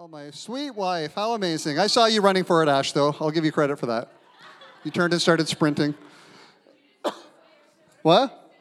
Oh, 0.00 0.06
my 0.06 0.30
sweet 0.30 0.70
wife. 0.76 1.14
How 1.16 1.32
amazing. 1.32 1.80
I 1.80 1.88
saw 1.88 2.06
you 2.06 2.20
running 2.20 2.44
for 2.44 2.62
it, 2.62 2.68
Ash, 2.68 2.92
though. 2.92 3.16
I'll 3.18 3.32
give 3.32 3.44
you 3.44 3.50
credit 3.50 3.80
for 3.80 3.86
that. 3.86 4.12
You 4.84 4.92
turned 4.92 5.12
and 5.12 5.20
started 5.20 5.48
sprinting. 5.48 5.92
what? 8.02 8.52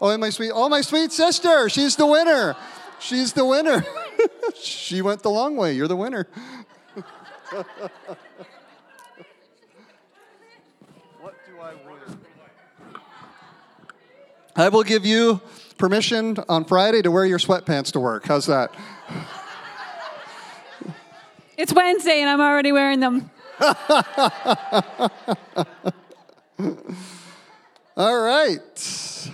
Oh, 0.00 0.08
and 0.08 0.22
my 0.22 0.30
sweet, 0.30 0.50
oh, 0.54 0.70
my 0.70 0.80
sweet 0.80 1.12
sister. 1.12 1.68
She's 1.68 1.96
the 1.96 2.06
winner. 2.06 2.56
She's 3.00 3.34
the 3.34 3.44
winner. 3.44 3.84
she 4.54 5.02
went 5.02 5.22
the 5.22 5.28
long 5.28 5.56
way. 5.56 5.74
You're 5.74 5.88
the 5.88 5.96
winner. 5.96 6.26
what 11.20 11.34
do 11.46 11.60
I 11.60 11.74
win? 11.74 12.18
I 14.56 14.70
will 14.70 14.84
give 14.84 15.04
you 15.04 15.42
permission 15.76 16.38
on 16.48 16.64
Friday 16.64 17.02
to 17.02 17.10
wear 17.10 17.26
your 17.26 17.38
sweatpants 17.38 17.92
to 17.92 18.00
work. 18.00 18.24
How's 18.24 18.46
that? 18.46 18.74
It's 21.56 21.72
Wednesday 21.72 22.20
and 22.20 22.28
I'm 22.28 22.40
already 22.40 22.72
wearing 22.72 22.98
them. 22.98 23.30
All 27.96 28.20
right. 28.20 29.30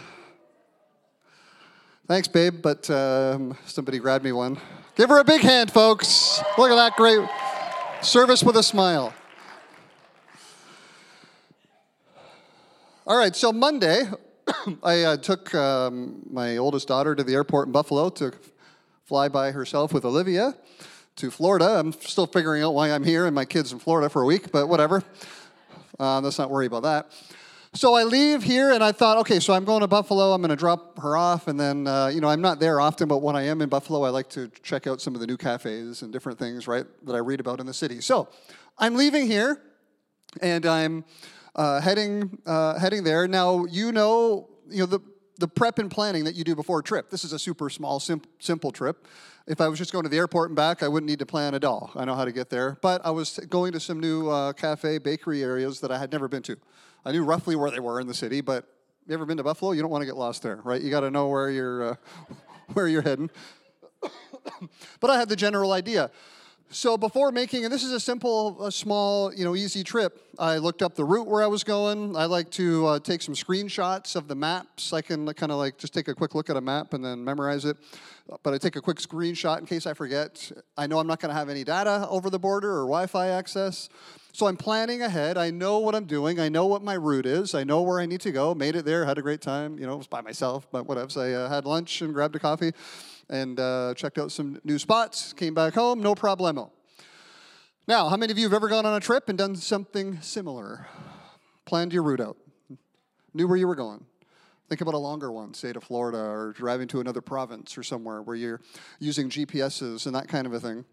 Thanks, 2.06 2.28
babe, 2.28 2.60
but 2.60 2.90
um, 2.90 3.56
somebody 3.64 3.98
grabbed 3.98 4.22
me 4.22 4.32
one. 4.32 4.58
Give 4.96 5.08
her 5.08 5.18
a 5.20 5.24
big 5.24 5.40
hand, 5.40 5.70
folks. 5.70 6.42
Look 6.58 6.70
at 6.70 6.74
that 6.74 6.94
great 6.96 7.26
service 8.02 8.42
with 8.42 8.56
a 8.56 8.62
smile. 8.62 9.14
All 13.06 13.16
right, 13.16 13.34
so 13.34 13.50
Monday, 13.50 14.02
I 14.82 15.02
uh, 15.04 15.16
took 15.16 15.54
um, 15.54 16.20
my 16.30 16.58
oldest 16.58 16.88
daughter 16.88 17.14
to 17.14 17.24
the 17.24 17.32
airport 17.32 17.68
in 17.68 17.72
Buffalo 17.72 18.10
to 18.10 18.32
fly 19.06 19.28
by 19.28 19.52
herself 19.52 19.94
with 19.94 20.04
Olivia 20.04 20.54
to 21.20 21.30
Florida. 21.30 21.78
I'm 21.78 21.92
still 21.92 22.26
figuring 22.26 22.62
out 22.62 22.72
why 22.72 22.90
I'm 22.90 23.04
here 23.04 23.26
and 23.26 23.34
my 23.34 23.44
kid's 23.44 23.72
in 23.72 23.78
Florida 23.78 24.08
for 24.08 24.22
a 24.22 24.24
week, 24.24 24.50
but 24.50 24.68
whatever. 24.68 25.04
Uh, 25.98 26.18
let's 26.22 26.38
not 26.38 26.50
worry 26.50 26.64
about 26.64 26.82
that. 26.82 27.12
So 27.74 27.94
I 27.94 28.04
leave 28.04 28.42
here 28.42 28.72
and 28.72 28.82
I 28.82 28.90
thought, 28.90 29.18
okay, 29.18 29.38
so 29.38 29.52
I'm 29.52 29.66
going 29.66 29.82
to 29.82 29.86
Buffalo. 29.86 30.32
I'm 30.32 30.40
going 30.40 30.48
to 30.48 30.56
drop 30.56 30.98
her 31.00 31.18
off. 31.18 31.46
And 31.46 31.60
then, 31.60 31.86
uh, 31.86 32.06
you 32.06 32.22
know, 32.22 32.28
I'm 32.28 32.40
not 32.40 32.58
there 32.58 32.80
often, 32.80 33.06
but 33.06 33.18
when 33.18 33.36
I 33.36 33.42
am 33.42 33.60
in 33.60 33.68
Buffalo, 33.68 34.02
I 34.02 34.08
like 34.08 34.30
to 34.30 34.50
check 34.62 34.86
out 34.86 35.02
some 35.02 35.14
of 35.14 35.20
the 35.20 35.26
new 35.26 35.36
cafes 35.36 36.00
and 36.00 36.10
different 36.10 36.38
things, 36.38 36.66
right, 36.66 36.86
that 37.04 37.14
I 37.14 37.18
read 37.18 37.38
about 37.38 37.60
in 37.60 37.66
the 37.66 37.74
city. 37.74 38.00
So 38.00 38.30
I'm 38.78 38.94
leaving 38.94 39.26
here 39.26 39.60
and 40.40 40.64
I'm 40.64 41.04
uh, 41.54 41.82
heading, 41.82 42.38
uh, 42.46 42.78
heading 42.78 43.04
there. 43.04 43.28
Now, 43.28 43.66
you 43.66 43.92
know, 43.92 44.48
you 44.70 44.78
know, 44.78 44.86
the, 44.86 45.00
the 45.38 45.48
prep 45.48 45.78
and 45.78 45.90
planning 45.90 46.24
that 46.24 46.34
you 46.34 46.44
do 46.44 46.56
before 46.56 46.78
a 46.78 46.82
trip. 46.82 47.10
This 47.10 47.24
is 47.24 47.34
a 47.34 47.38
super 47.38 47.68
small, 47.68 48.00
sim- 48.00 48.22
simple 48.38 48.72
trip. 48.72 49.06
If 49.46 49.60
I 49.60 49.68
was 49.68 49.78
just 49.78 49.92
going 49.92 50.04
to 50.04 50.08
the 50.08 50.18
airport 50.18 50.50
and 50.50 50.56
back, 50.56 50.82
I 50.82 50.88
wouldn't 50.88 51.08
need 51.08 51.18
to 51.20 51.26
plan 51.26 51.54
at 51.54 51.64
all. 51.64 51.90
I 51.96 52.04
know 52.04 52.14
how 52.14 52.24
to 52.24 52.32
get 52.32 52.50
there. 52.50 52.78
But 52.82 53.04
I 53.04 53.10
was 53.10 53.38
going 53.48 53.72
to 53.72 53.80
some 53.80 53.98
new 53.98 54.28
uh, 54.28 54.52
cafe, 54.52 54.98
bakery 54.98 55.42
areas 55.42 55.80
that 55.80 55.90
I 55.90 55.98
had 55.98 56.12
never 56.12 56.28
been 56.28 56.42
to. 56.44 56.56
I 57.04 57.12
knew 57.12 57.24
roughly 57.24 57.56
where 57.56 57.70
they 57.70 57.80
were 57.80 58.00
in 58.00 58.06
the 58.06 58.14
city, 58.14 58.42
but 58.42 58.66
you 59.06 59.14
ever 59.14 59.24
been 59.24 59.38
to 59.38 59.42
Buffalo? 59.42 59.72
You 59.72 59.80
don't 59.80 59.90
want 59.90 60.02
to 60.02 60.06
get 60.06 60.16
lost 60.16 60.42
there, 60.42 60.60
right? 60.62 60.80
You 60.80 60.90
got 60.90 61.00
to 61.00 61.10
know 61.10 61.28
where 61.28 61.50
you're, 61.50 61.90
uh, 61.90 61.94
where 62.74 62.86
you're 62.86 63.02
heading. 63.02 63.30
but 65.00 65.10
I 65.10 65.18
had 65.18 65.28
the 65.28 65.36
general 65.36 65.72
idea. 65.72 66.10
So 66.72 66.96
before 66.96 67.32
making, 67.32 67.64
and 67.64 67.74
this 67.74 67.82
is 67.82 67.90
a 67.90 67.98
simple, 67.98 68.64
a 68.64 68.70
small, 68.70 69.34
you 69.34 69.44
know, 69.44 69.56
easy 69.56 69.82
trip. 69.82 70.22
I 70.38 70.58
looked 70.58 70.82
up 70.82 70.94
the 70.94 71.04
route 71.04 71.26
where 71.26 71.42
I 71.42 71.48
was 71.48 71.64
going. 71.64 72.14
I 72.14 72.26
like 72.26 72.48
to 72.52 72.86
uh, 72.86 72.98
take 73.00 73.22
some 73.22 73.34
screenshots 73.34 74.14
of 74.14 74.28
the 74.28 74.36
maps. 74.36 74.92
I 74.92 75.02
can 75.02 75.26
kind 75.34 75.50
of 75.50 75.58
like 75.58 75.78
just 75.78 75.92
take 75.92 76.06
a 76.06 76.14
quick 76.14 76.36
look 76.36 76.48
at 76.48 76.56
a 76.56 76.60
map 76.60 76.94
and 76.94 77.04
then 77.04 77.24
memorize 77.24 77.64
it. 77.64 77.76
But 78.44 78.54
I 78.54 78.58
take 78.58 78.76
a 78.76 78.80
quick 78.80 78.98
screenshot 78.98 79.58
in 79.58 79.66
case 79.66 79.84
I 79.84 79.94
forget. 79.94 80.52
I 80.78 80.86
know 80.86 81.00
I'm 81.00 81.08
not 81.08 81.18
going 81.18 81.30
to 81.30 81.34
have 81.34 81.48
any 81.48 81.64
data 81.64 82.06
over 82.08 82.30
the 82.30 82.38
border 82.38 82.70
or 82.70 82.82
Wi-Fi 82.82 83.26
access. 83.30 83.88
So 84.32 84.46
I'm 84.46 84.56
planning 84.56 85.02
ahead. 85.02 85.36
I 85.36 85.50
know 85.50 85.80
what 85.80 85.96
I'm 85.96 86.04
doing. 86.04 86.38
I 86.38 86.48
know 86.48 86.66
what 86.66 86.84
my 86.84 86.94
route 86.94 87.26
is. 87.26 87.52
I 87.52 87.64
know 87.64 87.82
where 87.82 87.98
I 87.98 88.06
need 88.06 88.20
to 88.20 88.30
go. 88.30 88.54
Made 88.54 88.76
it 88.76 88.84
there. 88.84 89.04
Had 89.04 89.18
a 89.18 89.22
great 89.22 89.40
time. 89.40 89.76
You 89.76 89.88
know, 89.88 89.94
it 89.94 89.98
was 89.98 90.06
by 90.06 90.20
myself, 90.20 90.68
but 90.70 90.86
whatever. 90.86 91.10
So 91.10 91.20
I 91.20 91.32
uh, 91.32 91.48
had 91.48 91.64
lunch 91.64 92.00
and 92.00 92.14
grabbed 92.14 92.36
a 92.36 92.38
coffee 92.38 92.72
and 93.30 93.58
uh, 93.60 93.94
checked 93.96 94.18
out 94.18 94.32
some 94.32 94.60
new 94.64 94.78
spots, 94.78 95.32
came 95.32 95.54
back 95.54 95.74
home, 95.74 96.02
no 96.02 96.14
problemo. 96.14 96.70
Now, 97.86 98.08
how 98.08 98.16
many 98.16 98.32
of 98.32 98.38
you 98.38 98.44
have 98.44 98.52
ever 98.52 98.68
gone 98.68 98.84
on 98.84 98.94
a 98.94 99.00
trip 99.00 99.28
and 99.28 99.38
done 99.38 99.56
something 99.56 100.20
similar? 100.20 100.86
Planned 101.64 101.92
your 101.92 102.02
route 102.02 102.20
out, 102.20 102.36
knew 103.32 103.46
where 103.46 103.56
you 103.56 103.68
were 103.68 103.76
going. 103.76 104.04
Think 104.68 104.80
about 104.80 104.94
a 104.94 104.98
longer 104.98 105.32
one, 105.32 105.54
say 105.54 105.72
to 105.72 105.80
Florida 105.80 106.18
or 106.18 106.52
driving 106.52 106.86
to 106.88 107.00
another 107.00 107.20
province 107.20 107.76
or 107.78 107.82
somewhere 107.82 108.22
where 108.22 108.36
you're 108.36 108.60
using 108.98 109.28
GPSs 109.28 110.06
and 110.06 110.14
that 110.14 110.28
kind 110.28 110.46
of 110.46 110.52
a 110.52 110.60
thing. 110.60 110.84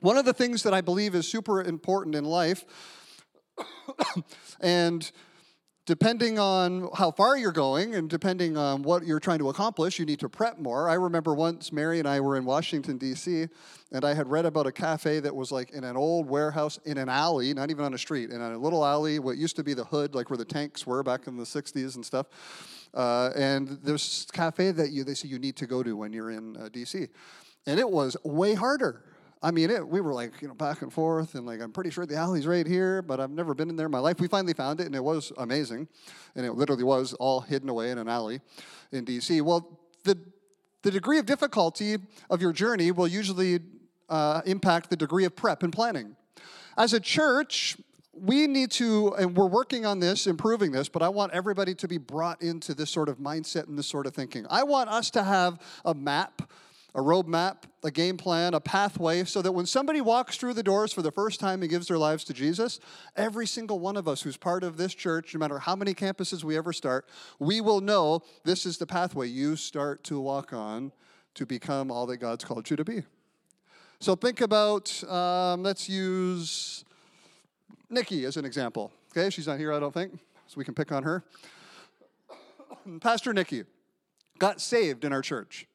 One 0.00 0.16
of 0.16 0.24
the 0.24 0.32
things 0.32 0.62
that 0.62 0.72
I 0.72 0.80
believe 0.80 1.14
is 1.14 1.28
super 1.28 1.62
important 1.62 2.14
in 2.14 2.24
life, 2.24 2.64
and 4.60 5.10
depending 5.86 6.38
on 6.38 6.88
how 6.94 7.10
far 7.10 7.36
you're 7.36 7.52
going 7.52 7.94
and 7.94 8.08
depending 8.08 8.56
on 8.56 8.82
what 8.82 9.04
you're 9.04 9.20
trying 9.20 9.38
to 9.38 9.48
accomplish, 9.48 9.98
you 9.98 10.04
need 10.04 10.20
to 10.20 10.28
prep 10.28 10.58
more. 10.58 10.88
I 10.88 10.94
remember 10.94 11.34
once 11.34 11.72
Mary 11.72 11.98
and 11.98 12.06
I 12.06 12.20
were 12.20 12.36
in 12.36 12.44
Washington, 12.44 12.98
D.C., 12.98 13.48
and 13.92 14.04
I 14.04 14.14
had 14.14 14.30
read 14.30 14.46
about 14.46 14.66
a 14.66 14.72
cafe 14.72 15.18
that 15.20 15.34
was 15.34 15.50
like 15.50 15.70
in 15.70 15.82
an 15.82 15.96
old 15.96 16.28
warehouse 16.28 16.78
in 16.84 16.96
an 16.96 17.08
alley, 17.08 17.52
not 17.54 17.70
even 17.70 17.84
on 17.84 17.94
a 17.94 17.98
street, 17.98 18.30
in 18.30 18.40
a 18.40 18.56
little 18.56 18.84
alley, 18.84 19.18
what 19.18 19.36
used 19.36 19.56
to 19.56 19.64
be 19.64 19.74
the 19.74 19.84
hood, 19.84 20.14
like 20.14 20.30
where 20.30 20.36
the 20.36 20.44
tanks 20.44 20.86
were 20.86 21.02
back 21.02 21.26
in 21.26 21.36
the 21.36 21.44
60s 21.44 21.96
and 21.96 22.06
stuff. 22.06 22.26
Uh, 22.94 23.30
and 23.34 23.78
there's 23.82 24.26
cafe 24.32 24.70
that 24.72 24.90
you, 24.90 25.02
they 25.02 25.14
say 25.14 25.28
you 25.28 25.38
need 25.38 25.56
to 25.56 25.66
go 25.66 25.82
to 25.82 25.96
when 25.96 26.12
you're 26.12 26.30
in 26.30 26.56
uh, 26.56 26.68
D.C. 26.72 27.08
And 27.66 27.80
it 27.80 27.88
was 27.88 28.16
way 28.22 28.54
harder 28.54 29.02
I 29.42 29.50
mean, 29.50 29.70
it, 29.70 29.86
we 29.86 30.02
were 30.02 30.12
like, 30.12 30.42
you 30.42 30.48
know, 30.48 30.54
back 30.54 30.82
and 30.82 30.92
forth, 30.92 31.34
and 31.34 31.46
like, 31.46 31.60
I'm 31.60 31.72
pretty 31.72 31.90
sure 31.90 32.04
the 32.04 32.16
alley's 32.16 32.46
right 32.46 32.66
here, 32.66 33.00
but 33.00 33.20
I've 33.20 33.30
never 33.30 33.54
been 33.54 33.70
in 33.70 33.76
there 33.76 33.86
in 33.86 33.92
my 33.92 33.98
life. 33.98 34.20
We 34.20 34.28
finally 34.28 34.52
found 34.52 34.80
it, 34.80 34.86
and 34.86 34.94
it 34.94 35.02
was 35.02 35.32
amazing. 35.38 35.88
And 36.36 36.44
it 36.44 36.52
literally 36.52 36.84
was 36.84 37.14
all 37.14 37.40
hidden 37.40 37.68
away 37.70 37.90
in 37.90 37.96
an 37.96 38.08
alley 38.08 38.40
in 38.92 39.06
DC. 39.06 39.40
Well, 39.40 39.80
the, 40.04 40.18
the 40.82 40.90
degree 40.90 41.18
of 41.18 41.24
difficulty 41.24 41.96
of 42.28 42.42
your 42.42 42.52
journey 42.52 42.92
will 42.92 43.08
usually 43.08 43.60
uh, 44.10 44.42
impact 44.44 44.90
the 44.90 44.96
degree 44.96 45.24
of 45.24 45.34
prep 45.34 45.62
and 45.62 45.72
planning. 45.72 46.16
As 46.76 46.92
a 46.92 47.00
church, 47.00 47.78
we 48.12 48.46
need 48.46 48.70
to, 48.72 49.14
and 49.18 49.34
we're 49.34 49.46
working 49.46 49.86
on 49.86 50.00
this, 50.00 50.26
improving 50.26 50.72
this, 50.72 50.88
but 50.88 51.00
I 51.02 51.08
want 51.08 51.32
everybody 51.32 51.74
to 51.76 51.88
be 51.88 51.96
brought 51.96 52.42
into 52.42 52.74
this 52.74 52.90
sort 52.90 53.08
of 53.08 53.18
mindset 53.18 53.68
and 53.68 53.78
this 53.78 53.86
sort 53.86 54.06
of 54.06 54.14
thinking. 54.14 54.46
I 54.50 54.64
want 54.64 54.90
us 54.90 55.10
to 55.12 55.22
have 55.22 55.60
a 55.84 55.94
map 55.94 56.42
a 56.94 57.00
roadmap, 57.00 57.64
a 57.84 57.90
game 57.90 58.16
plan, 58.16 58.54
a 58.54 58.60
pathway, 58.60 59.24
so 59.24 59.42
that 59.42 59.52
when 59.52 59.66
somebody 59.66 60.00
walks 60.00 60.36
through 60.36 60.54
the 60.54 60.62
doors 60.62 60.92
for 60.92 61.02
the 61.02 61.12
first 61.12 61.40
time 61.40 61.62
and 61.62 61.70
gives 61.70 61.86
their 61.86 61.98
lives 61.98 62.24
to 62.24 62.32
Jesus, 62.32 62.80
every 63.16 63.46
single 63.46 63.78
one 63.78 63.96
of 63.96 64.08
us 64.08 64.22
who's 64.22 64.36
part 64.36 64.64
of 64.64 64.76
this 64.76 64.94
church, 64.94 65.34
no 65.34 65.38
matter 65.38 65.58
how 65.58 65.76
many 65.76 65.94
campuses 65.94 66.42
we 66.42 66.56
ever 66.56 66.72
start, 66.72 67.08
we 67.38 67.60
will 67.60 67.80
know 67.80 68.22
this 68.44 68.66
is 68.66 68.78
the 68.78 68.86
pathway 68.86 69.28
you 69.28 69.56
start 69.56 70.02
to 70.04 70.20
walk 70.20 70.52
on 70.52 70.92
to 71.34 71.46
become 71.46 71.90
all 71.90 72.06
that 72.06 72.16
God's 72.16 72.44
called 72.44 72.68
you 72.68 72.76
to 72.76 72.84
be. 72.84 73.02
So 74.00 74.16
think 74.16 74.40
about, 74.40 75.02
um, 75.04 75.62
let's 75.62 75.88
use 75.88 76.84
Nikki 77.88 78.24
as 78.24 78.36
an 78.36 78.44
example. 78.44 78.90
Okay, 79.12 79.30
she's 79.30 79.46
not 79.46 79.58
here, 79.58 79.72
I 79.72 79.78
don't 79.78 79.94
think, 79.94 80.14
so 80.46 80.54
we 80.56 80.64
can 80.64 80.74
pick 80.74 80.90
on 80.90 81.02
her. 81.02 81.22
Pastor 83.00 83.32
Nikki 83.32 83.64
got 84.38 84.60
saved 84.60 85.04
in 85.04 85.12
our 85.12 85.20
church 85.20 85.66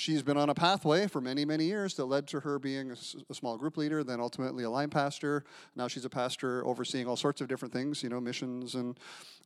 she's 0.00 0.22
been 0.22 0.36
on 0.36 0.48
a 0.48 0.54
pathway 0.54 1.06
for 1.06 1.20
many, 1.20 1.44
many 1.44 1.64
years 1.64 1.94
that 1.94 2.06
led 2.06 2.26
to 2.28 2.40
her 2.40 2.58
being 2.58 2.90
a, 2.90 3.34
small 3.34 3.56
group 3.56 3.76
leader, 3.76 4.02
then 4.02 4.20
ultimately 4.20 4.64
a 4.64 4.70
line 4.70 4.88
pastor. 4.88 5.44
Now 5.76 5.86
she's 5.86 6.04
a 6.04 6.10
pastor 6.10 6.66
overseeing 6.66 7.06
all 7.06 7.16
sorts 7.16 7.40
of 7.40 7.48
different 7.48 7.72
things, 7.72 8.02
you 8.02 8.08
know, 8.08 8.20
missions 8.20 8.74
and 8.74 8.98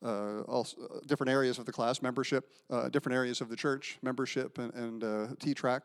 uh, 0.02 0.42
all 0.42 0.66
uh, 0.80 1.00
different 1.06 1.30
areas 1.30 1.58
of 1.58 1.66
the 1.66 1.72
class, 1.72 2.00
membership, 2.00 2.48
uh, 2.70 2.88
different 2.88 3.16
areas 3.16 3.40
of 3.40 3.48
the 3.48 3.56
church, 3.56 3.98
membership 4.02 4.58
and, 4.58 4.72
and 4.74 5.04
uh, 5.04 5.26
T 5.40 5.54
track. 5.54 5.82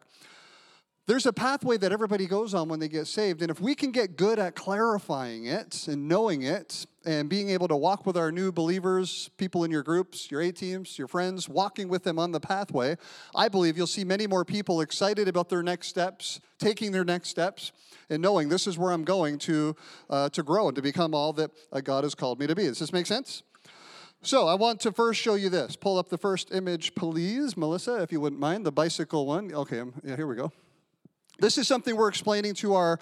There's 1.10 1.26
a 1.26 1.34
pathway 1.34 1.78
that 1.78 1.92
everybody 1.92 2.28
goes 2.28 2.54
on 2.54 2.70
when 2.70 2.80
they 2.80 2.88
get 2.88 3.08
saved, 3.08 3.42
and 3.42 3.50
if 3.50 3.60
we 3.60 3.74
can 3.74 3.90
get 3.90 4.16
good 4.16 4.38
at 4.38 4.56
clarifying 4.56 5.48
it 5.48 5.88
and 5.88 6.08
knowing 6.08 6.44
it 6.44 6.86
and 7.04 7.28
being 7.28 7.50
able 7.50 7.68
to 7.68 7.76
walk 7.76 8.06
with 8.06 8.16
our 8.16 8.32
new 8.32 8.52
believers, 8.52 9.32
people 9.38 9.64
in 9.64 9.72
your 9.72 9.82
groups, 9.82 10.30
your 10.30 10.40
A 10.40 10.52
teams, 10.52 11.00
your 11.00 11.08
friends, 11.08 11.50
walking 11.50 11.90
with 11.90 12.04
them 12.04 12.20
on 12.20 12.32
the 12.32 12.40
pathway, 12.40 12.96
I 13.36 13.50
believe 13.50 13.76
you'll 13.76 13.88
see 13.88 14.04
many 14.04 14.28
more 14.28 14.46
people 14.46 14.82
excited 14.82 15.28
about 15.28 15.50
their 15.50 15.64
next 15.64 15.88
steps, 15.88 16.42
taking 16.60 16.92
their 16.92 17.04
next 17.04 17.30
steps, 17.30 17.72
and 18.12 18.22
knowing 18.22 18.48
this 18.48 18.68
is 18.68 18.78
where 18.78 18.92
I'm 18.92 19.04
going 19.04 19.40
to, 19.40 19.76
uh, 20.12 20.30
to 20.30 20.44
grow 20.44 20.68
and 20.68 20.76
to 20.76 20.84
become 20.84 21.16
all 21.16 21.34
that 21.34 21.50
uh, 21.74 21.82
God 21.82 22.04
has 22.04 22.14
called 22.14 22.40
me 22.40 22.46
to 22.46 22.54
be. 22.54 22.66
Does 22.66 22.78
this 22.78 22.94
make 22.94 23.08
sense? 23.08 23.42
So 24.22 24.48
I 24.48 24.54
want 24.54 24.80
to 24.82 24.92
first 24.92 25.20
show 25.20 25.34
you 25.34 25.50
this. 25.50 25.76
Pull 25.76 25.98
up 25.98 26.10
the 26.10 26.20
first 26.20 26.54
image, 26.54 26.94
please, 26.94 27.58
Melissa, 27.58 27.96
if 28.04 28.12
you 28.12 28.22
wouldn't 28.22 28.40
mind, 28.40 28.64
the 28.64 28.72
bicycle 28.72 29.26
one. 29.26 29.52
Okay, 29.52 29.82
yeah, 30.04 30.16
here 30.16 30.28
we 30.28 30.36
go. 30.36 30.52
This 31.40 31.58
is 31.58 31.70
something 31.70 31.96
we're 31.96 32.10
explaining 32.10 32.54
to 32.56 32.74
our 32.74 33.00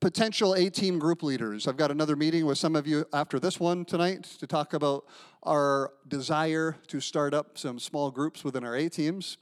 potential 0.00 0.54
A 0.54 0.70
team 0.70 0.98
group 0.98 1.22
leaders. 1.22 1.68
I've 1.68 1.76
got 1.76 1.90
another 1.90 2.16
meeting 2.16 2.46
with 2.46 2.56
some 2.56 2.74
of 2.74 2.86
you 2.86 3.04
after 3.12 3.38
this 3.38 3.60
one 3.60 3.84
tonight 3.84 4.24
to 4.38 4.46
talk 4.46 4.72
about 4.72 5.04
our 5.42 5.92
desire 6.06 6.76
to 6.86 7.00
start 7.00 7.34
up 7.34 7.58
some 7.58 7.78
small 7.78 8.10
groups 8.10 8.42
within 8.42 8.64
our 8.64 8.74
A 8.74 8.88
teams. 8.88 9.36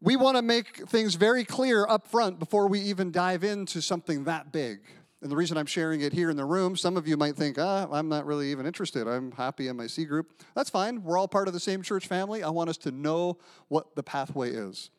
we 0.00 0.16
want 0.16 0.36
to 0.36 0.42
make 0.42 0.88
things 0.88 1.14
very 1.14 1.44
clear 1.44 1.86
up 1.86 2.08
front 2.08 2.40
before 2.40 2.66
we 2.66 2.80
even 2.80 3.12
dive 3.12 3.44
into 3.44 3.80
something 3.80 4.24
that 4.24 4.50
big. 4.50 4.80
And 5.22 5.30
the 5.30 5.36
reason 5.36 5.58
I'm 5.58 5.66
sharing 5.66 6.00
it 6.00 6.14
here 6.14 6.30
in 6.30 6.36
the 6.36 6.46
room, 6.46 6.74
some 6.76 6.96
of 6.96 7.06
you 7.06 7.16
might 7.16 7.36
think, 7.36 7.58
ah, 7.58 7.86
I'm 7.92 8.08
not 8.08 8.24
really 8.24 8.50
even 8.50 8.66
interested. 8.66 9.06
I'm 9.06 9.30
happy 9.32 9.68
in 9.68 9.76
my 9.76 9.86
C 9.86 10.06
group. 10.06 10.32
That's 10.56 10.70
fine. 10.70 11.04
We're 11.04 11.18
all 11.18 11.28
part 11.28 11.46
of 11.46 11.52
the 11.52 11.60
same 11.60 11.82
church 11.82 12.06
family. 12.08 12.42
I 12.42 12.48
want 12.48 12.70
us 12.70 12.78
to 12.78 12.90
know 12.90 13.38
what 13.68 13.94
the 13.94 14.02
pathway 14.02 14.50
is. 14.50 14.90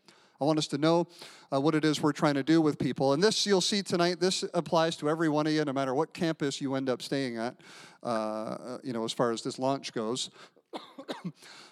I 0.41 0.43
want 0.43 0.57
us 0.57 0.65
to 0.67 0.79
know 0.79 1.07
uh, 1.53 1.61
what 1.61 1.75
it 1.75 1.85
is 1.85 2.01
we're 2.01 2.13
trying 2.13 2.33
to 2.33 2.41
do 2.41 2.61
with 2.61 2.79
people. 2.79 3.13
And 3.13 3.21
this, 3.21 3.45
you'll 3.45 3.61
see 3.61 3.83
tonight, 3.83 4.19
this 4.19 4.43
applies 4.55 4.95
to 4.97 5.09
every 5.09 5.29
one 5.29 5.45
of 5.45 5.53
you, 5.53 5.63
no 5.63 5.71
matter 5.71 5.93
what 5.93 6.13
campus 6.13 6.59
you 6.59 6.73
end 6.73 6.89
up 6.89 7.03
staying 7.03 7.37
at, 7.37 7.55
uh, 8.01 8.79
you 8.83 8.91
know, 8.91 9.03
as 9.03 9.13
far 9.13 9.31
as 9.31 9.43
this 9.43 9.59
launch 9.59 9.93
goes. 9.93 10.31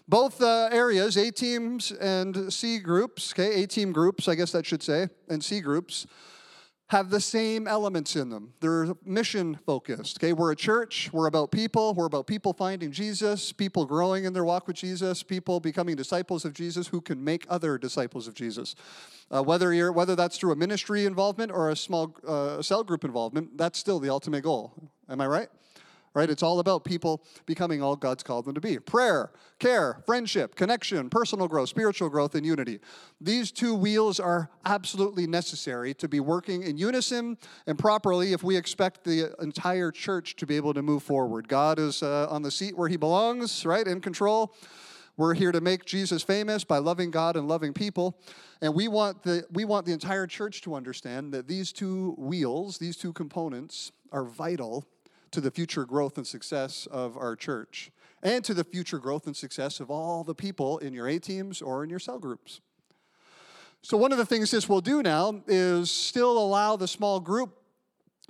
Both 0.07 0.42
uh, 0.42 0.69
areas, 0.71 1.18
A 1.18 1.31
teams 1.31 1.92
and 1.92 2.54
C 2.54 2.77
groups, 2.77 3.33
okay, 3.33 3.63
A 3.63 3.68
team 3.68 3.92
groups, 3.92 4.27
I 4.27 4.36
guess 4.36 4.51
that 4.51 4.68
should 4.68 4.83
say, 4.83 5.10
and 5.27 5.44
C 5.44 5.62
groups, 5.62 6.06
have 6.90 7.12
the 7.12 7.22
same 7.22 7.68
elements 7.68 8.16
in 8.16 8.30
them. 8.30 8.52
They're 8.62 8.88
mission 9.06 9.60
focused. 9.66 10.18
Okay, 10.18 10.34
we're 10.34 10.52
a 10.52 10.56
church, 10.56 11.10
we're 11.14 11.28
about 11.28 11.52
people, 11.52 11.94
we're 11.94 12.08
about 12.08 12.26
people 12.26 12.52
finding 12.52 12.92
Jesus, 12.92 13.52
people 13.52 13.86
growing 13.86 14.26
in 14.26 14.34
their 14.34 14.44
walk 14.44 14.68
with 14.68 14.76
Jesus, 14.76 15.22
people 15.22 15.60
becoming 15.60 15.96
disciples 15.96 16.46
of 16.46 16.54
Jesus 16.54 16.88
who 16.88 17.00
can 17.00 17.24
make 17.24 17.46
other 17.48 17.78
disciples 17.78 18.28
of 18.28 18.34
Jesus. 18.34 18.74
Uh, 19.30 19.44
whether 19.44 19.72
you're 19.72 19.92
whether 19.92 20.16
that's 20.16 20.40
through 20.40 20.52
a 20.52 20.56
ministry 20.56 21.06
involvement 21.06 21.52
or 21.52 21.70
a 21.70 21.76
small 21.76 22.16
uh, 22.28 22.60
cell 22.64 22.84
group 22.84 23.04
involvement, 23.04 23.56
that's 23.56 23.78
still 23.78 24.00
the 24.00 24.10
ultimate 24.10 24.42
goal. 24.42 24.74
Am 25.08 25.22
I 25.22 25.28
right? 25.28 25.50
Right? 26.14 26.30
It's 26.30 26.44
all 26.44 26.60
about 26.60 26.84
people 26.84 27.24
becoming 27.46 27.82
all 27.82 27.96
God's 27.96 28.24
called 28.24 28.46
them 28.46 28.56
to 28.56 28.62
be. 28.62 28.80
Prayer, 28.80 29.32
care, 29.60 30.02
friendship, 30.06 30.56
connection, 30.56 31.10
personal 31.10 31.48
growth, 31.48 31.70
spiritual 31.70 32.10
growth, 32.10 32.36
and 32.36 32.46
unity. 32.46 32.80
These 33.22 33.52
two 33.52 33.76
wheels 33.76 34.20
are 34.20 34.50
absolutely 34.66 35.28
necessary 35.28 35.94
to 35.96 36.08
be 36.08 36.20
working 36.20 36.64
in 36.64 36.78
unison 36.78 37.38
and 37.68 37.78
properly 37.78 38.34
if 38.34 38.44
we 38.44 38.56
expect 38.56 39.04
the 39.04 39.34
entire 39.42 39.92
church 39.92 40.36
to 40.38 40.46
be 40.46 40.56
able 40.56 40.74
to 40.74 40.82
move 40.82 41.04
forward. 41.04 41.48
God 41.48 41.80
is 41.80 42.02
uh, 42.02 42.28
on 42.30 42.42
the 42.42 42.52
seat 42.52 42.78
where 42.78 42.90
he 42.90 42.98
belongs, 42.98 43.66
right? 43.66 43.88
In 43.88 44.02
control. 44.02 44.56
We're 45.18 45.34
here 45.34 45.52
to 45.52 45.60
make 45.60 45.84
Jesus 45.84 46.24
famous 46.24 46.64
by 46.64 46.78
loving 46.78 47.12
God 47.12 47.36
and 47.36 47.46
loving 47.46 47.74
people. 47.74 48.18
And 48.62 48.74
we 48.74 48.88
want 48.88 49.22
the, 49.24 49.44
we 49.52 49.66
want 49.66 49.86
the 49.86 49.92
entire 49.92 50.26
church 50.26 50.62
to 50.62 50.76
understand 50.76 51.34
that 51.34 51.46
these 51.46 51.74
two 51.74 52.16
wheels, 52.18 52.78
these 52.78 52.96
two 52.96 53.12
components, 53.12 53.92
are 54.14 54.24
vital 54.24 54.88
to 55.31 55.42
the 55.42 55.52
future 55.52 55.86
growth 55.86 56.18
and 56.18 56.26
success 56.26 56.88
of 56.92 57.18
our 57.18 57.36
church 57.36 57.92
and 58.22 58.44
to 58.44 58.54
the 58.54 58.64
future 58.64 59.00
growth 59.00 59.26
and 59.28 59.36
success 59.36 59.80
of 59.80 59.90
all 59.90 60.24
the 60.24 60.36
people 60.36 60.78
in 60.80 60.94
your 60.94 61.08
A 61.08 61.20
teams 61.20 61.62
or 61.62 61.84
in 61.84 61.90
your 61.90 62.00
cell 62.00 62.20
groups. 62.20 62.62
So, 63.81 63.96
one 63.96 64.12
of 64.12 64.18
the 64.18 64.26
things 64.26 64.52
this 64.52 64.68
will 64.68 64.81
do 64.81 65.02
now 65.02 65.42
is 65.48 65.90
still 65.90 66.38
allow 66.38 66.76
the 66.76 66.88
small 66.88 67.20
group 67.20 67.56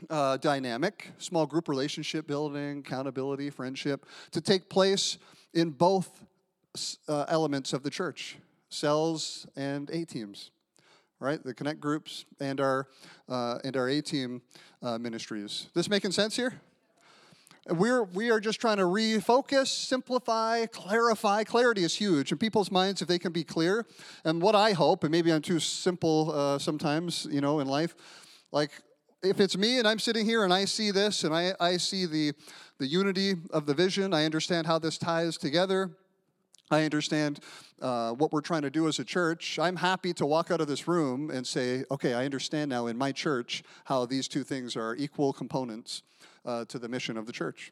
uh, 0.10 0.38
dynamic, 0.38 1.10
small 1.18 1.46
group 1.46 1.68
relationship 1.68 2.28
building, 2.28 2.80
accountability, 2.80 3.50
friendship, 3.50 4.06
to 4.31 4.42
take 4.42 4.69
place 4.69 5.18
in 5.54 5.72
both 5.72 6.24
uh, 7.07 7.25
elements 7.28 7.74
of 7.74 7.81
the 7.81 7.90
church 7.90 8.38
cells 8.69 9.48
and 9.56 9.90
A 9.90 10.06
teams 10.06 10.51
right? 11.19 11.44
The 11.44 11.54
connect 11.54 11.80
groups 11.80 12.25
and 12.40 12.60
our 12.60 12.88
uh, 13.28 13.60
and 13.63 13.75
our 13.75 13.90
A 13.90 14.01
team 14.01 14.42
uh, 14.81 14.98
ministries. 14.98 15.68
This 15.74 15.90
making 15.90 16.12
sense 16.12 16.36
here? 16.36 16.54
We're, 17.71 18.04
we 18.04 18.31
are 18.31 18.39
just 18.39 18.60
trying 18.60 18.77
to 18.77 18.83
refocus, 18.83 19.68
simplify, 19.68 20.66
clarify. 20.66 21.44
Clarity 21.44 21.83
is 21.83 21.95
huge 21.95 22.31
in 22.31 22.38
people's 22.38 22.71
minds 22.71 23.01
if 23.01 23.07
they 23.07 23.19
can 23.19 23.31
be 23.31 23.44
clear. 23.44 23.86
And 24.24 24.42
what 24.42 24.56
I 24.56 24.71
hope, 24.71 25.04
and 25.04 25.12
maybe 25.12 25.31
I'm 25.31 25.42
too 25.42 25.60
simple 25.60 26.31
uh, 26.31 26.57
sometimes, 26.57 27.27
you 27.30 27.42
know, 27.42 27.60
in 27.60 27.68
life, 27.68 27.95
like 28.51 28.71
if 29.21 29.39
it's 29.39 29.57
me 29.57 29.77
and 29.77 29.88
I'm 29.88 30.00
sitting 30.00 30.25
here 30.25 30.44
and 30.44 30.54
I 30.54 30.66
see 30.66 30.92
this 30.92 31.24
and 31.24 31.33
I, 31.33 31.54
I 31.60 31.77
see 31.77 32.06
the, 32.06 32.33
the 32.80 32.88
unity 32.88 33.36
of 33.51 33.66
the 33.66 33.74
vision, 33.74 34.13
I 34.13 34.25
understand 34.25 34.65
how 34.65 34.80
this 34.80 34.98
ties 34.98 35.38
together. 35.38 35.92
I 36.72 36.83
understand 36.83 37.39
uh, 37.81 38.12
what 38.12 38.31
we're 38.31 38.42
trying 38.42 38.62
to 38.62 38.69
do 38.69 38.88
as 38.88 39.00
a 39.00 39.04
church. 39.04 39.57
I'm 39.60 39.75
happy 39.75 40.13
to 40.13 40.25
walk 40.25 40.51
out 40.51 40.62
of 40.62 40.68
this 40.68 40.88
room 40.88 41.30
and 41.31 41.45
say, 41.45 41.83
okay, 41.92 42.13
I 42.13 42.25
understand 42.25 42.69
now 42.69 42.88
in 42.88 42.98
my 42.98 43.12
church 43.12 43.63
how 43.86 44.06
these 44.06 44.27
two 44.27 44.44
things 44.44 44.75
are 44.75 44.95
equal 44.95 45.33
components 45.33 46.04
uh, 46.45 46.65
to 46.65 46.80
the 46.80 46.88
mission 46.88 47.18
of 47.18 47.25
the 47.25 47.31
church. 47.31 47.71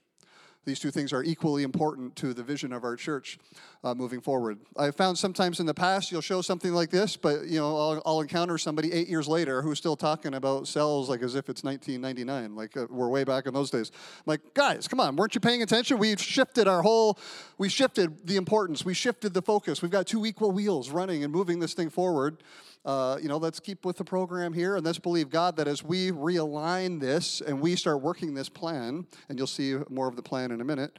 These 0.67 0.79
two 0.79 0.91
things 0.91 1.13
are 1.13 1.23
equally 1.23 1.63
important 1.63 2.17
to 2.17 2.33
the 2.33 2.43
vision 2.43 2.73
of 2.73 2.83
our 2.83 2.97
church 2.97 3.39
uh, 3.85 3.95
moving 3.95 4.19
forward. 4.19 4.59
I've 4.75 4.97
found 4.97 5.17
sometimes 5.17 5.61
in 5.61 5.65
the 5.65 5.73
past 5.73 6.11
you'll 6.11 6.19
show 6.19 6.41
something 6.41 6.73
like 6.73 6.89
this, 6.89 7.15
but 7.15 7.47
you 7.47 7.57
know 7.57 7.77
I'll, 7.77 8.03
I'll 8.05 8.19
encounter 8.19 8.57
somebody 8.57 8.91
eight 8.91 9.07
years 9.07 9.29
later 9.29 9.61
who's 9.61 9.77
still 9.77 9.95
talking 9.95 10.33
about 10.33 10.67
cells 10.67 11.07
like 11.09 11.21
as 11.21 11.35
if 11.35 11.47
it's 11.47 11.63
1999, 11.63 12.53
like 12.57 12.75
uh, 12.75 12.85
we're 12.89 13.07
way 13.07 13.23
back 13.23 13.45
in 13.45 13.53
those 13.53 13.71
days. 13.71 13.93
I'm 13.95 14.23
like, 14.25 14.53
guys, 14.53 14.89
come 14.89 14.99
on, 14.99 15.15
weren't 15.15 15.35
you 15.35 15.39
paying 15.39 15.63
attention? 15.63 15.99
We've 15.99 16.21
shifted 16.21 16.67
our 16.67 16.81
whole, 16.81 17.17
we 17.57 17.69
shifted 17.69 18.27
the 18.27 18.35
importance, 18.35 18.83
we 18.83 18.93
shifted 18.93 19.33
the 19.33 19.41
focus. 19.41 19.81
We've 19.81 19.89
got 19.89 20.05
two 20.05 20.25
equal 20.25 20.51
wheels 20.51 20.89
running 20.89 21.23
and 21.23 21.31
moving 21.31 21.59
this 21.59 21.75
thing 21.75 21.89
forward 21.89 22.43
uh, 22.87 23.17
you 23.21 23.27
know, 23.27 23.35
let's 23.35 23.59
keep 23.59 23.85
with 23.85 23.97
the 23.97 24.03
program 24.05 24.53
here 24.53 24.77
and 24.77 24.85
let's 24.85 24.97
believe 24.97 25.29
God 25.29 25.57
that 25.57 25.67
as 25.67 25.83
we 25.83 26.09
realign 26.09 27.01
this 27.01 27.41
and 27.41 27.59
we 27.59 27.75
start 27.75 28.01
working 28.01 28.33
this 28.33 28.47
plan, 28.47 29.05
and 29.27 29.37
you'll 29.37 29.45
see 29.45 29.75
more 29.89 30.07
of 30.07 30.15
the 30.15 30.23
plan 30.23 30.51
in 30.51 30.61
a 30.61 30.63
minute, 30.63 30.97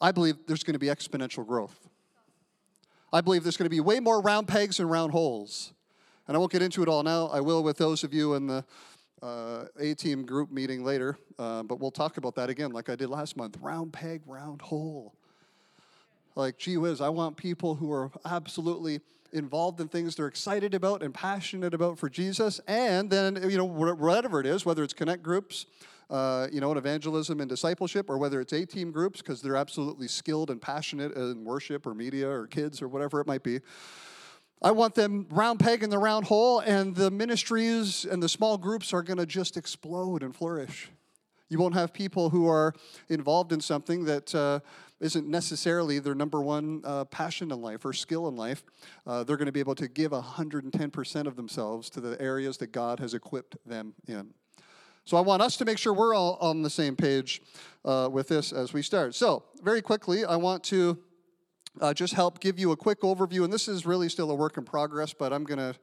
I 0.00 0.12
believe 0.12 0.36
there's 0.46 0.64
going 0.64 0.72
to 0.72 0.78
be 0.78 0.86
exponential 0.86 1.46
growth. 1.46 1.90
I 3.12 3.20
believe 3.20 3.42
there's 3.42 3.58
going 3.58 3.66
to 3.66 3.70
be 3.70 3.80
way 3.80 4.00
more 4.00 4.22
round 4.22 4.48
pegs 4.48 4.80
and 4.80 4.90
round 4.90 5.12
holes. 5.12 5.74
And 6.26 6.34
I 6.34 6.40
won't 6.40 6.50
get 6.50 6.62
into 6.62 6.82
it 6.82 6.88
all 6.88 7.02
now. 7.02 7.26
I 7.26 7.40
will 7.40 7.62
with 7.62 7.76
those 7.76 8.02
of 8.02 8.14
you 8.14 8.32
in 8.32 8.46
the 8.46 8.64
uh, 9.22 9.66
A 9.78 9.94
team 9.94 10.24
group 10.24 10.50
meeting 10.50 10.84
later, 10.84 11.18
uh, 11.38 11.64
but 11.64 11.80
we'll 11.80 11.90
talk 11.90 12.16
about 12.16 12.34
that 12.36 12.48
again, 12.48 12.72
like 12.72 12.88
I 12.88 12.96
did 12.96 13.10
last 13.10 13.36
month. 13.36 13.58
Round 13.60 13.92
peg, 13.92 14.22
round 14.26 14.62
hole. 14.62 15.14
Like, 16.34 16.56
gee 16.56 16.78
whiz, 16.78 17.02
I 17.02 17.10
want 17.10 17.36
people 17.36 17.74
who 17.74 17.92
are 17.92 18.10
absolutely 18.24 19.00
involved 19.34 19.80
in 19.80 19.88
things 19.88 20.14
they're 20.14 20.26
excited 20.26 20.72
about 20.72 21.02
and 21.02 21.12
passionate 21.12 21.74
about 21.74 21.98
for 21.98 22.08
Jesus. 22.08 22.60
And 22.66 23.10
then, 23.10 23.50
you 23.50 23.58
know, 23.58 23.64
whatever 23.64 24.40
it 24.40 24.46
is, 24.46 24.64
whether 24.64 24.82
it's 24.82 24.94
connect 24.94 25.22
groups, 25.22 25.66
uh, 26.08 26.46
you 26.52 26.60
know, 26.60 26.70
in 26.70 26.78
evangelism 26.78 27.40
and 27.40 27.48
discipleship, 27.48 28.08
or 28.08 28.16
whether 28.18 28.40
it's 28.40 28.52
A 28.52 28.64
team 28.64 28.92
groups, 28.92 29.20
because 29.20 29.42
they're 29.42 29.56
absolutely 29.56 30.06
skilled 30.06 30.50
and 30.50 30.62
passionate 30.62 31.12
in 31.16 31.44
worship 31.44 31.86
or 31.86 31.94
media 31.94 32.28
or 32.28 32.46
kids 32.46 32.80
or 32.80 32.88
whatever 32.88 33.20
it 33.20 33.26
might 33.26 33.42
be. 33.42 33.60
I 34.62 34.70
want 34.70 34.94
them 34.94 35.26
round 35.30 35.60
peg 35.60 35.82
in 35.82 35.90
the 35.90 35.98
round 35.98 36.26
hole, 36.26 36.60
and 36.60 36.94
the 36.94 37.10
ministries 37.10 38.04
and 38.04 38.22
the 38.22 38.28
small 38.28 38.56
groups 38.56 38.92
are 38.92 39.02
going 39.02 39.18
to 39.18 39.26
just 39.26 39.56
explode 39.56 40.22
and 40.22 40.34
flourish. 40.34 40.90
You 41.50 41.58
won't 41.58 41.74
have 41.74 41.92
people 41.92 42.30
who 42.30 42.48
are 42.48 42.72
involved 43.08 43.52
in 43.52 43.60
something 43.60 44.04
that 44.06 44.34
uh, 44.34 44.60
not 45.00 45.24
necessarily 45.24 45.98
their 45.98 46.14
number 46.14 46.40
one 46.40 46.82
uh, 46.84 47.04
passion 47.06 47.50
in 47.50 47.60
life 47.60 47.84
or 47.84 47.92
skill 47.92 48.28
in 48.28 48.36
life. 48.36 48.64
Uh, 49.06 49.24
they're 49.24 49.36
going 49.36 49.46
to 49.46 49.52
be 49.52 49.60
able 49.60 49.74
to 49.74 49.88
give 49.88 50.12
110% 50.12 51.26
of 51.26 51.36
themselves 51.36 51.90
to 51.90 52.00
the 52.00 52.20
areas 52.20 52.56
that 52.58 52.72
God 52.72 53.00
has 53.00 53.14
equipped 53.14 53.56
them 53.66 53.94
in. 54.06 54.34
So 55.04 55.18
I 55.18 55.20
want 55.20 55.42
us 55.42 55.58
to 55.58 55.66
make 55.66 55.76
sure 55.76 55.92
we're 55.92 56.14
all 56.14 56.38
on 56.40 56.62
the 56.62 56.70
same 56.70 56.96
page 56.96 57.42
uh, 57.84 58.08
with 58.10 58.28
this 58.28 58.52
as 58.52 58.72
we 58.72 58.80
start. 58.80 59.14
So, 59.14 59.44
very 59.62 59.82
quickly, 59.82 60.24
I 60.24 60.36
want 60.36 60.64
to 60.64 60.98
uh, 61.80 61.92
just 61.92 62.14
help 62.14 62.40
give 62.40 62.58
you 62.58 62.72
a 62.72 62.76
quick 62.76 63.02
overview, 63.02 63.44
and 63.44 63.52
this 63.52 63.68
is 63.68 63.84
really 63.84 64.08
still 64.08 64.30
a 64.30 64.34
work 64.34 64.56
in 64.56 64.64
progress, 64.64 65.12
but 65.12 65.32
I'm 65.32 65.44
going 65.44 65.58
to 65.58 65.74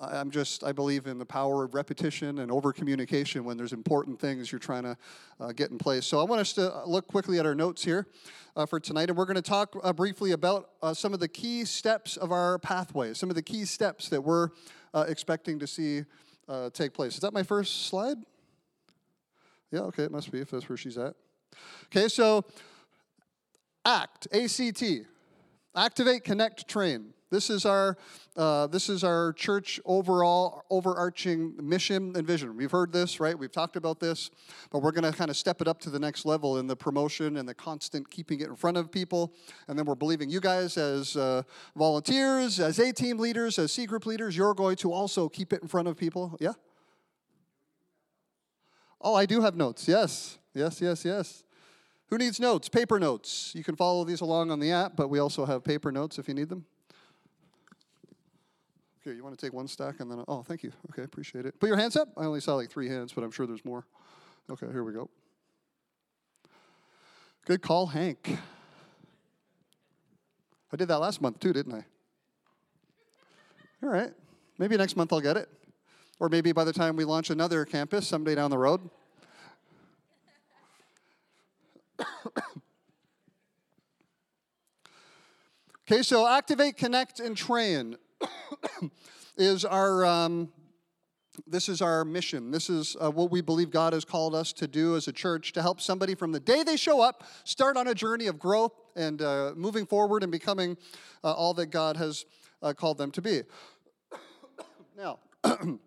I'm 0.00 0.30
just, 0.30 0.62
I 0.62 0.70
believe 0.70 1.08
in 1.08 1.18
the 1.18 1.26
power 1.26 1.64
of 1.64 1.74
repetition 1.74 2.38
and 2.38 2.52
over 2.52 2.72
communication 2.72 3.44
when 3.44 3.56
there's 3.56 3.72
important 3.72 4.20
things 4.20 4.52
you're 4.52 4.60
trying 4.60 4.84
to 4.84 4.96
uh, 5.40 5.52
get 5.52 5.72
in 5.72 5.78
place. 5.78 6.06
So 6.06 6.20
I 6.20 6.22
want 6.22 6.40
us 6.40 6.52
to 6.52 6.82
look 6.86 7.08
quickly 7.08 7.40
at 7.40 7.46
our 7.46 7.54
notes 7.54 7.82
here 7.82 8.06
uh, 8.54 8.64
for 8.64 8.78
tonight, 8.78 9.08
and 9.08 9.18
we're 9.18 9.24
going 9.24 9.34
to 9.34 9.42
talk 9.42 9.76
uh, 9.82 9.92
briefly 9.92 10.30
about 10.32 10.70
uh, 10.82 10.94
some 10.94 11.12
of 11.12 11.18
the 11.18 11.26
key 11.26 11.64
steps 11.64 12.16
of 12.16 12.30
our 12.30 12.60
pathway, 12.60 13.12
some 13.12 13.28
of 13.28 13.34
the 13.34 13.42
key 13.42 13.64
steps 13.64 14.08
that 14.10 14.20
we're 14.20 14.50
uh, 14.94 15.04
expecting 15.08 15.58
to 15.58 15.66
see 15.66 16.04
uh, 16.48 16.70
take 16.70 16.94
place. 16.94 17.14
Is 17.14 17.20
that 17.20 17.32
my 17.32 17.42
first 17.42 17.86
slide? 17.86 18.18
Yeah, 19.72 19.80
okay, 19.80 20.04
it 20.04 20.12
must 20.12 20.30
be 20.30 20.40
if 20.40 20.50
that's 20.50 20.68
where 20.68 20.78
she's 20.78 20.96
at. 20.96 21.14
Okay, 21.86 22.06
so 22.06 22.44
ACT, 23.84 24.28
ACT, 24.32 24.84
activate, 25.74 26.22
connect, 26.22 26.68
train. 26.68 27.14
This 27.30 27.50
is 27.50 27.66
our 27.66 27.96
uh, 28.36 28.68
this 28.68 28.88
is 28.88 29.04
our 29.04 29.32
church 29.34 29.80
overall 29.84 30.64
overarching 30.70 31.54
mission 31.60 32.14
and 32.16 32.26
vision. 32.26 32.56
We've 32.56 32.70
heard 32.70 32.92
this, 32.92 33.20
right? 33.20 33.38
We've 33.38 33.52
talked 33.52 33.76
about 33.76 34.00
this, 34.00 34.30
but 34.70 34.80
we're 34.80 34.92
going 34.92 35.10
to 35.10 35.16
kind 35.16 35.28
of 35.28 35.36
step 35.36 35.60
it 35.60 35.68
up 35.68 35.78
to 35.80 35.90
the 35.90 35.98
next 35.98 36.24
level 36.24 36.58
in 36.58 36.66
the 36.66 36.76
promotion 36.76 37.36
and 37.36 37.46
the 37.48 37.54
constant 37.54 38.08
keeping 38.10 38.40
it 38.40 38.48
in 38.48 38.56
front 38.56 38.76
of 38.76 38.90
people. 38.90 39.34
And 39.66 39.78
then 39.78 39.84
we're 39.84 39.94
believing 39.94 40.30
you 40.30 40.40
guys 40.40 40.78
as 40.78 41.16
uh, 41.16 41.42
volunteers, 41.76 42.60
as 42.60 42.78
A 42.78 42.92
team 42.92 43.18
leaders, 43.18 43.58
as 43.58 43.72
C 43.72 43.84
group 43.84 44.06
leaders, 44.06 44.36
you're 44.36 44.54
going 44.54 44.76
to 44.76 44.92
also 44.92 45.28
keep 45.28 45.52
it 45.52 45.60
in 45.60 45.68
front 45.68 45.88
of 45.88 45.96
people. 45.96 46.36
Yeah. 46.40 46.52
Oh, 49.00 49.14
I 49.14 49.26
do 49.26 49.42
have 49.42 49.54
notes. 49.54 49.86
Yes, 49.86 50.38
yes, 50.54 50.80
yes, 50.80 51.04
yes. 51.04 51.44
Who 52.06 52.16
needs 52.16 52.40
notes? 52.40 52.70
Paper 52.70 52.98
notes. 52.98 53.52
You 53.54 53.62
can 53.62 53.76
follow 53.76 54.04
these 54.04 54.22
along 54.22 54.50
on 54.50 54.60
the 54.60 54.72
app, 54.72 54.96
but 54.96 55.08
we 55.08 55.18
also 55.18 55.44
have 55.44 55.62
paper 55.62 55.92
notes 55.92 56.18
if 56.18 56.26
you 56.26 56.34
need 56.34 56.48
them. 56.48 56.64
Here, 59.08 59.16
you 59.16 59.24
want 59.24 59.38
to 59.38 59.46
take 59.46 59.54
one 59.54 59.66
stack 59.66 60.00
and 60.00 60.10
then, 60.10 60.22
oh, 60.28 60.42
thank 60.42 60.62
you. 60.62 60.70
Okay, 60.90 61.02
appreciate 61.02 61.46
it. 61.46 61.58
Put 61.58 61.68
your 61.68 61.78
hands 61.78 61.96
up. 61.96 62.10
I 62.18 62.26
only 62.26 62.42
saw 62.42 62.56
like 62.56 62.68
three 62.68 62.90
hands, 62.90 63.10
but 63.14 63.24
I'm 63.24 63.30
sure 63.30 63.46
there's 63.46 63.64
more. 63.64 63.86
Okay, 64.50 64.66
here 64.66 64.84
we 64.84 64.92
go. 64.92 65.08
Good 67.46 67.62
call, 67.62 67.86
Hank. 67.86 68.36
I 70.70 70.76
did 70.76 70.88
that 70.88 70.98
last 70.98 71.22
month 71.22 71.40
too, 71.40 71.54
didn't 71.54 71.72
I? 71.72 71.86
All 73.82 73.88
right. 73.88 74.10
Maybe 74.58 74.76
next 74.76 74.94
month 74.94 75.10
I'll 75.10 75.22
get 75.22 75.38
it. 75.38 75.48
Or 76.20 76.28
maybe 76.28 76.52
by 76.52 76.64
the 76.64 76.74
time 76.74 76.94
we 76.94 77.06
launch 77.06 77.30
another 77.30 77.64
campus 77.64 78.06
someday 78.06 78.34
down 78.34 78.50
the 78.50 78.58
road. 78.58 78.90
okay, 85.90 86.02
so 86.02 86.28
activate, 86.28 86.76
connect, 86.76 87.20
and 87.20 87.34
train 87.34 87.96
is 89.36 89.64
our. 89.64 90.04
Um, 90.04 90.50
this 91.46 91.68
is 91.68 91.80
our 91.80 92.04
mission. 92.04 92.50
This 92.50 92.68
is 92.68 92.96
uh, 93.00 93.10
what 93.10 93.30
we 93.30 93.40
believe 93.40 93.70
God 93.70 93.92
has 93.92 94.04
called 94.04 94.34
us 94.34 94.52
to 94.54 94.66
do 94.66 94.96
as 94.96 95.06
a 95.06 95.12
church 95.12 95.52
to 95.52 95.62
help 95.62 95.80
somebody 95.80 96.14
from 96.14 96.32
the 96.32 96.40
day 96.40 96.62
they 96.62 96.76
show 96.76 97.00
up 97.00 97.22
start 97.44 97.76
on 97.76 97.86
a 97.86 97.94
journey 97.94 98.26
of 98.26 98.38
growth 98.38 98.72
and 98.96 99.22
uh, 99.22 99.52
moving 99.54 99.86
forward 99.86 100.22
and 100.22 100.32
becoming 100.32 100.76
uh, 101.22 101.32
all 101.32 101.54
that 101.54 101.66
God 101.66 101.96
has 101.96 102.24
uh, 102.62 102.72
called 102.72 102.98
them 102.98 103.10
to 103.12 103.22
be. 103.22 103.42
now, 104.96 105.20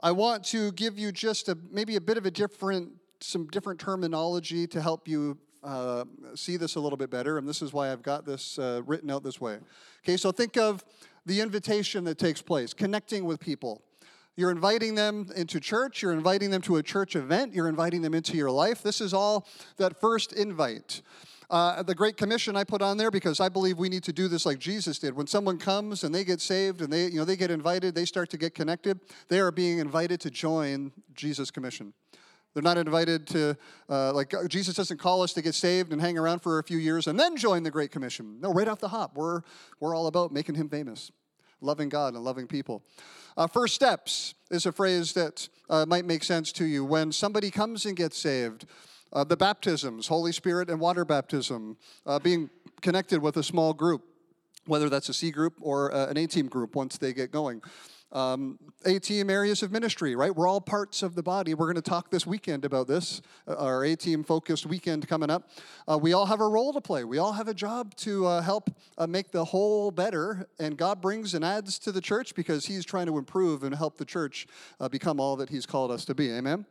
I 0.00 0.12
want 0.12 0.44
to 0.46 0.72
give 0.72 0.98
you 0.98 1.10
just 1.10 1.48
a 1.48 1.56
maybe 1.70 1.96
a 1.96 2.00
bit 2.00 2.18
of 2.18 2.26
a 2.26 2.30
different, 2.30 2.92
some 3.20 3.46
different 3.46 3.80
terminology 3.80 4.66
to 4.68 4.82
help 4.82 5.08
you 5.08 5.38
uh, 5.62 6.04
see 6.34 6.56
this 6.56 6.76
a 6.76 6.80
little 6.80 6.96
bit 6.96 7.10
better, 7.10 7.38
and 7.38 7.48
this 7.48 7.62
is 7.62 7.72
why 7.72 7.92
I've 7.92 8.02
got 8.02 8.24
this 8.24 8.58
uh, 8.58 8.82
written 8.86 9.10
out 9.10 9.22
this 9.22 9.40
way. 9.40 9.58
Okay, 10.04 10.16
so 10.16 10.32
think 10.32 10.56
of 10.56 10.84
the 11.26 11.40
invitation 11.40 12.04
that 12.04 12.18
takes 12.18 12.40
place, 12.42 12.72
connecting 12.72 13.24
with 13.24 13.40
people. 13.40 13.82
You're 14.36 14.50
inviting 14.52 14.94
them 14.94 15.28
into 15.34 15.58
church, 15.58 16.00
you're 16.00 16.12
inviting 16.12 16.50
them 16.50 16.62
to 16.62 16.76
a 16.76 16.82
church 16.82 17.16
event, 17.16 17.54
you're 17.54 17.68
inviting 17.68 18.02
them 18.02 18.14
into 18.14 18.36
your 18.36 18.50
life. 18.50 18.82
This 18.82 19.00
is 19.00 19.12
all 19.12 19.46
that 19.78 20.00
first 20.00 20.32
invite. 20.32 21.02
Uh, 21.50 21.82
the 21.82 21.94
Great 21.94 22.16
Commission 22.16 22.56
I 22.56 22.64
put 22.64 22.82
on 22.82 22.98
there 22.98 23.10
because 23.10 23.40
I 23.40 23.48
believe 23.48 23.78
we 23.78 23.88
need 23.88 24.04
to 24.04 24.12
do 24.12 24.28
this 24.28 24.44
like 24.44 24.58
Jesus 24.58 24.98
did. 24.98 25.16
When 25.16 25.26
someone 25.26 25.56
comes 25.56 26.04
and 26.04 26.14
they 26.14 26.22
get 26.22 26.42
saved 26.42 26.82
and 26.82 26.92
they, 26.92 27.06
you 27.06 27.16
know, 27.16 27.24
they 27.24 27.36
get 27.36 27.50
invited, 27.50 27.94
they 27.94 28.04
start 28.04 28.28
to 28.30 28.36
get 28.36 28.54
connected, 28.54 29.00
they 29.28 29.40
are 29.40 29.50
being 29.50 29.78
invited 29.78 30.20
to 30.20 30.30
join 30.30 30.92
Jesus' 31.14 31.50
commission. 31.50 31.94
They're 32.54 32.62
not 32.62 32.78
invited 32.78 33.26
to, 33.28 33.56
uh, 33.88 34.12
like, 34.12 34.34
Jesus 34.48 34.74
doesn't 34.74 34.98
call 34.98 35.22
us 35.22 35.32
to 35.34 35.42
get 35.42 35.54
saved 35.54 35.92
and 35.92 36.00
hang 36.00 36.18
around 36.18 36.40
for 36.40 36.58
a 36.58 36.62
few 36.62 36.78
years 36.78 37.06
and 37.06 37.18
then 37.18 37.36
join 37.36 37.62
the 37.62 37.70
Great 37.70 37.90
Commission. 37.90 38.40
No, 38.40 38.52
right 38.52 38.66
off 38.66 38.80
the 38.80 38.88
hop, 38.88 39.14
we're, 39.14 39.42
we're 39.80 39.94
all 39.94 40.06
about 40.06 40.32
making 40.32 40.54
him 40.54 40.68
famous 40.68 41.12
loving 41.60 41.88
God 41.88 42.14
and 42.14 42.22
loving 42.22 42.46
people. 42.46 42.82
Uh, 43.36 43.46
first 43.46 43.74
steps 43.74 44.34
is 44.50 44.66
a 44.66 44.72
phrase 44.72 45.12
that 45.14 45.48
uh, 45.68 45.84
might 45.86 46.04
make 46.04 46.24
sense 46.24 46.52
to 46.52 46.64
you. 46.64 46.84
When 46.84 47.12
somebody 47.12 47.50
comes 47.50 47.84
and 47.86 47.96
gets 47.96 48.18
saved, 48.18 48.66
uh, 49.12 49.24
the 49.24 49.36
baptisms, 49.36 50.06
Holy 50.06 50.32
Spirit 50.32 50.70
and 50.70 50.80
water 50.80 51.04
baptism, 51.04 51.76
uh, 52.06 52.18
being 52.18 52.50
connected 52.80 53.20
with 53.20 53.36
a 53.36 53.42
small 53.42 53.72
group, 53.72 54.02
whether 54.66 54.88
that's 54.88 55.08
a 55.08 55.14
C 55.14 55.30
group 55.30 55.54
or 55.60 55.92
uh, 55.94 56.06
an 56.06 56.16
A 56.16 56.26
team 56.26 56.46
group 56.46 56.74
once 56.74 56.98
they 56.98 57.12
get 57.12 57.32
going. 57.32 57.62
Um, 58.10 58.58
A 58.86 58.98
team 58.98 59.28
areas 59.28 59.62
of 59.62 59.70
ministry, 59.70 60.16
right? 60.16 60.34
We're 60.34 60.48
all 60.48 60.60
parts 60.60 61.02
of 61.02 61.14
the 61.14 61.22
body. 61.22 61.52
We're 61.52 61.66
going 61.66 61.76
to 61.76 61.82
talk 61.82 62.10
this 62.10 62.26
weekend 62.26 62.64
about 62.64 62.86
this, 62.86 63.20
uh, 63.46 63.56
our 63.56 63.82
ATM 63.82 64.24
focused 64.24 64.64
weekend 64.64 65.06
coming 65.06 65.28
up. 65.28 65.50
Uh, 65.86 65.98
we 65.98 66.14
all 66.14 66.24
have 66.26 66.40
a 66.40 66.48
role 66.48 66.72
to 66.72 66.80
play. 66.80 67.04
We 67.04 67.18
all 67.18 67.32
have 67.32 67.48
a 67.48 67.54
job 67.54 67.94
to 67.96 68.26
uh, 68.26 68.40
help 68.40 68.70
uh, 68.96 69.06
make 69.06 69.30
the 69.30 69.44
whole 69.44 69.90
better. 69.90 70.48
And 70.58 70.76
God 70.76 71.02
brings 71.02 71.34
and 71.34 71.44
adds 71.44 71.78
to 71.80 71.92
the 71.92 72.00
church 72.00 72.34
because 72.34 72.64
He's 72.64 72.84
trying 72.84 73.06
to 73.06 73.18
improve 73.18 73.62
and 73.62 73.74
help 73.74 73.98
the 73.98 74.06
church 74.06 74.46
uh, 74.80 74.88
become 74.88 75.20
all 75.20 75.36
that 75.36 75.50
He's 75.50 75.66
called 75.66 75.90
us 75.90 76.04
to 76.06 76.14
be. 76.14 76.30
Amen? 76.30 76.64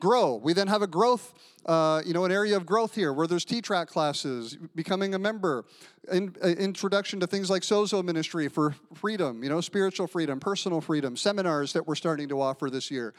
Grow. 0.00 0.36
We 0.36 0.52
then 0.52 0.68
have 0.68 0.82
a 0.82 0.86
growth, 0.86 1.34
uh, 1.66 2.02
you 2.04 2.12
know, 2.12 2.24
an 2.24 2.32
area 2.32 2.56
of 2.56 2.64
growth 2.64 2.94
here 2.94 3.12
where 3.12 3.26
there's 3.26 3.44
T-track 3.44 3.88
classes, 3.88 4.56
becoming 4.74 5.14
a 5.14 5.18
member, 5.18 5.64
in, 6.12 6.34
uh, 6.42 6.48
introduction 6.48 7.20
to 7.20 7.26
things 7.26 7.50
like 7.50 7.62
Sozo 7.62 8.04
ministry 8.04 8.48
for 8.48 8.74
freedom, 8.94 9.42
you 9.42 9.48
know, 9.48 9.60
spiritual 9.60 10.06
freedom, 10.06 10.40
personal 10.40 10.80
freedom, 10.80 11.16
seminars 11.16 11.72
that 11.72 11.86
we're 11.86 11.96
starting 11.96 12.28
to 12.28 12.40
offer 12.40 12.70
this 12.70 12.90
year. 12.90 13.14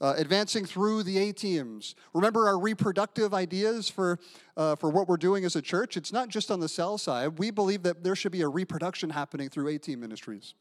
Uh, 0.00 0.14
advancing 0.16 0.64
through 0.64 1.04
the 1.04 1.16
A 1.18 1.32
teams. 1.32 1.94
Remember 2.12 2.48
our 2.48 2.58
reproductive 2.58 3.32
ideas 3.32 3.88
for, 3.88 4.18
uh, 4.56 4.74
for 4.74 4.90
what 4.90 5.06
we're 5.06 5.16
doing 5.16 5.44
as 5.44 5.54
a 5.54 5.62
church? 5.62 5.96
It's 5.96 6.12
not 6.12 6.28
just 6.28 6.50
on 6.50 6.58
the 6.58 6.68
cell 6.68 6.98
side. 6.98 7.38
We 7.38 7.52
believe 7.52 7.84
that 7.84 8.02
there 8.02 8.16
should 8.16 8.32
be 8.32 8.42
a 8.42 8.48
reproduction 8.48 9.10
happening 9.10 9.48
through 9.48 9.68
A 9.68 9.78
team 9.78 10.00
ministries. 10.00 10.54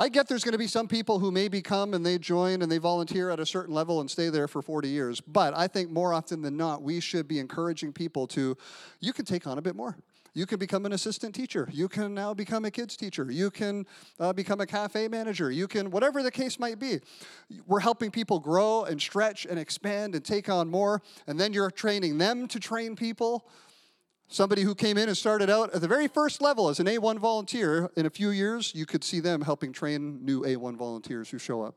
I 0.00 0.08
get 0.08 0.28
there's 0.28 0.44
going 0.44 0.52
to 0.52 0.58
be 0.58 0.68
some 0.68 0.86
people 0.86 1.18
who 1.18 1.32
maybe 1.32 1.60
come 1.60 1.92
and 1.92 2.06
they 2.06 2.18
join 2.18 2.62
and 2.62 2.70
they 2.70 2.78
volunteer 2.78 3.30
at 3.30 3.40
a 3.40 3.46
certain 3.46 3.74
level 3.74 4.00
and 4.00 4.08
stay 4.08 4.28
there 4.28 4.46
for 4.46 4.62
40 4.62 4.88
years. 4.88 5.20
But 5.20 5.56
I 5.56 5.66
think 5.66 5.90
more 5.90 6.14
often 6.14 6.40
than 6.40 6.56
not, 6.56 6.82
we 6.82 7.00
should 7.00 7.26
be 7.26 7.40
encouraging 7.40 7.92
people 7.92 8.28
to, 8.28 8.56
you 9.00 9.12
can 9.12 9.24
take 9.24 9.48
on 9.48 9.58
a 9.58 9.60
bit 9.60 9.74
more. 9.74 9.96
You 10.34 10.46
can 10.46 10.60
become 10.60 10.86
an 10.86 10.92
assistant 10.92 11.34
teacher. 11.34 11.68
You 11.72 11.88
can 11.88 12.14
now 12.14 12.32
become 12.32 12.64
a 12.64 12.70
kids 12.70 12.96
teacher. 12.96 13.28
You 13.28 13.50
can 13.50 13.86
uh, 14.20 14.32
become 14.32 14.60
a 14.60 14.66
cafe 14.66 15.08
manager. 15.08 15.50
You 15.50 15.66
can, 15.66 15.90
whatever 15.90 16.22
the 16.22 16.30
case 16.30 16.60
might 16.60 16.78
be. 16.78 17.00
We're 17.66 17.80
helping 17.80 18.12
people 18.12 18.38
grow 18.38 18.84
and 18.84 19.02
stretch 19.02 19.46
and 19.46 19.58
expand 19.58 20.14
and 20.14 20.24
take 20.24 20.48
on 20.48 20.70
more. 20.70 21.02
And 21.26 21.40
then 21.40 21.52
you're 21.52 21.72
training 21.72 22.18
them 22.18 22.46
to 22.48 22.60
train 22.60 22.94
people 22.94 23.48
Somebody 24.30 24.60
who 24.60 24.74
came 24.74 24.98
in 24.98 25.08
and 25.08 25.16
started 25.16 25.48
out 25.48 25.74
at 25.74 25.80
the 25.80 25.88
very 25.88 26.06
first 26.06 26.42
level 26.42 26.68
as 26.68 26.80
an 26.80 26.86
A1 26.86 27.18
volunteer, 27.18 27.90
in 27.96 28.04
a 28.04 28.10
few 28.10 28.28
years, 28.28 28.74
you 28.74 28.84
could 28.84 29.02
see 29.02 29.20
them 29.20 29.40
helping 29.40 29.72
train 29.72 30.22
new 30.22 30.42
A1 30.42 30.76
volunteers 30.76 31.30
who 31.30 31.38
show 31.38 31.62
up. 31.62 31.74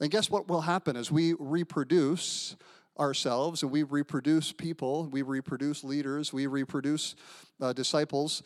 And 0.00 0.08
guess 0.08 0.30
what 0.30 0.48
will 0.48 0.60
happen 0.60 0.96
as 0.96 1.10
we 1.10 1.34
reproduce 1.36 2.54
ourselves 2.96 3.64
and 3.64 3.72
we 3.72 3.82
reproduce 3.82 4.52
people, 4.52 5.08
we 5.10 5.22
reproduce 5.22 5.82
leaders, 5.82 6.32
we 6.32 6.46
reproduce 6.46 7.16
uh, 7.60 7.72
disciples? 7.72 8.44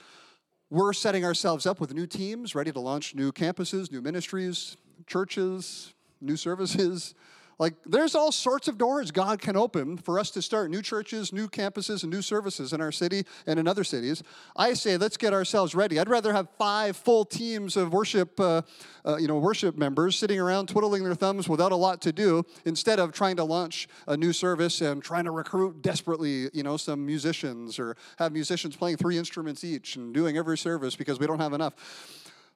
We're 0.70 0.94
setting 0.94 1.26
ourselves 1.26 1.66
up 1.66 1.80
with 1.80 1.92
new 1.92 2.06
teams 2.06 2.54
ready 2.54 2.72
to 2.72 2.80
launch 2.80 3.14
new 3.14 3.30
campuses, 3.30 3.92
new 3.92 4.00
ministries, 4.00 4.78
churches, 5.06 5.92
new 6.18 6.36
services. 6.36 7.14
Like, 7.58 7.74
there's 7.86 8.14
all 8.14 8.32
sorts 8.32 8.66
of 8.68 8.78
doors 8.78 9.10
God 9.10 9.40
can 9.40 9.56
open 9.56 9.96
for 9.96 10.18
us 10.18 10.30
to 10.32 10.42
start 10.42 10.70
new 10.70 10.82
churches, 10.82 11.32
new 11.32 11.48
campuses, 11.48 12.02
and 12.02 12.12
new 12.12 12.22
services 12.22 12.72
in 12.72 12.80
our 12.80 12.90
city 12.90 13.24
and 13.46 13.58
in 13.60 13.68
other 13.68 13.84
cities. 13.84 14.22
I 14.56 14.74
say, 14.74 14.96
let's 14.96 15.16
get 15.16 15.32
ourselves 15.32 15.74
ready. 15.74 16.00
I'd 16.00 16.08
rather 16.08 16.32
have 16.32 16.48
five 16.58 16.96
full 16.96 17.24
teams 17.24 17.76
of 17.76 17.92
worship, 17.92 18.38
uh, 18.40 18.62
uh, 19.04 19.16
you 19.16 19.28
know, 19.28 19.38
worship 19.38 19.76
members 19.76 20.16
sitting 20.16 20.40
around 20.40 20.68
twiddling 20.68 21.04
their 21.04 21.14
thumbs 21.14 21.48
without 21.48 21.72
a 21.72 21.76
lot 21.76 22.00
to 22.02 22.12
do, 22.12 22.44
instead 22.64 22.98
of 22.98 23.12
trying 23.12 23.36
to 23.36 23.44
launch 23.44 23.88
a 24.08 24.16
new 24.16 24.32
service 24.32 24.80
and 24.80 25.02
trying 25.02 25.24
to 25.24 25.30
recruit 25.30 25.82
desperately, 25.82 26.48
you 26.52 26.62
know, 26.62 26.76
some 26.76 27.06
musicians 27.06 27.78
or 27.78 27.96
have 28.18 28.32
musicians 28.32 28.76
playing 28.76 28.96
three 28.96 29.16
instruments 29.16 29.62
each 29.62 29.96
and 29.96 30.12
doing 30.12 30.36
every 30.36 30.58
service 30.58 30.96
because 30.96 31.20
we 31.20 31.26
don't 31.26 31.40
have 31.40 31.52
enough. 31.52 31.74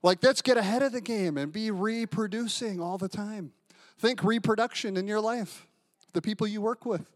Like, 0.03 0.23
let's 0.23 0.43
get 0.43 0.57
ahead 0.57 0.83
of 0.83 0.93
the 0.93 1.01
game 1.01 1.37
and 1.37 1.53
be 1.53 1.71
reproducing 1.71 2.81
all 2.81 2.99
the 2.99 3.09
time. 3.09 3.53
Think 3.99 4.23
reproduction 4.23 4.97
in 4.97 5.07
your 5.07 5.21
life, 5.21 5.67
the 6.13 6.23
people 6.23 6.47
you 6.47 6.61
work 6.61 6.87
with. 6.87 7.11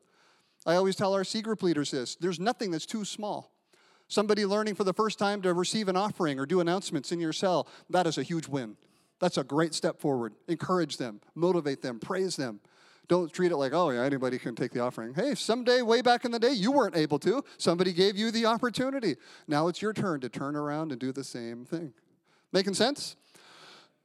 I 0.67 0.75
always 0.75 0.97
tell 0.97 1.15
our 1.15 1.25
C 1.25 1.43
group 1.43 1.63
leaders 1.63 1.91
this 1.91 2.17
there's 2.17 2.41
nothing 2.41 2.71
that's 2.71 2.87
too 2.87 3.05
small. 3.05 3.53
Somebody 4.09 4.45
learning 4.45 4.75
for 4.75 4.85
the 4.85 4.93
first 4.93 5.19
time 5.19 5.41
to 5.43 5.55
receive 5.55 5.89
an 5.89 5.97
offering 5.97 6.39
or 6.39 6.45
do 6.45 6.61
announcements 6.61 7.13
in 7.13 7.21
your 7.21 7.33
cell, 7.33 7.67
that 7.89 8.07
is 8.07 8.19
a 8.19 8.23
huge 8.23 8.47
win. 8.47 8.77
That's 9.21 9.39
a 9.39 9.45
great 9.45 9.73
step 9.73 10.01
forward. 10.01 10.35
Encourage 10.49 10.97
them, 10.99 11.21
motivate 11.35 11.81
them, 11.81 11.99
praise 11.99 12.37
them. 12.37 12.61
Don't 13.09 13.33
treat 13.33 13.53
it 13.53 13.57
like, 13.57 13.73
oh, 13.73 13.91
yeah, 13.91 14.03
anybody 14.03 14.39
can 14.39 14.55
take 14.55 14.73
the 14.73 14.81
offering. 14.81 15.15
Hey, 15.15 15.35
someday, 15.35 15.83
way 15.83 16.03
back 16.03 16.25
in 16.25 16.31
the 16.31 16.39
day, 16.39 16.53
you 16.53 16.73
weren't 16.73 16.97
able 16.97 17.19
to. 17.21 17.45
Somebody 17.57 17.93
gave 17.93 18.17
you 18.17 18.31
the 18.31 18.47
opportunity. 18.47 19.17
Now 19.49 19.69
it's 19.69 19.83
your 19.83 19.93
turn 19.93 20.21
to 20.21 20.29
turn 20.29 20.57
around 20.57 20.93
and 20.93 21.01
do 21.01 21.13
the 21.13 21.25
same 21.25 21.65
thing. 21.65 21.93
Making 22.53 22.75
sense? 22.75 23.17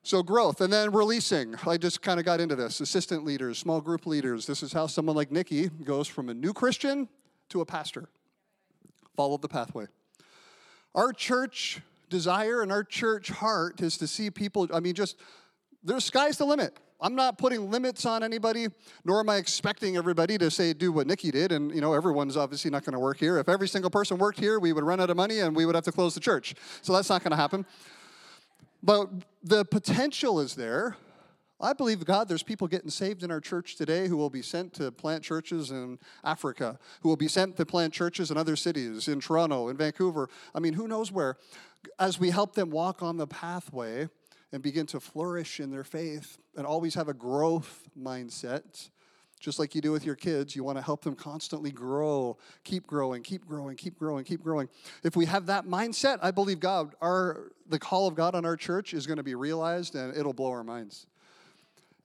So, 0.08 0.24
growth 0.24 0.62
and 0.62 0.72
then 0.72 0.94
releasing. 0.94 1.58
I 1.66 1.76
just 1.76 2.02
kind 2.02 2.18
of 2.18 2.26
got 2.26 2.40
into 2.40 2.56
this. 2.56 2.80
Assistant 2.80 3.26
leaders, 3.26 3.58
small 3.58 3.82
group 3.82 4.06
leaders. 4.06 4.46
This 4.46 4.64
is 4.64 4.72
how 4.72 4.88
someone 4.88 5.18
like 5.18 5.34
Nikki 5.34 5.68
goes 5.68 6.08
from 6.08 6.30
a 6.30 6.34
new 6.34 6.54
Christian 6.54 7.10
to 7.50 7.60
a 7.60 7.66
pastor. 7.66 8.08
Follow 9.18 9.36
the 9.36 9.50
pathway. 9.50 9.88
Our 10.96 11.12
church 11.12 11.82
desire 12.10 12.62
and 12.62 12.72
our 12.72 12.86
church 12.86 13.32
heart 13.32 13.82
is 13.82 13.98
to 13.98 14.08
see 14.08 14.30
people, 14.30 14.70
I 14.74 14.80
mean, 14.80 14.94
just, 14.94 15.18
there's 15.84 16.06
sky's 16.06 16.38
the 16.38 16.46
limit. 16.46 16.78
I'm 17.02 17.16
not 17.16 17.38
putting 17.38 17.70
limits 17.70 18.06
on 18.06 18.24
anybody, 18.24 18.70
nor 19.04 19.20
am 19.20 19.30
I 19.30 19.36
expecting 19.36 19.98
everybody 19.98 20.38
to 20.38 20.50
say, 20.50 20.72
do 20.72 20.94
what 20.94 21.06
Nikki 21.06 21.32
did. 21.32 21.52
And, 21.52 21.76
you 21.76 21.82
know, 21.82 21.94
everyone's 21.94 22.38
obviously 22.38 22.72
not 22.72 22.86
going 22.86 22.94
to 22.94 23.00
work 23.00 23.18
here. 23.18 23.40
If 23.40 23.50
every 23.50 23.68
single 23.68 23.92
person 23.92 24.18
worked 24.18 24.40
here, 24.40 24.58
we 24.58 24.72
would 24.72 24.86
run 24.86 25.02
out 25.02 25.10
of 25.10 25.18
money 25.18 25.40
and 25.40 25.54
we 25.54 25.66
would 25.66 25.76
have 25.76 25.84
to 25.84 25.92
close 25.92 26.14
the 26.14 26.22
church. 26.22 26.56
So 26.82 26.94
that's 26.94 27.10
not 27.10 27.24
going 27.24 27.32
to 27.32 27.36
happen. 27.36 27.66
But 28.88 29.10
the 29.44 29.66
potential 29.66 30.40
is 30.40 30.56
there. 30.56 30.96
I 31.60 31.74
believe 31.74 32.06
God, 32.06 32.30
there's 32.30 32.42
people 32.42 32.70
getting 32.70 32.90
saved 32.90 33.22
in 33.22 33.32
our 33.32 33.42
church 33.42 33.76
today 33.76 34.08
who 34.08 34.16
will 34.16 34.30
be 34.30 34.42
sent 34.42 34.74
to 34.76 34.94
plant 34.94 35.24
churches 35.24 35.72
in 35.72 36.00
Africa, 36.24 36.80
who 37.02 37.10
will 37.10 37.18
be 37.18 37.28
sent 37.28 37.58
to 37.58 37.66
plant 37.66 37.92
churches 37.92 38.32
in 38.32 38.38
other 38.38 38.56
cities, 38.56 39.10
in 39.10 39.20
Toronto, 39.20 39.68
in 39.68 39.76
Vancouver. 39.76 40.30
I 40.56 40.62
mean, 40.62 40.72
who 40.72 40.88
knows 40.88 41.12
where. 41.12 41.36
As 42.00 42.18
we 42.18 42.30
help 42.30 42.56
them 42.56 42.70
walk 42.70 43.04
on 43.04 43.18
the 43.18 43.28
pathway, 43.28 44.08
and 44.52 44.64
begin 44.64 44.86
to 44.88 45.00
flourish 45.00 45.60
in 45.60 45.72
their 45.72 45.84
faith 45.84 46.38
and 46.56 46.66
always 46.66 46.96
have 46.96 47.10
a 47.10 47.14
growth 47.14 47.84
mindset. 48.00 48.90
Just 49.40 49.60
like 49.60 49.76
you 49.76 49.82
do 49.82 49.92
with 49.92 50.04
your 50.04 50.16
kids, 50.16 50.56
you 50.56 50.64
want 50.64 50.78
to 50.78 50.82
help 50.82 51.04
them 51.04 51.16
constantly 51.16 51.72
grow, 51.72 52.38
keep 52.64 52.88
growing, 52.88 53.22
keep 53.22 53.46
growing, 53.46 53.76
keep 53.76 53.98
growing, 53.98 54.24
keep 54.24 54.44
growing. 54.44 54.68
If 55.04 55.16
we 55.16 55.26
have 55.26 55.46
that 55.46 55.66
mindset, 55.66 56.18
I 56.24 56.32
believe 56.32 56.60
God, 56.60 56.96
our 57.02 57.52
the 57.70 57.78
call 57.78 58.08
of 58.08 58.16
God 58.16 58.34
on 58.34 58.46
our 58.46 58.56
church 58.56 58.94
is 58.94 59.06
going 59.06 59.18
to 59.18 59.24
be 59.24 59.36
realized 59.36 59.96
and 59.96 60.16
it'll 60.16 60.34
blow 60.34 60.50
our 60.50 60.64
minds. 60.64 61.06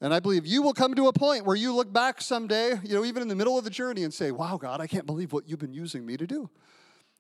And 0.01 0.13
I 0.13 0.21
believe 0.21 0.45
you 0.45 0.63
will 0.63 0.75
come 0.75 0.95
to 0.95 1.07
a 1.07 1.13
point 1.13 1.47
where 1.47 1.57
you 1.57 1.73
look 1.73 1.93
back 1.93 2.21
someday, 2.21 2.75
you 2.83 2.95
know, 2.95 3.05
even 3.05 3.23
in 3.23 3.29
the 3.29 3.37
middle 3.37 3.57
of 3.57 3.65
the 3.65 3.71
journey 3.71 4.03
and 4.03 4.13
say, 4.13 4.31
"Wow, 4.31 4.59
God, 4.59 4.81
I 4.81 4.87
can't 4.87 5.07
believe 5.07 5.33
what 5.33 5.49
you've 5.49 5.61
been 5.61 5.73
using 5.73 6.05
me 6.05 6.17
to 6.17 6.27
do." 6.27 6.51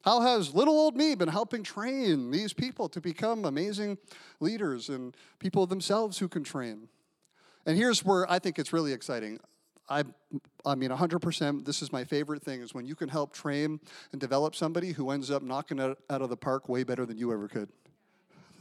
How 0.04 0.20
has 0.20 0.52
little 0.52 0.74
old 0.74 0.96
me 0.96 1.14
been 1.14 1.28
helping 1.28 1.62
train 1.62 2.32
these 2.32 2.52
people 2.52 2.88
to 2.88 3.00
become 3.00 3.44
amazing 3.44 3.98
leaders 4.40 4.88
and 4.88 5.16
people 5.38 5.66
themselves 5.66 6.18
who 6.18 6.28
can 6.28 6.42
train? 6.42 6.88
And 7.64 7.78
here's 7.78 8.04
where 8.04 8.28
I 8.30 8.40
think 8.40 8.58
it's 8.58 8.72
really 8.72 8.92
exciting. 8.92 9.38
I, 9.92 10.04
I 10.64 10.74
mean, 10.74 10.88
100%, 10.88 11.66
this 11.66 11.82
is 11.82 11.92
my 11.92 12.02
favorite 12.04 12.42
thing 12.42 12.62
is 12.62 12.72
when 12.72 12.86
you 12.86 12.94
can 12.94 13.10
help 13.10 13.34
train 13.34 13.78
and 14.12 14.20
develop 14.20 14.56
somebody 14.56 14.92
who 14.92 15.10
ends 15.10 15.30
up 15.30 15.42
knocking 15.42 15.78
it 15.78 15.98
out 16.08 16.22
of 16.22 16.30
the 16.30 16.36
park 16.36 16.66
way 16.66 16.82
better 16.82 17.04
than 17.04 17.18
you 17.18 17.32
ever 17.32 17.46
could. 17.48 17.68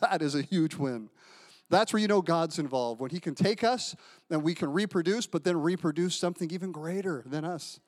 That 0.02 0.24
is 0.24 0.34
a 0.34 0.42
huge 0.42 0.76
win. 0.76 1.10
That's 1.70 1.94
where 1.94 2.02
you 2.02 2.08
know 2.08 2.24
God's 2.24 2.58
involved, 2.58 3.00
when 3.00 3.12
He 3.12 3.20
can 3.20 3.36
take 3.36 3.64
us 3.64 3.96
and 4.32 4.42
we 4.44 4.56
can 4.56 4.74
reproduce, 4.74 5.28
but 5.28 5.44
then 5.44 5.62
reproduce 5.62 6.16
something 6.16 6.50
even 6.52 6.72
greater 6.72 7.24
than 7.26 7.46
us, 7.46 7.80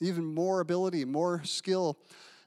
even 0.00 0.24
more 0.24 0.60
ability, 0.60 1.04
more 1.04 1.42
skill. 1.44 1.98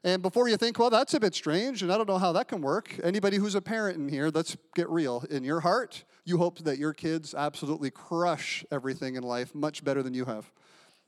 And 0.04 0.20
before 0.20 0.50
you 0.50 0.58
think, 0.58 0.78
well, 0.78 0.90
that's 0.90 1.14
a 1.14 1.20
bit 1.20 1.34
strange, 1.34 1.82
and 1.82 1.90
I 1.90 1.96
don't 1.96 2.06
know 2.06 2.18
how 2.18 2.32
that 2.32 2.46
can 2.46 2.60
work, 2.60 2.94
anybody 3.02 3.38
who's 3.38 3.54
a 3.54 3.62
parent 3.62 3.96
in 3.96 4.10
here, 4.10 4.28
let's 4.28 4.54
get 4.74 4.90
real. 4.90 5.24
In 5.30 5.44
your 5.44 5.60
heart, 5.60 6.04
you 6.26 6.36
hope 6.36 6.58
that 6.58 6.76
your 6.76 6.92
kids 6.92 7.34
absolutely 7.34 7.90
crush 7.90 8.66
everything 8.70 9.14
in 9.14 9.22
life 9.22 9.54
much 9.54 9.82
better 9.82 10.02
than 10.02 10.12
you 10.12 10.26
have 10.26 10.52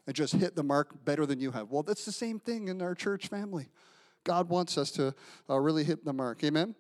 and 0.07 0.17
just 0.17 0.33
hit 0.33 0.57
the 0.57 0.63
mark 0.63 1.05
better 1.05 1.27
than 1.27 1.41
you 1.41 1.51
have. 1.51 1.71
Well, 1.71 1.83
that's 1.83 2.07
the 2.07 2.13
same 2.13 2.41
thing 2.41 2.69
in 2.69 2.81
our 2.81 2.95
church 2.95 3.29
family. 3.29 3.69
God 4.25 4.49
wants 4.49 4.79
us 4.79 4.91
to 4.93 5.15
uh, 5.51 5.59
really 5.59 5.85
hit 5.85 6.05
the 6.05 6.15
mark. 6.15 6.43
Amen? 6.43 6.75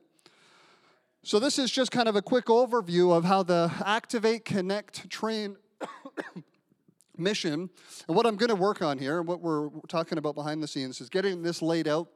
So, 1.22 1.38
this 1.38 1.58
is 1.58 1.70
just 1.70 1.90
kind 1.90 2.08
of 2.08 2.16
a 2.16 2.22
quick 2.22 2.46
overview 2.46 3.14
of 3.14 3.24
how 3.24 3.42
the 3.42 3.70
Activate, 3.84 4.44
Connect, 4.44 5.10
Train 5.10 5.56
mission. 7.18 7.70
And 8.08 8.16
what 8.16 8.26
I'm 8.26 8.36
going 8.36 8.48
to 8.48 8.56
work 8.56 8.82
on 8.82 8.98
here, 8.98 9.18
and 9.18 9.26
what 9.26 9.40
we're 9.40 9.70
talking 9.88 10.18
about 10.18 10.34
behind 10.34 10.62
the 10.62 10.68
scenes, 10.68 11.00
is 11.00 11.08
getting 11.08 11.42
this 11.42 11.62
laid 11.62 11.88
out 11.88 12.08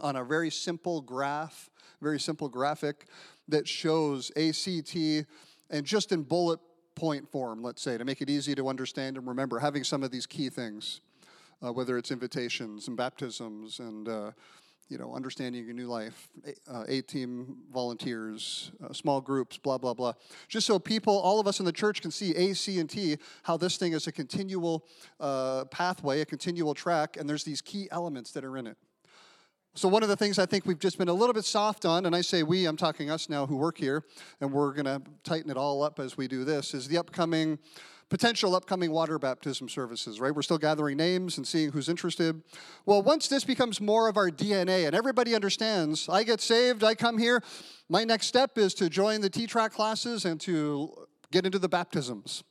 on 0.00 0.16
a 0.16 0.24
very 0.24 0.50
simple 0.50 1.00
graph, 1.00 1.70
very 2.00 2.18
simple 2.18 2.48
graphic 2.48 3.06
that 3.48 3.68
shows 3.68 4.30
ACT 4.36 4.96
and 5.70 5.84
just 5.84 6.12
in 6.12 6.22
bullet 6.22 6.60
point 6.94 7.30
form, 7.30 7.62
let's 7.62 7.82
say, 7.82 7.98
to 7.98 8.04
make 8.04 8.20
it 8.20 8.30
easy 8.30 8.54
to 8.54 8.68
understand 8.68 9.16
and 9.16 9.26
remember, 9.26 9.58
having 9.58 9.84
some 9.84 10.02
of 10.02 10.10
these 10.10 10.26
key 10.26 10.48
things, 10.48 11.00
uh, 11.64 11.72
whether 11.72 11.98
it's 11.98 12.10
invitations 12.10 12.88
and 12.88 12.96
baptisms 12.96 13.80
and 13.80 14.08
uh, 14.08 14.30
you 14.88 14.98
know, 14.98 15.14
understanding 15.14 15.64
your 15.64 15.74
new 15.74 15.86
life, 15.86 16.28
uh, 16.70 16.84
A 16.88 17.00
team 17.02 17.58
volunteers, 17.72 18.72
uh, 18.82 18.92
small 18.92 19.20
groups, 19.20 19.56
blah, 19.56 19.78
blah, 19.78 19.94
blah. 19.94 20.12
Just 20.48 20.66
so 20.66 20.78
people, 20.78 21.18
all 21.18 21.40
of 21.40 21.46
us 21.46 21.58
in 21.58 21.64
the 21.64 21.72
church 21.72 22.02
can 22.02 22.10
see 22.10 22.34
A, 22.34 22.54
C, 22.54 22.78
and 22.78 22.88
T, 22.88 23.16
how 23.42 23.56
this 23.56 23.76
thing 23.76 23.92
is 23.92 24.06
a 24.06 24.12
continual 24.12 24.86
uh, 25.20 25.64
pathway, 25.66 26.20
a 26.20 26.26
continual 26.26 26.74
track, 26.74 27.16
and 27.16 27.28
there's 27.28 27.44
these 27.44 27.60
key 27.60 27.88
elements 27.90 28.32
that 28.32 28.44
are 28.44 28.56
in 28.56 28.66
it. 28.66 28.76
So, 29.76 29.88
one 29.88 30.04
of 30.04 30.08
the 30.08 30.16
things 30.16 30.38
I 30.38 30.46
think 30.46 30.66
we've 30.66 30.78
just 30.78 30.98
been 30.98 31.08
a 31.08 31.12
little 31.12 31.34
bit 31.34 31.44
soft 31.44 31.84
on, 31.84 32.06
and 32.06 32.14
I 32.14 32.20
say 32.20 32.44
we, 32.44 32.64
I'm 32.66 32.76
talking 32.76 33.10
us 33.10 33.28
now 33.28 33.44
who 33.44 33.56
work 33.56 33.76
here, 33.76 34.04
and 34.40 34.52
we're 34.52 34.72
going 34.72 34.84
to 34.84 35.02
tighten 35.24 35.50
it 35.50 35.56
all 35.56 35.82
up 35.82 35.98
as 35.98 36.16
we 36.16 36.28
do 36.28 36.44
this, 36.44 36.74
is 36.74 36.86
the 36.86 36.96
upcoming 36.96 37.58
potential 38.08 38.54
upcoming 38.54 38.90
water 38.90 39.18
baptism 39.18 39.68
services, 39.68 40.20
right? 40.20 40.34
We're 40.34 40.42
still 40.42 40.58
gathering 40.58 40.96
names 40.96 41.36
and 41.36 41.46
seeing 41.46 41.72
who's 41.72 41.88
interested. 41.88 42.42
Well, 42.86 43.02
once 43.02 43.28
this 43.28 43.44
becomes 43.44 43.80
more 43.80 44.08
of 44.08 44.16
our 44.16 44.30
DNA 44.30 44.86
and 44.86 44.94
everybody 44.94 45.34
understands, 45.34 46.08
I 46.08 46.22
get 46.22 46.40
saved, 46.40 46.84
I 46.84 46.94
come 46.94 47.18
here, 47.18 47.42
my 47.88 48.04
next 48.04 48.26
step 48.26 48.58
is 48.58 48.74
to 48.74 48.88
join 48.88 49.20
the 49.20 49.30
T 49.30 49.46
track 49.46 49.72
classes 49.72 50.24
and 50.24 50.40
to 50.42 51.06
get 51.30 51.46
into 51.46 51.58
the 51.58 51.68
baptisms. 51.68 52.44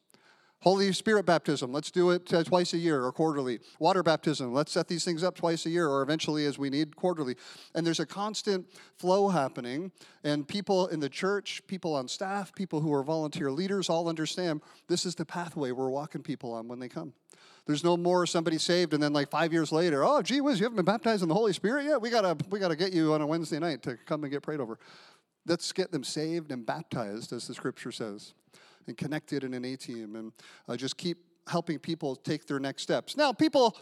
Holy 0.64 0.94
Spirit 0.94 1.26
baptism, 1.26 1.74
let's 1.74 1.92
do 1.92 2.12
it 2.12 2.34
uh, 2.34 2.42
twice 2.42 2.74
a 2.74 2.78
year 2.78 3.04
or 3.04 3.12
quarterly. 3.12 3.60
Water 3.80 4.02
baptism, 4.02 4.54
let's 4.54 4.72
set 4.72 4.88
these 4.88 5.04
things 5.04 5.22
up 5.22 5.36
twice 5.36 5.66
a 5.66 5.70
year 5.70 5.90
or 5.90 6.02
eventually 6.02 6.46
as 6.46 6.58
we 6.58 6.70
need 6.70 6.96
quarterly. 6.96 7.36
And 7.76 7.86
there's 7.86 8.00
a 8.00 8.06
constant 8.06 8.66
flow 8.96 9.28
happening, 9.28 9.92
and 10.24 10.48
people 10.48 10.88
in 10.88 11.02
the 11.02 11.10
church, 11.10 11.62
people 11.68 11.94
on 11.94 12.08
staff, 12.08 12.56
people 12.56 12.80
who 12.80 12.94
are 12.94 13.04
volunteer 13.04 13.52
leaders 13.52 13.90
all 13.90 14.08
understand 14.08 14.62
this 14.88 15.06
is 15.06 15.16
the 15.16 15.26
pathway 15.26 15.72
we're 15.72 15.90
walking 15.90 16.22
people 16.22 16.54
on 16.54 16.70
when 16.70 16.80
they 16.80 16.88
come. 16.88 17.12
There's 17.66 17.84
no 17.84 17.98
more 17.98 18.26
somebody 18.26 18.58
saved 18.58 18.94
and 18.94 19.04
then 19.04 19.12
like 19.12 19.30
five 19.30 19.52
years 19.52 19.74
later, 19.74 20.06
oh 20.06 20.22
gee 20.22 20.40
whiz, 20.40 20.62
you 20.62 20.64
haven't 20.64 20.78
been 20.78 20.86
baptized 20.86 21.24
in 21.24 21.28
the 21.28 21.36
Holy 21.36 21.52
Spirit 21.52 21.84
yet? 21.84 22.02
We 22.02 22.10
gotta 22.10 22.38
we 22.50 22.60
gotta 22.60 22.78
get 22.78 22.94
you 22.94 23.14
on 23.14 23.22
a 23.22 23.28
Wednesday 23.28 23.60
night 23.60 23.84
to 23.84 23.98
come 24.06 24.24
and 24.24 24.32
get 24.32 24.42
prayed 24.42 24.62
over. 24.62 24.80
Let's 25.46 25.74
get 25.74 25.92
them 25.92 26.06
saved 26.06 26.54
and 26.54 26.66
baptized, 26.66 27.34
as 27.34 27.48
the 27.48 27.54
scripture 27.54 27.92
says 27.92 28.34
and 28.88 28.98
connected 28.98 29.44
in 29.44 29.54
an 29.54 29.66
A 29.66 29.76
team 29.76 30.16
and 30.16 30.32
uh, 30.68 30.76
just 30.76 30.98
keep 30.98 31.18
helping 31.48 31.80
people 31.80 32.16
take 32.16 32.46
their 32.46 32.60
next 32.60 32.84
steps. 32.84 33.18
Now, 33.18 33.34
people, 33.34 33.78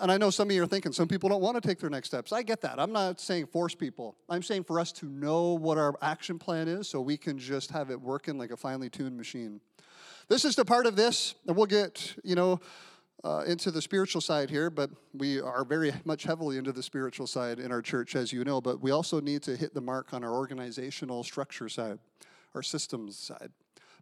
and 0.00 0.10
I 0.10 0.16
know 0.16 0.30
some 0.30 0.48
of 0.48 0.54
you 0.54 0.62
are 0.62 0.66
thinking 0.66 0.92
some 0.92 1.08
people 1.08 1.28
don't 1.28 1.42
want 1.42 1.60
to 1.60 1.66
take 1.66 1.78
their 1.78 1.90
next 1.90 2.08
steps. 2.08 2.32
I 2.32 2.42
get 2.42 2.60
that. 2.62 2.78
I'm 2.78 2.92
not 2.92 3.20
saying 3.20 3.46
force 3.46 3.74
people. 3.74 4.16
I'm 4.28 4.42
saying 4.42 4.64
for 4.64 4.80
us 4.80 4.92
to 4.92 5.06
know 5.06 5.54
what 5.54 5.78
our 5.78 5.94
action 6.00 6.38
plan 6.38 6.68
is 6.68 6.88
so 6.88 7.00
we 7.00 7.16
can 7.16 7.38
just 7.38 7.70
have 7.70 7.90
it 7.90 8.00
working 8.00 8.38
like 8.38 8.50
a 8.50 8.56
finely 8.56 8.88
tuned 8.88 9.16
machine. 9.16 9.60
This 10.28 10.44
is 10.44 10.56
the 10.56 10.64
part 10.64 10.86
of 10.86 10.96
this, 10.96 11.34
and 11.46 11.54
we'll 11.56 11.66
get, 11.66 12.16
you 12.24 12.34
know, 12.34 12.60
uh, 13.24 13.42
into 13.46 13.70
the 13.70 13.80
spiritual 13.80 14.20
side 14.20 14.50
here, 14.50 14.68
but 14.70 14.90
we 15.14 15.40
are 15.40 15.64
very 15.64 15.92
much 16.04 16.24
heavily 16.24 16.58
into 16.58 16.72
the 16.72 16.82
spiritual 16.82 17.26
side 17.26 17.58
in 17.58 17.72
our 17.72 17.80
church, 17.80 18.14
as 18.14 18.32
you 18.32 18.44
know. 18.44 18.60
But 18.60 18.82
we 18.82 18.90
also 18.90 19.20
need 19.20 19.42
to 19.44 19.56
hit 19.56 19.72
the 19.72 19.80
mark 19.80 20.12
on 20.12 20.22
our 20.22 20.32
organizational 20.32 21.24
structure 21.24 21.68
side, 21.68 21.98
our 22.54 22.62
systems 22.62 23.18
side. 23.18 23.50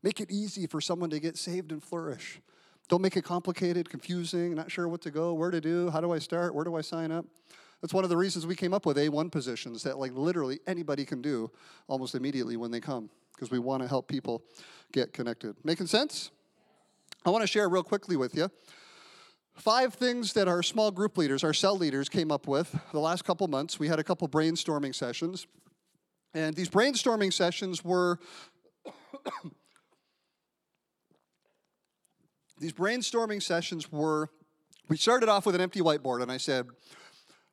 Make 0.02 0.20
it 0.20 0.30
easy 0.30 0.66
for 0.66 0.80
someone 0.80 1.10
to 1.10 1.20
get 1.20 1.36
saved 1.36 1.72
and 1.72 1.82
flourish. 1.82 2.40
Don't 2.88 3.02
make 3.02 3.16
it 3.16 3.24
complicated, 3.24 3.88
confusing, 3.88 4.54
not 4.54 4.70
sure 4.70 4.88
what 4.88 5.00
to 5.02 5.10
go, 5.10 5.32
where 5.34 5.50
to 5.50 5.60
do, 5.60 5.90
how 5.90 6.00
do 6.00 6.12
I 6.12 6.18
start, 6.18 6.54
where 6.54 6.64
do 6.64 6.74
I 6.74 6.80
sign 6.80 7.12
up. 7.12 7.24
That's 7.80 7.94
one 7.94 8.04
of 8.04 8.10
the 8.10 8.16
reasons 8.16 8.46
we 8.46 8.54
came 8.54 8.74
up 8.74 8.86
with 8.86 8.96
A1 8.96 9.30
positions 9.30 9.82
that 9.84 9.98
like 9.98 10.12
literally 10.12 10.60
anybody 10.66 11.04
can 11.04 11.22
do 11.22 11.50
almost 11.88 12.14
immediately 12.14 12.56
when 12.56 12.70
they 12.70 12.80
come 12.80 13.10
because 13.34 13.50
we 13.50 13.58
want 13.58 13.82
to 13.82 13.88
help 13.88 14.08
people 14.08 14.42
get 14.92 15.12
connected. 15.12 15.56
Making 15.64 15.86
sense? 15.86 16.30
I 17.24 17.30
want 17.30 17.42
to 17.42 17.46
share 17.46 17.68
real 17.68 17.82
quickly 17.82 18.16
with 18.16 18.34
you 18.34 18.50
five 19.54 19.94
things 19.94 20.32
that 20.32 20.48
our 20.48 20.62
small 20.62 20.90
group 20.90 21.16
leaders, 21.18 21.44
our 21.44 21.52
cell 21.52 21.76
leaders 21.76 22.08
came 22.08 22.32
up 22.32 22.46
with 22.46 22.74
the 22.92 22.98
last 22.98 23.24
couple 23.24 23.46
months. 23.48 23.78
We 23.78 23.88
had 23.88 23.98
a 23.98 24.04
couple 24.04 24.28
brainstorming 24.28 24.94
sessions. 24.94 25.46
And 26.34 26.54
these 26.54 26.70
brainstorming 26.70 27.32
sessions 27.32 27.84
were 27.84 28.18
these 32.62 32.72
brainstorming 32.72 33.42
sessions 33.42 33.90
were 33.90 34.30
we 34.88 34.96
started 34.96 35.28
off 35.28 35.46
with 35.46 35.54
an 35.54 35.60
empty 35.60 35.80
whiteboard, 35.80 36.22
and 36.22 36.30
I 36.30 36.36
said, 36.36 36.66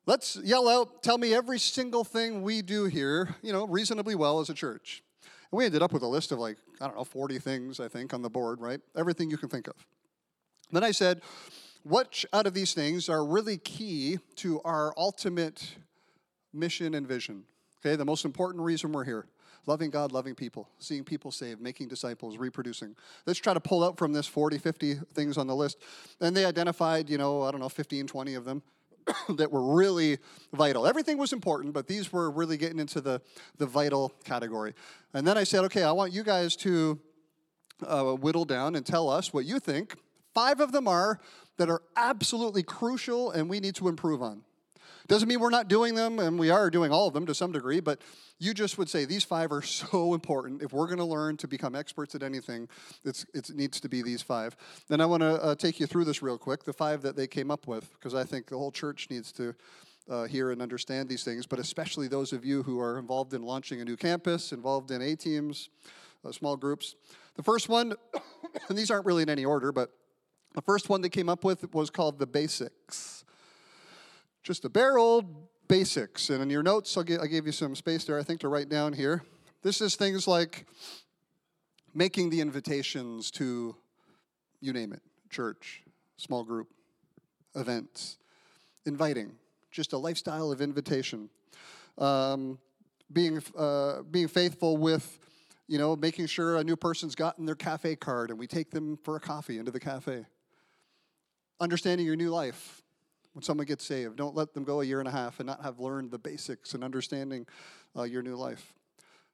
let's 0.06 0.36
yell 0.36 0.68
out, 0.68 1.02
tell 1.02 1.18
me 1.18 1.34
every 1.34 1.58
single 1.58 2.04
thing 2.04 2.42
we 2.42 2.62
do 2.62 2.84
here, 2.84 3.34
you 3.42 3.52
know, 3.52 3.66
reasonably 3.66 4.14
well 4.14 4.40
as 4.40 4.50
a 4.50 4.54
church. 4.54 5.02
And 5.50 5.58
we 5.58 5.64
ended 5.64 5.82
up 5.82 5.92
with 5.92 6.02
a 6.02 6.06
list 6.06 6.30
of 6.30 6.38
like, 6.38 6.58
I 6.80 6.86
don't 6.86 6.96
know, 6.96 7.04
40 7.04 7.38
things, 7.40 7.80
I 7.80 7.88
think, 7.88 8.14
on 8.14 8.22
the 8.22 8.30
board, 8.30 8.60
right? 8.60 8.80
Everything 8.96 9.30
you 9.30 9.36
can 9.36 9.48
think 9.48 9.66
of. 9.66 9.74
Then 10.70 10.84
I 10.84 10.92
said, 10.92 11.22
which 11.84 12.24
out 12.32 12.46
of 12.46 12.54
these 12.54 12.72
things 12.72 13.08
are 13.08 13.24
really 13.24 13.58
key 13.58 14.18
to 14.36 14.60
our 14.62 14.94
ultimate 14.96 15.76
mission 16.52 16.94
and 16.94 17.06
vision? 17.06 17.44
Okay, 17.80 17.96
the 17.96 18.04
most 18.04 18.24
important 18.24 18.62
reason 18.62 18.92
we're 18.92 19.04
here 19.04 19.26
loving 19.70 19.90
God, 19.90 20.10
loving 20.10 20.34
people, 20.34 20.68
seeing 20.80 21.04
people 21.04 21.30
saved, 21.30 21.60
making 21.60 21.86
disciples, 21.86 22.36
reproducing. 22.36 22.96
Let's 23.24 23.38
try 23.38 23.54
to 23.54 23.60
pull 23.60 23.84
out 23.84 23.96
from 23.96 24.12
this 24.12 24.26
40, 24.26 24.58
50 24.58 24.94
things 25.14 25.38
on 25.38 25.46
the 25.46 25.54
list. 25.54 25.78
And 26.20 26.36
they 26.36 26.44
identified, 26.44 27.08
you 27.08 27.18
know, 27.18 27.42
I 27.42 27.52
don't 27.52 27.60
know, 27.60 27.68
15, 27.68 28.08
20 28.08 28.34
of 28.34 28.44
them 28.44 28.64
that 29.36 29.52
were 29.52 29.76
really 29.76 30.18
vital. 30.52 30.88
Everything 30.88 31.18
was 31.18 31.32
important, 31.32 31.72
but 31.72 31.86
these 31.86 32.12
were 32.12 32.32
really 32.32 32.56
getting 32.56 32.80
into 32.80 33.00
the, 33.00 33.22
the 33.58 33.66
vital 33.66 34.12
category. 34.24 34.74
And 35.14 35.24
then 35.24 35.38
I 35.38 35.44
said, 35.44 35.62
okay, 35.66 35.84
I 35.84 35.92
want 35.92 36.12
you 36.12 36.24
guys 36.24 36.56
to 36.56 36.98
uh, 37.86 38.14
whittle 38.14 38.44
down 38.44 38.74
and 38.74 38.84
tell 38.84 39.08
us 39.08 39.32
what 39.32 39.44
you 39.44 39.60
think. 39.60 39.94
Five 40.34 40.58
of 40.58 40.72
them 40.72 40.88
are 40.88 41.20
that 41.58 41.70
are 41.70 41.82
absolutely 41.94 42.64
crucial 42.64 43.30
and 43.30 43.48
we 43.48 43.60
need 43.60 43.76
to 43.76 43.86
improve 43.86 44.20
on. 44.20 44.42
Doesn't 45.10 45.28
mean 45.28 45.40
we're 45.40 45.50
not 45.50 45.66
doing 45.66 45.96
them, 45.96 46.20
and 46.20 46.38
we 46.38 46.50
are 46.50 46.70
doing 46.70 46.92
all 46.92 47.08
of 47.08 47.14
them 47.14 47.26
to 47.26 47.34
some 47.34 47.50
degree, 47.50 47.80
but 47.80 48.00
you 48.38 48.54
just 48.54 48.78
would 48.78 48.88
say 48.88 49.04
these 49.04 49.24
five 49.24 49.50
are 49.50 49.60
so 49.82 50.14
important. 50.14 50.62
If 50.62 50.72
we're 50.72 50.86
going 50.86 50.98
to 50.98 51.04
learn 51.04 51.36
to 51.38 51.48
become 51.48 51.74
experts 51.74 52.14
at 52.14 52.22
anything, 52.22 52.68
it's, 53.04 53.26
it 53.34 53.50
needs 53.52 53.80
to 53.80 53.88
be 53.88 54.02
these 54.02 54.22
five. 54.22 54.56
Then 54.86 55.00
I 55.00 55.06
want 55.06 55.22
to 55.22 55.42
uh, 55.42 55.54
take 55.56 55.80
you 55.80 55.88
through 55.88 56.04
this 56.04 56.22
real 56.22 56.38
quick, 56.38 56.62
the 56.62 56.72
five 56.72 57.02
that 57.02 57.16
they 57.16 57.26
came 57.26 57.50
up 57.50 57.66
with, 57.66 57.92
because 57.94 58.14
I 58.14 58.22
think 58.22 58.46
the 58.46 58.56
whole 58.56 58.70
church 58.70 59.08
needs 59.10 59.32
to 59.32 59.52
uh, 60.08 60.24
hear 60.26 60.52
and 60.52 60.62
understand 60.62 61.08
these 61.08 61.24
things, 61.24 61.44
but 61.44 61.58
especially 61.58 62.06
those 62.06 62.32
of 62.32 62.44
you 62.44 62.62
who 62.62 62.78
are 62.78 62.96
involved 62.96 63.34
in 63.34 63.42
launching 63.42 63.80
a 63.80 63.84
new 63.84 63.96
campus, 63.96 64.52
involved 64.52 64.92
in 64.92 65.02
A 65.02 65.16
teams, 65.16 65.70
uh, 66.24 66.30
small 66.30 66.56
groups. 66.56 66.94
The 67.34 67.42
first 67.42 67.68
one, 67.68 67.94
and 68.68 68.78
these 68.78 68.92
aren't 68.92 69.06
really 69.06 69.24
in 69.24 69.28
any 69.28 69.44
order, 69.44 69.72
but 69.72 69.90
the 70.54 70.62
first 70.62 70.88
one 70.88 71.00
they 71.00 71.08
came 71.08 71.28
up 71.28 71.42
with 71.42 71.74
was 71.74 71.90
called 71.90 72.20
the 72.20 72.28
basics. 72.28 73.24
Just 74.42 74.62
the 74.62 74.70
bare 74.70 74.98
old 74.98 75.26
basics. 75.68 76.30
And 76.30 76.42
in 76.42 76.50
your 76.50 76.62
notes, 76.62 76.96
I'll 76.96 77.04
give, 77.04 77.20
I 77.20 77.26
gave 77.26 77.46
you 77.46 77.52
some 77.52 77.74
space 77.74 78.04
there, 78.04 78.18
I 78.18 78.22
think, 78.22 78.40
to 78.40 78.48
write 78.48 78.68
down 78.68 78.92
here. 78.92 79.22
This 79.62 79.80
is 79.80 79.96
things 79.96 80.26
like 80.26 80.66
making 81.94 82.30
the 82.30 82.40
invitations 82.40 83.30
to, 83.32 83.76
you 84.60 84.72
name 84.72 84.92
it, 84.92 85.02
church, 85.28 85.82
small 86.16 86.44
group, 86.44 86.68
events, 87.54 88.18
inviting, 88.86 89.32
just 89.70 89.92
a 89.92 89.98
lifestyle 89.98 90.50
of 90.50 90.60
invitation. 90.60 91.28
Um, 91.98 92.58
being, 93.12 93.42
uh, 93.56 94.02
being 94.10 94.28
faithful 94.28 94.76
with, 94.76 95.18
you 95.66 95.78
know, 95.78 95.94
making 95.96 96.26
sure 96.26 96.56
a 96.56 96.64
new 96.64 96.76
person's 96.76 97.14
gotten 97.14 97.44
their 97.44 97.54
cafe 97.54 97.96
card 97.96 98.30
and 98.30 98.38
we 98.38 98.46
take 98.46 98.70
them 98.70 98.98
for 99.02 99.16
a 99.16 99.20
coffee 99.20 99.58
into 99.58 99.70
the 99.70 99.80
cafe. 99.80 100.24
Understanding 101.60 102.06
your 102.06 102.16
new 102.16 102.30
life 102.30 102.82
when 103.32 103.42
someone 103.42 103.66
gets 103.66 103.84
saved. 103.84 104.16
Don't 104.16 104.34
let 104.34 104.54
them 104.54 104.64
go 104.64 104.80
a 104.80 104.84
year 104.84 104.98
and 104.98 105.08
a 105.08 105.12
half 105.12 105.40
and 105.40 105.46
not 105.46 105.62
have 105.62 105.78
learned 105.78 106.10
the 106.10 106.18
basics 106.18 106.74
and 106.74 106.82
understanding 106.82 107.46
uh, 107.96 108.02
your 108.02 108.22
new 108.22 108.36
life. 108.36 108.74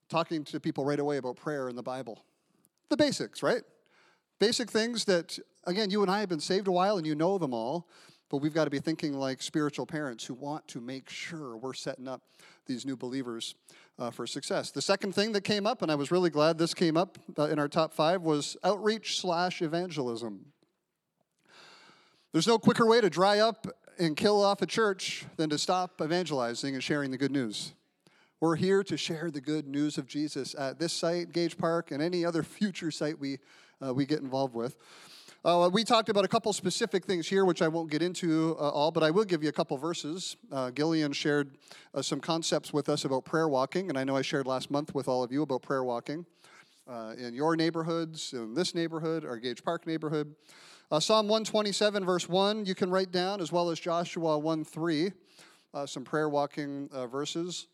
Talking 0.09 0.45
to 0.45 0.61
people 0.61 0.85
right 0.85 1.01
away 1.01 1.17
about 1.17 1.37
prayer 1.37 1.69
and 1.69 1.77
the 1.77 1.83
Bible. 1.83 2.23
The 2.89 2.97
basics, 2.97 3.43
right? 3.43 3.63
Basic 4.39 4.71
things 4.71 5.05
that, 5.07 5.39
again, 5.65 5.91
you 5.91 6.03
and 6.03 6.11
I 6.11 6.21
have 6.21 6.29
been 6.29 6.41
saved 6.41 6.69
a 6.69 6.73
while 6.73 6.99
and 6.99 7.07
you 7.07 7.15
know 7.15 7.39
them 7.39 7.55
all, 7.55 7.89
but 8.29 8.39
we've 8.39 8.53
got 8.53 8.65
to 8.65 8.71
be 8.71 8.79
thinking 8.79 9.15
like 9.15 9.41
spiritual 9.41 9.87
parents 9.87 10.25
who 10.25 10.35
want 10.35 10.69
to 10.69 10.81
make 10.81 11.09
sure 11.09 11.57
we're 11.57 11.73
setting 11.73 12.07
up 12.07 12.23
these 12.67 12.85
new 12.85 12.97
believers 12.97 13.55
uh, 13.99 14.11
for 14.11 14.27
success. 14.27 14.71
The 14.71 14.83
second 14.83 15.15
thing 15.15 15.33
that 15.33 15.43
came 15.43 15.67
up, 15.67 15.83
and 15.83 15.91
I 15.91 15.95
was 15.95 16.11
really 16.11 16.31
glad 16.31 16.59
this 16.59 16.75
came 16.75 16.97
up 16.97 17.19
uh, 17.39 17.45
in 17.45 17.59
our 17.59 17.69
top 17.69 17.95
five, 17.95 18.23
was 18.23 18.57
outreach 18.63 19.21
slash 19.21 19.63
evangelism. 19.63 20.47
There's 22.33 22.47
no 22.47 22.59
quicker 22.59 22.87
way 22.87 23.01
to 23.01 23.09
dry 23.09 23.39
up 23.39 23.67
and 23.99 24.17
kill 24.17 24.43
off 24.43 24.63
a 24.63 24.67
church 24.67 25.25
than 25.37 25.51
to 25.51 25.59
stop 25.59 26.01
evangelizing 26.03 26.75
and 26.75 26.83
sharing 26.83 27.11
the 27.11 27.19
good 27.19 27.33
news. 27.33 27.73
We're 28.41 28.57
here 28.57 28.83
to 28.85 28.97
share 28.97 29.31
the 29.31 29.41
good 29.41 29.67
news 29.67 29.97
of 29.97 30.07
Jesus 30.07 30.55
at 30.59 30.79
this 30.79 30.93
site, 30.93 31.33
Gage 31.33 31.57
Park, 31.57 31.91
and 31.91 32.03
any 32.03 32.25
other 32.25 32.43
future 32.43 32.91
site 32.91 33.19
we, 33.19 33.39
uh, 33.85 33.95
we 33.95 34.05
get 34.05 34.21
involved 34.21 34.55
with. 34.55 34.77
Uh, 35.45 35.71
we 35.73 35.85
talked 35.85 36.09
about 36.09 36.25
a 36.25 36.29
couple 36.29 36.53
specific 36.53 37.05
things 37.05 37.29
here, 37.29 37.45
which 37.45 37.63
I 37.63 37.69
won't 37.69 37.91
get 37.91 38.03
into 38.03 38.57
uh, 38.59 38.69
all, 38.69 38.91
but 38.91 39.03
I 39.03 39.11
will 39.11 39.25
give 39.25 39.43
you 39.43 39.49
a 39.49 39.53
couple 39.53 39.77
verses. 39.79 40.37
Uh, 40.53 40.71
Gillian 40.71 41.13
shared 41.13 41.57
uh, 41.95 42.03
some 42.03 42.21
concepts 42.21 42.73
with 42.73 42.89
us 42.89 43.05
about 43.05 43.25
prayer 43.25 43.49
walking, 43.49 43.89
and 43.89 43.99
I 43.99 44.05
know 44.05 44.17
I 44.17 44.23
shared 44.23 44.47
last 44.47 44.71
month 44.71 44.95
with 44.95 45.09
all 45.09 45.23
of 45.23 45.33
you 45.33 45.43
about 45.43 45.63
prayer 45.63 45.85
walking 45.85 46.27
uh, 46.89 47.15
in 47.17 47.33
your 47.33 47.57
neighborhoods, 47.57 48.33
in 48.33 48.55
this 48.55 48.75
neighborhood, 48.75 49.25
our 49.25 49.39
Gage 49.39 49.63
Park 49.65 49.87
neighborhood. 49.87 50.35
Uh, 50.89 51.01
Psalm 51.01 51.27
127, 51.27 52.05
verse 52.05 52.29
1, 52.29 52.65
you 52.65 52.75
can 52.77 52.91
write 52.91 53.11
down, 53.11 53.41
as 53.41 53.51
well 53.51 53.71
as 53.71 53.81
Joshua 53.81 54.39
1 54.39 54.65
3, 54.65 55.11
some 55.85 56.05
prayer 56.05 56.29
walking 56.29 56.89
verses. 57.11 57.67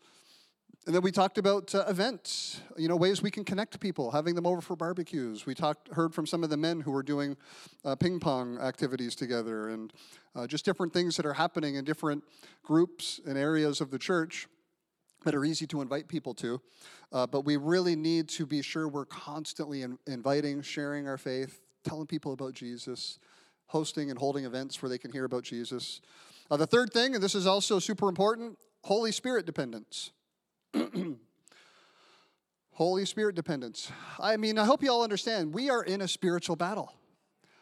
And 0.86 0.94
then 0.94 1.02
we 1.02 1.12
talked 1.12 1.38
about 1.38 1.74
uh, 1.74 1.84
events, 1.86 2.60
you 2.76 2.88
know, 2.88 2.96
ways 2.96 3.22
we 3.22 3.30
can 3.30 3.44
connect 3.44 3.78
people, 3.78 4.10
having 4.10 4.34
them 4.34 4.46
over 4.46 4.60
for 4.60 4.74
barbecues. 4.74 5.46
We 5.46 5.54
talked, 5.54 5.88
heard 5.92 6.12
from 6.12 6.26
some 6.26 6.42
of 6.42 6.50
the 6.50 6.56
men 6.56 6.80
who 6.80 6.90
were 6.90 7.04
doing 7.04 7.36
uh, 7.84 7.94
ping 7.96 8.18
pong 8.18 8.58
activities 8.58 9.14
together, 9.14 9.68
and 9.68 9.92
uh, 10.34 10.46
just 10.48 10.64
different 10.64 10.92
things 10.92 11.16
that 11.18 11.26
are 11.26 11.34
happening 11.34 11.76
in 11.76 11.84
different 11.84 12.24
groups 12.64 13.20
and 13.26 13.38
areas 13.38 13.80
of 13.80 13.90
the 13.90 13.98
church 13.98 14.48
that 15.24 15.34
are 15.34 15.44
easy 15.44 15.66
to 15.68 15.82
invite 15.82 16.08
people 16.08 16.34
to. 16.34 16.60
Uh, 17.12 17.26
but 17.28 17.44
we 17.44 17.56
really 17.58 17.94
need 17.94 18.28
to 18.30 18.46
be 18.46 18.62
sure 18.62 18.88
we're 18.88 19.04
constantly 19.04 19.82
in- 19.82 19.98
inviting, 20.08 20.62
sharing 20.62 21.06
our 21.06 21.18
faith, 21.18 21.60
telling 21.84 22.06
people 22.06 22.32
about 22.32 22.54
Jesus, 22.54 23.18
hosting 23.66 24.10
and 24.10 24.18
holding 24.18 24.44
events 24.44 24.82
where 24.82 24.90
they 24.90 24.98
can 24.98 25.10
hear 25.10 25.24
about 25.24 25.44
Jesus. 25.44 26.00
Uh, 26.50 26.56
the 26.56 26.66
third 26.66 26.92
thing, 26.92 27.14
and 27.14 27.22
this 27.22 27.34
is 27.34 27.46
also 27.46 27.78
super 27.78 28.08
important 28.08 28.58
Holy 28.84 29.12
Spirit 29.12 29.46
dependence. 29.46 30.10
Holy 32.72 33.04
Spirit 33.04 33.34
dependence. 33.34 33.92
I 34.18 34.36
mean, 34.36 34.58
I 34.58 34.64
hope 34.64 34.82
you 34.82 34.90
all 34.90 35.02
understand 35.02 35.52
we 35.52 35.70
are 35.70 35.82
in 35.82 36.00
a 36.00 36.08
spiritual 36.08 36.56
battle. 36.56 36.92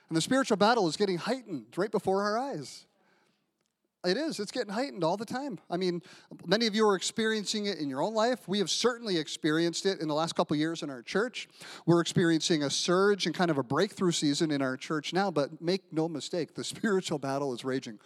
And 0.09 0.17
the 0.17 0.21
spiritual 0.21 0.57
battle 0.57 0.89
is 0.89 0.97
getting 0.97 1.19
heightened 1.19 1.67
right 1.77 1.91
before 1.91 2.23
our 2.23 2.39
eyes. 2.39 2.87
It 4.03 4.17
is. 4.17 4.41
It's 4.41 4.51
getting 4.51 4.73
heightened 4.73 5.05
all 5.05 5.19
the 5.19 5.27
time. 5.27 5.59
I 5.69 5.77
mean, 5.77 6.01
many 6.47 6.67
of 6.67 6.75
you 6.75 6.89
are 6.89 6.97
experiencing 6.97 7.67
it 7.67 7.79
in 7.79 7.91
your 7.91 8.03
own 8.03 8.15
life. 8.15 8.49
We 8.49 8.59
have 8.59 8.71
certainly 8.71 9.19
experienced 9.19 9.85
it 9.85 10.01
in 10.01 10.09
the 10.09 10.15
last 10.15 10.35
couple 10.35 10.57
years 10.57 10.83
in 10.83 10.89
our 10.89 11.03
church. 11.03 11.49
We're 11.85 12.01
experiencing 12.01 12.63
a 12.63 12.71
surge 12.71 13.27
and 13.27 13.35
kind 13.35 13.51
of 13.51 13.59
a 13.59 13.63
breakthrough 13.63 14.13
season 14.13 14.53
in 14.53 14.63
our 14.63 14.79
church 14.79 15.13
now, 15.13 15.31
but 15.31 15.61
make 15.61 15.83
no 15.93 16.09
mistake, 16.09 16.55
the 16.55 16.65
spiritual 16.75 17.19
battle 17.19 17.53
is 17.53 17.63
raging 17.63 17.99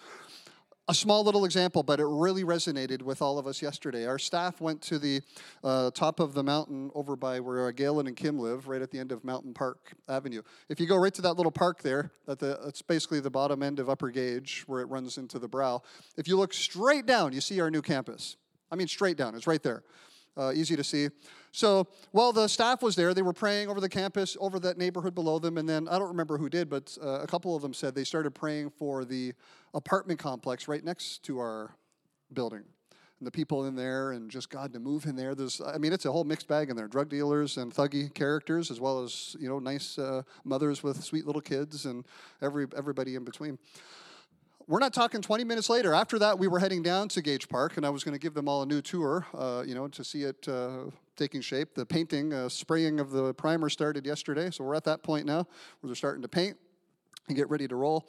a 0.87 0.95
small 0.95 1.25
little 1.25 1.45
example, 1.45 1.83
but 1.83 1.99
it 1.99 2.07
really 2.07 2.45
resonated 2.45 3.01
with 3.01 3.23
all 3.23 3.39
of 3.39 3.47
us 3.47 3.63
yesterday. 3.63 4.07
Our 4.07 4.19
staff 4.19 4.61
went 4.61 4.83
to 4.83 4.99
the 4.99 5.23
uh, 5.63 5.91
top 5.93 6.21
of 6.21 6.35
the 6.35 6.43
mountain 6.43 6.91
over 6.95 7.17
by 7.17 7.41
where 7.41 7.71
Galen 7.73 8.07
and 8.07 8.17
Kim 8.17 8.39
live, 8.39 8.69
right 8.69 8.83
at 8.83 8.91
the 8.91 8.99
end 8.99 9.11
of 9.11 9.25
Mountain 9.25 9.55
Park 9.55 9.93
Avenue. 10.09 10.43
If 10.69 10.81
you 10.81 10.87
go 10.87 10.97
right 10.97 11.15
to 11.15 11.23
that 11.23 11.35
little 11.35 11.53
park 11.53 11.83
there, 11.83 12.11
at 12.29 12.39
the, 12.39 12.59
it's 12.67 12.83
basically 12.83 13.21
the 13.21 13.31
bottom 13.31 13.63
end 13.63 13.81
of 13.81 13.89
Upper 13.89 14.11
Gage 14.11 14.65
where 14.67 14.81
it 14.81 14.87
runs 14.87 15.17
into 15.17 15.39
the 15.39 15.49
brow. 15.49 15.83
If 16.19 16.29
you 16.29 16.37
look 16.37 16.53
straight 16.53 17.07
down, 17.07 17.33
you 17.33 17.41
see 17.41 17.61
our 17.61 17.71
new 17.71 17.83
campus. 17.83 18.37
I 18.71 18.77
mean, 18.77 18.89
straight 18.89 19.17
down, 19.17 19.35
it's 19.35 19.47
right 19.47 19.63
there. 19.63 19.85
Uh, 20.37 20.53
easy 20.53 20.75
to 20.75 20.83
see. 20.83 21.09
So 21.53 21.87
while 22.11 22.33
the 22.33 22.49
staff 22.49 22.83
was 22.83 22.97
there, 22.97 23.15
they 23.15 23.23
were 23.23 23.33
praying 23.33 23.69
over 23.69 23.81
the 23.81 23.89
campus, 23.89 24.37
over 24.41 24.59
that 24.59 24.77
neighborhood 24.77 25.15
below 25.15 25.39
them, 25.39 25.57
and 25.57 25.69
then 25.69 25.87
I 25.87 25.97
don't 25.99 26.09
remember 26.09 26.37
who 26.37 26.49
did, 26.49 26.69
but 26.69 26.99
uh, 27.01 27.21
a 27.21 27.27
couple 27.29 27.55
of 27.55 27.63
them 27.63 27.73
said 27.73 27.95
they 27.95 28.03
started 28.03 28.33
praying 28.33 28.71
for 28.71 29.05
the 29.05 29.33
apartment 29.75 30.19
complex 30.19 30.69
right 30.69 30.83
next 30.83 31.23
to 31.25 31.39
our 31.39 31.75
building. 32.33 32.63
And 33.19 33.27
the 33.27 33.31
people 33.31 33.67
in 33.67 33.77
there, 33.77 34.13
and 34.13 34.31
just 34.31 34.51
God 34.51 34.73
to 34.73 34.81
move 34.81 35.07
in 35.07 35.15
there. 35.15 35.35
There's, 35.35 35.61
I 35.61 35.79
mean, 35.79 35.93
it's 35.93 36.05
a 36.05 36.11
whole 36.11 36.25
mixed 36.25 36.49
bag 36.49 36.71
in 36.71 36.77
there: 36.77 36.89
drug 36.89 37.09
dealers 37.09 37.57
and 37.57 37.73
thuggy 37.73 38.13
characters, 38.13 38.71
as 38.71 38.81
well 38.81 39.03
as 39.03 39.37
you 39.39 39.49
know, 39.49 39.59
nice 39.59 39.99
uh, 39.99 40.23
mothers 40.45 40.83
with 40.83 41.03
sweet 41.03 41.27
little 41.27 41.43
kids, 41.43 41.87
and 41.87 42.05
every 42.43 42.67
everybody 42.77 43.15
in 43.15 43.25
between. 43.25 43.59
We're 44.67 44.79
not 44.79 44.95
talking 44.95 45.21
20 45.21 45.45
minutes 45.45 45.69
later. 45.69 45.93
After 45.93 46.19
that, 46.21 46.39
we 46.39 46.49
were 46.49 46.59
heading 46.59 46.83
down 46.83 47.09
to 47.09 47.21
Gage 47.21 47.51
Park, 47.51 47.77
and 47.77 47.85
I 47.85 47.91
was 47.91 48.03
going 48.03 48.15
to 48.15 48.19
give 48.19 48.33
them 48.33 48.49
all 48.49 48.63
a 48.63 48.67
new 48.67 48.81
tour, 48.81 49.27
uh, 49.35 49.63
you 49.67 49.75
know, 49.75 49.89
to 49.89 50.03
see 50.03 50.23
it 50.23 50.49
uh, 50.49 50.85
taking 51.17 51.43
shape. 51.43 51.75
The 51.75 51.85
painting, 51.85 52.33
uh, 52.33 52.49
spraying 52.49 52.99
of 52.99 53.11
the 53.11 53.35
primer 53.35 53.69
started 53.69 54.07
yesterday, 54.07 54.51
so 54.51 54.65
we're 54.65 54.75
at 54.75 54.85
that 54.85 55.03
point 55.03 55.27
now 55.27 55.47
where 55.81 55.89
they're 55.89 55.95
starting 55.95 56.23
to 56.23 56.29
paint 56.29 56.57
and 57.29 57.37
get 57.37 57.51
ready 57.51 57.69
to 57.69 57.77
roll. 57.77 58.09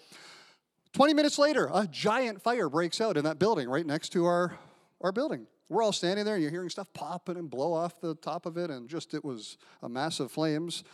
20 0.96 1.14
minutes 1.14 1.38
later, 1.38 1.70
a 1.74 1.86
giant 1.86 2.42
fire 2.42 2.70
breaks 2.70 3.02
out 3.02 3.18
in 3.18 3.26
that 3.26 3.38
building 3.38 3.68
right 3.68 3.86
next 3.86 4.14
to 4.14 4.24
our, 4.24 4.58
our 5.02 5.12
building. 5.12 5.46
We're 5.68 5.84
all 5.84 5.92
standing 5.92 6.24
there, 6.24 6.36
and 6.36 6.42
you're 6.42 6.52
hearing 6.52 6.70
stuff 6.70 6.88
popping 6.94 7.36
and 7.36 7.50
blow 7.50 7.74
off 7.74 8.00
the 8.00 8.16
top 8.16 8.46
of 8.46 8.56
it, 8.56 8.70
and 8.70 8.88
just 8.88 9.14
it 9.14 9.26
was 9.26 9.58
a 9.84 9.90
massive 9.90 10.32
flames. 10.32 10.86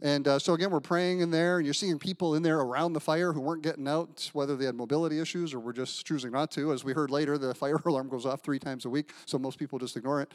And 0.00 0.26
uh, 0.26 0.38
so, 0.38 0.54
again, 0.54 0.70
we're 0.70 0.80
praying 0.80 1.20
in 1.20 1.30
there, 1.30 1.58
and 1.58 1.66
you're 1.66 1.74
seeing 1.74 1.98
people 1.98 2.34
in 2.34 2.42
there 2.42 2.60
around 2.60 2.94
the 2.94 3.00
fire 3.00 3.34
who 3.34 3.42
weren't 3.42 3.62
getting 3.62 3.86
out, 3.86 4.30
whether 4.32 4.56
they 4.56 4.64
had 4.64 4.74
mobility 4.74 5.20
issues 5.20 5.52
or 5.52 5.60
were 5.60 5.74
just 5.74 6.06
choosing 6.06 6.30
not 6.30 6.50
to. 6.52 6.72
As 6.72 6.82
we 6.82 6.94
heard 6.94 7.10
later, 7.10 7.36
the 7.36 7.54
fire 7.54 7.76
alarm 7.84 8.08
goes 8.08 8.24
off 8.24 8.40
three 8.40 8.58
times 8.58 8.86
a 8.86 8.88
week, 8.88 9.12
so 9.26 9.38
most 9.38 9.58
people 9.58 9.78
just 9.78 9.98
ignore 9.98 10.22
it. 10.22 10.32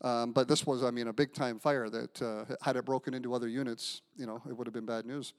Um, 0.00 0.32
but 0.32 0.48
this 0.48 0.66
was, 0.66 0.82
I 0.82 0.90
mean, 0.90 1.08
a 1.08 1.12
big 1.12 1.34
time 1.34 1.58
fire 1.58 1.90
that 1.90 2.22
uh, 2.22 2.46
had 2.62 2.76
it 2.76 2.86
broken 2.86 3.12
into 3.12 3.34
other 3.34 3.46
units, 3.46 4.00
you 4.16 4.24
know, 4.24 4.40
it 4.48 4.56
would 4.56 4.66
have 4.66 4.74
been 4.74 4.86
bad 4.86 5.04
news. 5.04 5.34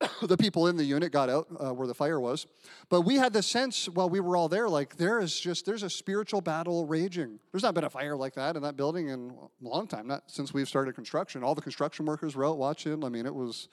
the 0.22 0.36
people 0.36 0.68
in 0.68 0.76
the 0.76 0.84
unit 0.84 1.12
got 1.12 1.28
out 1.28 1.48
uh, 1.58 1.72
where 1.72 1.86
the 1.86 1.94
fire 1.94 2.20
was. 2.20 2.46
But 2.88 3.02
we 3.02 3.16
had 3.16 3.32
the 3.32 3.42
sense 3.42 3.88
while 3.88 4.08
we 4.08 4.20
were 4.20 4.36
all 4.36 4.48
there, 4.48 4.68
like 4.68 4.96
there 4.96 5.20
is 5.20 5.38
just, 5.38 5.66
there's 5.66 5.82
a 5.82 5.90
spiritual 5.90 6.40
battle 6.40 6.86
raging. 6.86 7.38
There's 7.52 7.62
not 7.62 7.74
been 7.74 7.84
a 7.84 7.90
fire 7.90 8.16
like 8.16 8.34
that 8.34 8.56
in 8.56 8.62
that 8.62 8.76
building 8.76 9.08
in 9.08 9.30
a 9.30 9.68
long 9.68 9.86
time, 9.86 10.06
not 10.06 10.24
since 10.26 10.54
we've 10.54 10.68
started 10.68 10.94
construction. 10.94 11.42
All 11.42 11.54
the 11.54 11.62
construction 11.62 12.06
workers 12.06 12.36
were 12.36 12.46
out 12.46 12.58
watching. 12.58 13.04
I 13.04 13.08
mean, 13.08 13.26
it 13.26 13.34
was, 13.34 13.68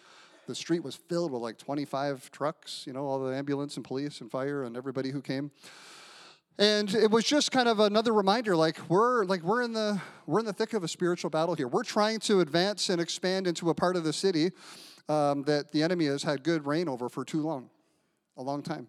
the 0.48 0.56
street 0.56 0.84
was 0.84 0.96
filled 0.96 1.32
with 1.32 1.42
like 1.42 1.58
25 1.58 2.32
trucks, 2.32 2.86
you 2.88 2.94
know, 2.94 3.06
all 3.06 3.20
the 3.20 3.36
ambulance 3.36 3.76
and 3.76 3.86
police 3.86 4.22
and 4.22 4.32
fire 4.32 4.64
and 4.64 4.76
everybody 4.76 5.12
who 5.12 5.22
came. 5.22 5.52
And 6.58 6.94
it 6.96 7.12
was 7.12 7.26
just 7.26 7.52
kind 7.52 7.68
of 7.68 7.82
another 7.82 8.14
reminder, 8.14 8.56
like 8.56 8.78
we're 8.90 9.26
like 9.26 9.42
we're 9.42 9.62
in 9.62 9.74
the 9.74 10.02
we're 10.26 10.40
in 10.40 10.46
the 10.46 10.54
thick 10.54 10.72
of 10.72 10.86
a 10.86 10.88
spiritual 10.88 11.30
battle 11.30 11.54
here. 11.54 11.68
We're 11.68 11.84
trying 11.84 12.20
to 12.22 12.40
advance 12.40 12.88
and 12.88 13.02
expand 13.02 13.46
into 13.46 13.70
a 13.70 13.74
part 13.74 13.98
of 13.98 14.06
the 14.06 14.14
city 14.14 14.52
um, 15.10 15.44
that 15.44 15.72
the 15.72 15.84
enemy 15.84 16.06
has 16.06 16.24
had 16.24 16.44
good 16.44 16.66
reign 16.66 16.88
over 16.88 17.10
for 17.10 17.24
too 17.26 17.42
long, 17.42 17.70
a 18.38 18.44
long 18.44 18.62
time. 18.62 18.88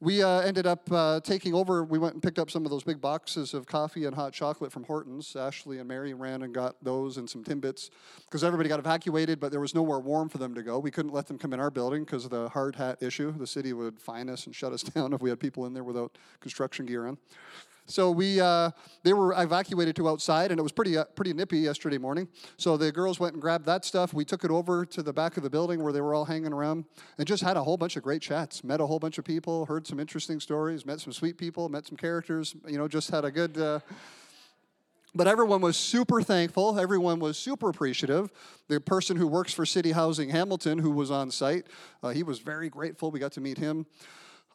We 0.00 0.22
uh, 0.22 0.40
ended 0.40 0.66
up 0.66 0.90
uh, 0.92 1.20
taking 1.20 1.54
over. 1.54 1.82
We 1.82 1.98
went 1.98 2.12
and 2.12 2.22
picked 2.22 2.38
up 2.38 2.50
some 2.50 2.66
of 2.66 2.70
those 2.70 2.82
big 2.82 3.00
boxes 3.00 3.54
of 3.54 3.66
coffee 3.66 4.04
and 4.04 4.14
hot 4.14 4.34
chocolate 4.34 4.70
from 4.70 4.84
Hortons. 4.84 5.34
Ashley 5.34 5.78
and 5.78 5.88
Mary 5.88 6.12
ran 6.12 6.42
and 6.42 6.52
got 6.52 6.76
those 6.82 7.16
and 7.16 7.30
some 7.30 7.42
Timbits 7.42 7.88
because 8.26 8.44
everybody 8.44 8.68
got 8.68 8.78
evacuated, 8.78 9.40
but 9.40 9.50
there 9.50 9.60
was 9.60 9.74
nowhere 9.74 10.00
warm 10.00 10.28
for 10.28 10.36
them 10.36 10.54
to 10.56 10.62
go. 10.62 10.78
We 10.78 10.90
couldn't 10.90 11.12
let 11.12 11.26
them 11.26 11.38
come 11.38 11.54
in 11.54 11.60
our 11.60 11.70
building 11.70 12.04
because 12.04 12.24
of 12.24 12.30
the 12.30 12.50
hard 12.50 12.76
hat 12.76 12.98
issue. 13.00 13.32
The 13.32 13.46
city 13.46 13.72
would 13.72 13.98
fine 13.98 14.28
us 14.28 14.46
and 14.46 14.54
shut 14.54 14.72
us 14.72 14.82
down 14.94 15.14
if 15.14 15.22
we 15.22 15.30
had 15.30 15.40
people 15.40 15.64
in 15.64 15.72
there 15.72 15.84
without 15.84 16.18
construction 16.40 16.84
gear 16.84 17.06
on. 17.06 17.16
So 17.86 18.10
we, 18.10 18.40
uh, 18.40 18.70
they 19.02 19.12
were 19.12 19.34
evacuated 19.36 19.94
to 19.96 20.08
outside, 20.08 20.50
and 20.50 20.58
it 20.58 20.62
was 20.62 20.72
pretty, 20.72 20.96
uh, 20.96 21.04
pretty 21.04 21.34
nippy 21.34 21.58
yesterday 21.58 21.98
morning. 21.98 22.28
So 22.56 22.78
the 22.78 22.90
girls 22.90 23.20
went 23.20 23.34
and 23.34 23.42
grabbed 23.42 23.66
that 23.66 23.84
stuff. 23.84 24.14
We 24.14 24.24
took 24.24 24.42
it 24.42 24.50
over 24.50 24.86
to 24.86 25.02
the 25.02 25.12
back 25.12 25.36
of 25.36 25.42
the 25.42 25.50
building 25.50 25.82
where 25.82 25.92
they 25.92 26.00
were 26.00 26.14
all 26.14 26.24
hanging 26.24 26.52
around, 26.52 26.86
and 27.18 27.26
just 27.26 27.42
had 27.42 27.58
a 27.58 27.62
whole 27.62 27.76
bunch 27.76 27.96
of 27.96 28.02
great 28.02 28.22
chats. 28.22 28.64
Met 28.64 28.80
a 28.80 28.86
whole 28.86 28.98
bunch 28.98 29.18
of 29.18 29.24
people, 29.24 29.66
heard 29.66 29.86
some 29.86 30.00
interesting 30.00 30.40
stories, 30.40 30.86
met 30.86 31.00
some 31.00 31.12
sweet 31.12 31.36
people, 31.36 31.68
met 31.68 31.86
some 31.86 31.96
characters. 31.96 32.56
You 32.66 32.78
know, 32.78 32.88
just 32.88 33.10
had 33.10 33.24
a 33.26 33.30
good. 33.30 33.58
Uh, 33.58 33.80
but 35.14 35.28
everyone 35.28 35.60
was 35.60 35.76
super 35.76 36.22
thankful. 36.22 36.78
Everyone 36.78 37.20
was 37.20 37.38
super 37.38 37.68
appreciative. 37.68 38.32
The 38.66 38.80
person 38.80 39.16
who 39.16 39.28
works 39.28 39.52
for 39.52 39.64
City 39.64 39.92
Housing 39.92 40.30
Hamilton, 40.30 40.78
who 40.78 40.90
was 40.90 41.10
on 41.10 41.30
site, 41.30 41.66
uh, 42.02 42.10
he 42.10 42.24
was 42.24 42.40
very 42.40 42.68
grateful. 42.68 43.12
We 43.12 43.20
got 43.20 43.32
to 43.32 43.40
meet 43.40 43.58
him. 43.58 43.86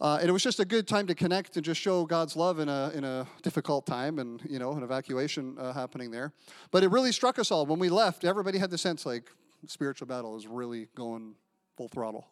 Uh, 0.02 0.18
and 0.22 0.30
it 0.30 0.32
was 0.32 0.42
just 0.42 0.62
a 0.62 0.66
good 0.66 0.88
time 0.88 1.06
to 1.08 1.16
connect 1.16 1.58
and 1.58 1.66
just 1.66 1.82
show 1.82 2.06
God's 2.06 2.38
love 2.38 2.60
in 2.60 2.70
a, 2.70 2.92
in 2.96 3.04
a 3.04 3.28
difficult 3.42 3.86
time 3.86 4.18
and, 4.20 4.42
you 4.50 4.58
know, 4.58 4.72
an 4.72 4.84
evacuation 4.84 5.58
uh, 5.60 5.74
happening 5.74 6.10
there. 6.10 6.32
But 6.72 6.84
it 6.84 6.90
really 6.90 7.12
struck 7.12 7.38
us 7.38 7.52
all. 7.52 7.66
When 7.66 7.80
we 7.80 7.90
left, 7.90 8.24
everybody 8.24 8.58
had 8.58 8.70
the 8.70 8.78
sense 8.78 9.06
like 9.06 9.30
spiritual 9.68 10.08
battle 10.08 10.38
is 10.38 10.48
really 10.48 10.88
going 10.96 11.36
full 11.76 11.90
throttle. 11.90 12.28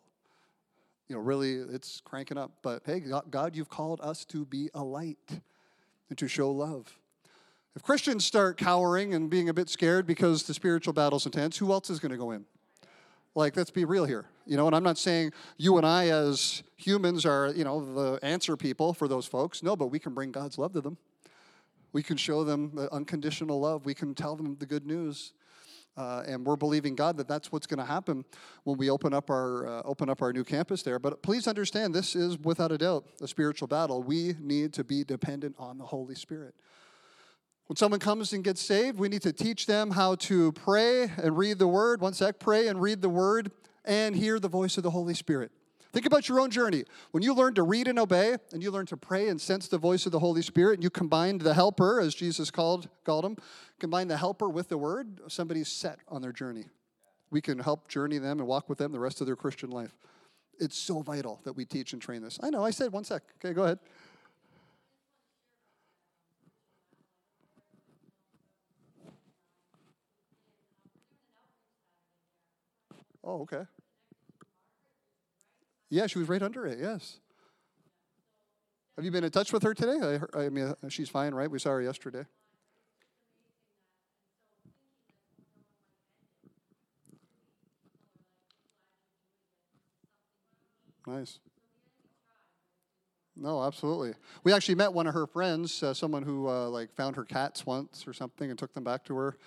You 1.10 1.16
know, 1.18 1.22
really, 1.22 1.56
it's 1.56 2.02
cranking 2.06 2.38
up. 2.38 2.52
But 2.62 2.84
hey, 2.86 3.02
God, 3.30 3.56
you've 3.56 3.70
called 3.70 4.00
us 4.02 4.24
to 4.26 4.46
be 4.46 4.70
a 4.74 4.84
light 4.84 5.42
and 6.10 6.18
to 6.18 6.28
show 6.28 6.50
love. 6.52 6.98
If 7.76 7.84
Christians 7.84 8.26
start 8.26 8.58
cowering 8.58 9.14
and 9.14 9.30
being 9.30 9.50
a 9.50 9.54
bit 9.54 9.70
scared 9.70 10.08
because 10.08 10.44
the 10.44 10.54
spiritual 10.54 10.94
battle's 10.94 11.26
intense, 11.26 11.58
who 11.58 11.72
else 11.72 11.90
is 11.90 12.00
going 12.00 12.12
to 12.12 12.18
go 12.18 12.32
in? 12.32 12.46
Like, 13.38 13.56
let's 13.56 13.70
be 13.70 13.86
real 13.86 14.06
here. 14.06 14.26
You 14.48 14.58
know, 14.58 14.66
and 14.66 14.76
I'm 14.76 14.82
not 14.82 14.98
saying 14.98 15.32
you 15.58 15.78
and 15.78 15.86
I 15.86 16.08
as 16.08 16.64
humans 16.76 17.24
are, 17.24 17.54
you 17.56 17.64
know, 17.64 17.94
the 17.94 18.26
answer 18.26 18.58
people 18.58 18.96
for 18.96 19.08
those 19.08 19.28
folks. 19.28 19.62
No, 19.62 19.76
but 19.76 19.88
we 19.88 20.00
can 20.00 20.16
bring 20.16 20.32
God's 20.32 20.58
love 20.58 20.74
to 20.74 20.82
them. 20.82 20.98
We 21.94 22.02
can 22.02 22.18
show 22.18 22.44
them 22.44 22.72
the 22.74 22.92
unconditional 22.92 23.60
love. 23.60 23.86
We 23.86 23.94
can 23.94 24.16
tell 24.16 24.36
them 24.36 24.58
the 24.60 24.66
good 24.66 24.88
news. 24.88 25.34
Uh, 25.96 26.24
and 26.28 26.44
we're 26.48 26.56
believing 26.56 26.96
God 26.96 27.16
that 27.18 27.28
that's 27.28 27.52
what's 27.52 27.68
going 27.68 27.78
to 27.78 27.86
happen 27.86 28.26
when 28.64 28.80
we 28.80 28.90
open 28.90 29.14
up 29.14 29.30
our 29.30 29.68
uh, 29.68 29.82
open 29.86 30.10
up 30.10 30.24
our 30.24 30.34
new 30.34 30.44
campus 30.44 30.82
there. 30.82 30.98
But 30.98 31.22
please 31.22 31.48
understand, 31.48 31.94
this 31.94 32.16
is 32.16 32.40
without 32.40 32.72
a 32.72 32.78
doubt 32.80 33.06
a 33.22 33.28
spiritual 33.28 33.68
battle. 33.68 34.02
We 34.02 34.34
need 34.40 34.74
to 34.74 34.84
be 34.84 35.04
dependent 35.04 35.56
on 35.60 35.78
the 35.78 35.86
Holy 35.86 36.16
Spirit. 36.16 36.56
When 37.68 37.76
someone 37.76 38.00
comes 38.00 38.32
and 38.32 38.46
gets 38.46 38.62
saved, 38.62 38.98
we 38.98 39.10
need 39.10 39.24
to 39.24 39.34
teach 39.34 39.66
them 39.66 39.92
how 39.92 40.16
to 40.16 40.54
pray 40.54 41.04
and 41.04 41.38
read 41.38 41.60
the 41.60 41.68
Word. 41.68 42.00
One 42.00 42.14
sec, 42.14 42.40
pray 42.40 42.70
and 42.70 42.82
read 42.82 43.02
the 43.02 43.10
Word 43.10 43.52
and 43.84 44.16
hear 44.16 44.40
the 44.40 44.48
voice 44.48 44.78
of 44.78 44.84
the 44.84 44.92
Holy 44.92 45.14
Spirit. 45.14 45.52
Think 45.92 46.06
about 46.06 46.30
your 46.30 46.40
own 46.40 46.50
journey. 46.50 46.86
When 47.12 47.24
you 47.24 47.34
learn 47.34 47.56
to 47.56 47.64
read 47.64 47.90
and 47.90 48.00
obey, 48.00 48.38
and 48.54 48.64
you 48.64 48.72
learn 48.72 48.86
to 48.86 48.96
pray 48.96 49.28
and 49.28 49.42
sense 49.42 49.68
the 49.68 49.78
voice 49.78 50.06
of 50.06 50.14
the 50.14 50.20
Holy 50.20 50.42
Spirit, 50.42 50.76
and 50.76 50.84
you 50.84 50.90
combine 50.90 51.40
the 51.40 51.54
helper, 51.54 52.00
as 52.00 52.16
Jesus 52.16 52.52
called, 52.52 52.88
called 53.04 53.26
him, 53.26 53.36
combine 53.80 54.08
the 54.08 54.18
helper 54.18 54.48
with 54.48 54.70
the 54.70 54.78
Word, 54.78 55.20
somebody's 55.28 55.70
set 55.70 56.00
on 56.08 56.22
their 56.22 56.32
journey. 56.32 56.66
We 57.32 57.42
can 57.42 57.60
help 57.60 57.90
journey 57.90 58.18
them 58.18 58.40
and 58.40 58.48
walk 58.48 58.70
with 58.70 58.78
them 58.78 58.94
the 58.94 59.00
rest 59.00 59.20
of 59.20 59.28
their 59.28 59.36
Christian 59.36 59.72
life. 59.72 59.98
It's 60.58 60.78
so 60.78 61.02
vital 61.02 61.42
that 61.44 61.54
we 61.54 61.66
teach 61.66 61.92
and 61.92 62.02
train 62.02 62.22
this. 62.22 62.40
I 62.42 62.50
know, 62.50 62.64
I 62.64 62.72
said 62.72 62.94
one 62.94 63.04
sec. 63.04 63.24
Okay, 63.44 63.54
go 63.54 63.64
ahead. 63.64 63.80
Oh, 73.24 73.42
okay. 73.42 73.64
Yeah, 75.90 76.08
she 76.08 76.20
was 76.20 76.28
right 76.28 76.42
under 76.42 76.66
it, 76.66 76.80
yes. 76.80 77.20
Have 78.96 79.06
you 79.06 79.12
been 79.12 79.24
in 79.24 79.32
touch 79.32 79.54
with 79.54 79.64
her 79.64 79.74
today? 79.74 80.20
I, 80.34 80.46
I 80.46 80.50
mean, 80.50 80.66
uh, 80.84 80.90
she's 80.90 81.08
fine, 81.08 81.34
right? 81.34 81.50
We 81.50 81.60
saw 81.60 81.70
her 81.70 81.82
yesterday. 81.82 82.26
Nice. 91.06 91.40
No, 93.36 93.64
absolutely. 93.64 94.14
We 94.44 94.52
actually 94.52 94.76
met 94.76 94.94
one 94.94 95.06
of 95.06 95.14
her 95.14 95.28
friends, 95.28 95.84
uh, 95.84 95.94
someone 95.94 96.24
who 96.24 96.50
uh, 96.50 96.70
like 96.70 96.94
found 96.96 97.16
her 97.16 97.24
cats 97.24 97.66
once 97.66 98.08
or 98.08 98.14
something 98.14 98.50
and 98.50 98.58
took 98.58 98.74
them 98.74 98.84
back 98.84 99.06
to 99.06 99.16
her 99.16 99.38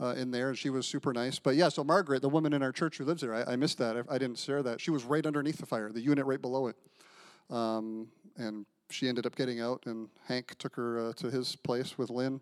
uh, 0.00 0.14
in 0.16 0.30
there, 0.30 0.48
and 0.48 0.58
she 0.58 0.70
was 0.70 0.86
super 0.86 1.12
nice. 1.12 1.38
But 1.38 1.56
yeah, 1.56 1.68
so 1.68 1.84
Margaret, 1.84 2.22
the 2.22 2.28
woman 2.28 2.52
in 2.52 2.62
our 2.62 2.72
church 2.72 2.98
who 2.98 3.04
lives 3.04 3.22
there, 3.22 3.34
I, 3.34 3.52
I 3.52 3.56
missed 3.56 3.78
that. 3.78 3.96
I, 3.96 4.14
I, 4.14 4.18
didn't 4.18 4.38
share 4.38 4.62
that. 4.62 4.80
She 4.80 4.90
was 4.90 5.04
right 5.04 5.24
underneath 5.24 5.58
the 5.58 5.66
fire, 5.66 5.90
the 5.92 6.00
unit 6.00 6.26
right 6.26 6.40
below 6.40 6.68
it, 6.68 6.76
um, 7.50 8.08
and 8.36 8.66
she 8.90 9.08
ended 9.08 9.26
up 9.26 9.36
getting 9.36 9.60
out, 9.60 9.82
and 9.86 10.08
Hank 10.26 10.56
took 10.58 10.76
her 10.76 11.08
uh, 11.08 11.12
to 11.14 11.30
his 11.30 11.56
place 11.56 11.96
with 11.96 12.10
Lynn. 12.10 12.40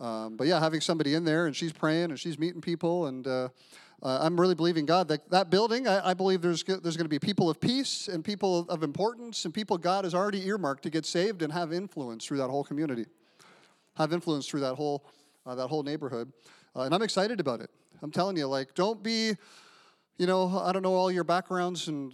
Um, 0.00 0.36
but 0.36 0.46
yeah, 0.46 0.58
having 0.58 0.80
somebody 0.80 1.14
in 1.14 1.24
there, 1.24 1.46
and 1.46 1.54
she's 1.54 1.72
praying, 1.72 2.10
and 2.10 2.18
she's 2.18 2.38
meeting 2.38 2.60
people, 2.60 3.06
and 3.06 3.26
uh, 3.26 3.48
uh, 4.02 4.18
I'm 4.20 4.40
really 4.40 4.56
believing 4.56 4.84
God 4.84 5.06
that 5.08 5.30
that 5.30 5.48
building, 5.48 5.86
I, 5.86 6.10
I 6.10 6.14
believe 6.14 6.42
there's 6.42 6.64
there's 6.64 6.96
going 6.96 7.04
to 7.04 7.08
be 7.08 7.20
people 7.20 7.48
of 7.48 7.60
peace 7.60 8.08
and 8.08 8.24
people 8.24 8.60
of 8.68 8.82
importance 8.82 9.44
and 9.44 9.54
people 9.54 9.78
God 9.78 10.04
has 10.04 10.14
already 10.14 10.44
earmarked 10.46 10.82
to 10.82 10.90
get 10.90 11.06
saved 11.06 11.42
and 11.42 11.52
have 11.52 11.72
influence 11.72 12.26
through 12.26 12.38
that 12.38 12.48
whole 12.48 12.64
community, 12.64 13.06
have 13.96 14.12
influence 14.12 14.48
through 14.48 14.60
that 14.60 14.74
whole 14.74 15.06
uh, 15.46 15.54
that 15.54 15.68
whole 15.68 15.84
neighborhood. 15.84 16.32
Uh, 16.74 16.82
and 16.82 16.94
I'm 16.94 17.02
excited 17.02 17.38
about 17.38 17.60
it. 17.60 17.70
I'm 18.02 18.10
telling 18.10 18.36
you, 18.36 18.46
like, 18.46 18.74
don't 18.74 19.02
be, 19.02 19.36
you 20.16 20.26
know, 20.26 20.58
I 20.58 20.72
don't 20.72 20.82
know 20.82 20.94
all 20.94 21.10
your 21.10 21.24
backgrounds 21.24 21.88
and 21.88 22.12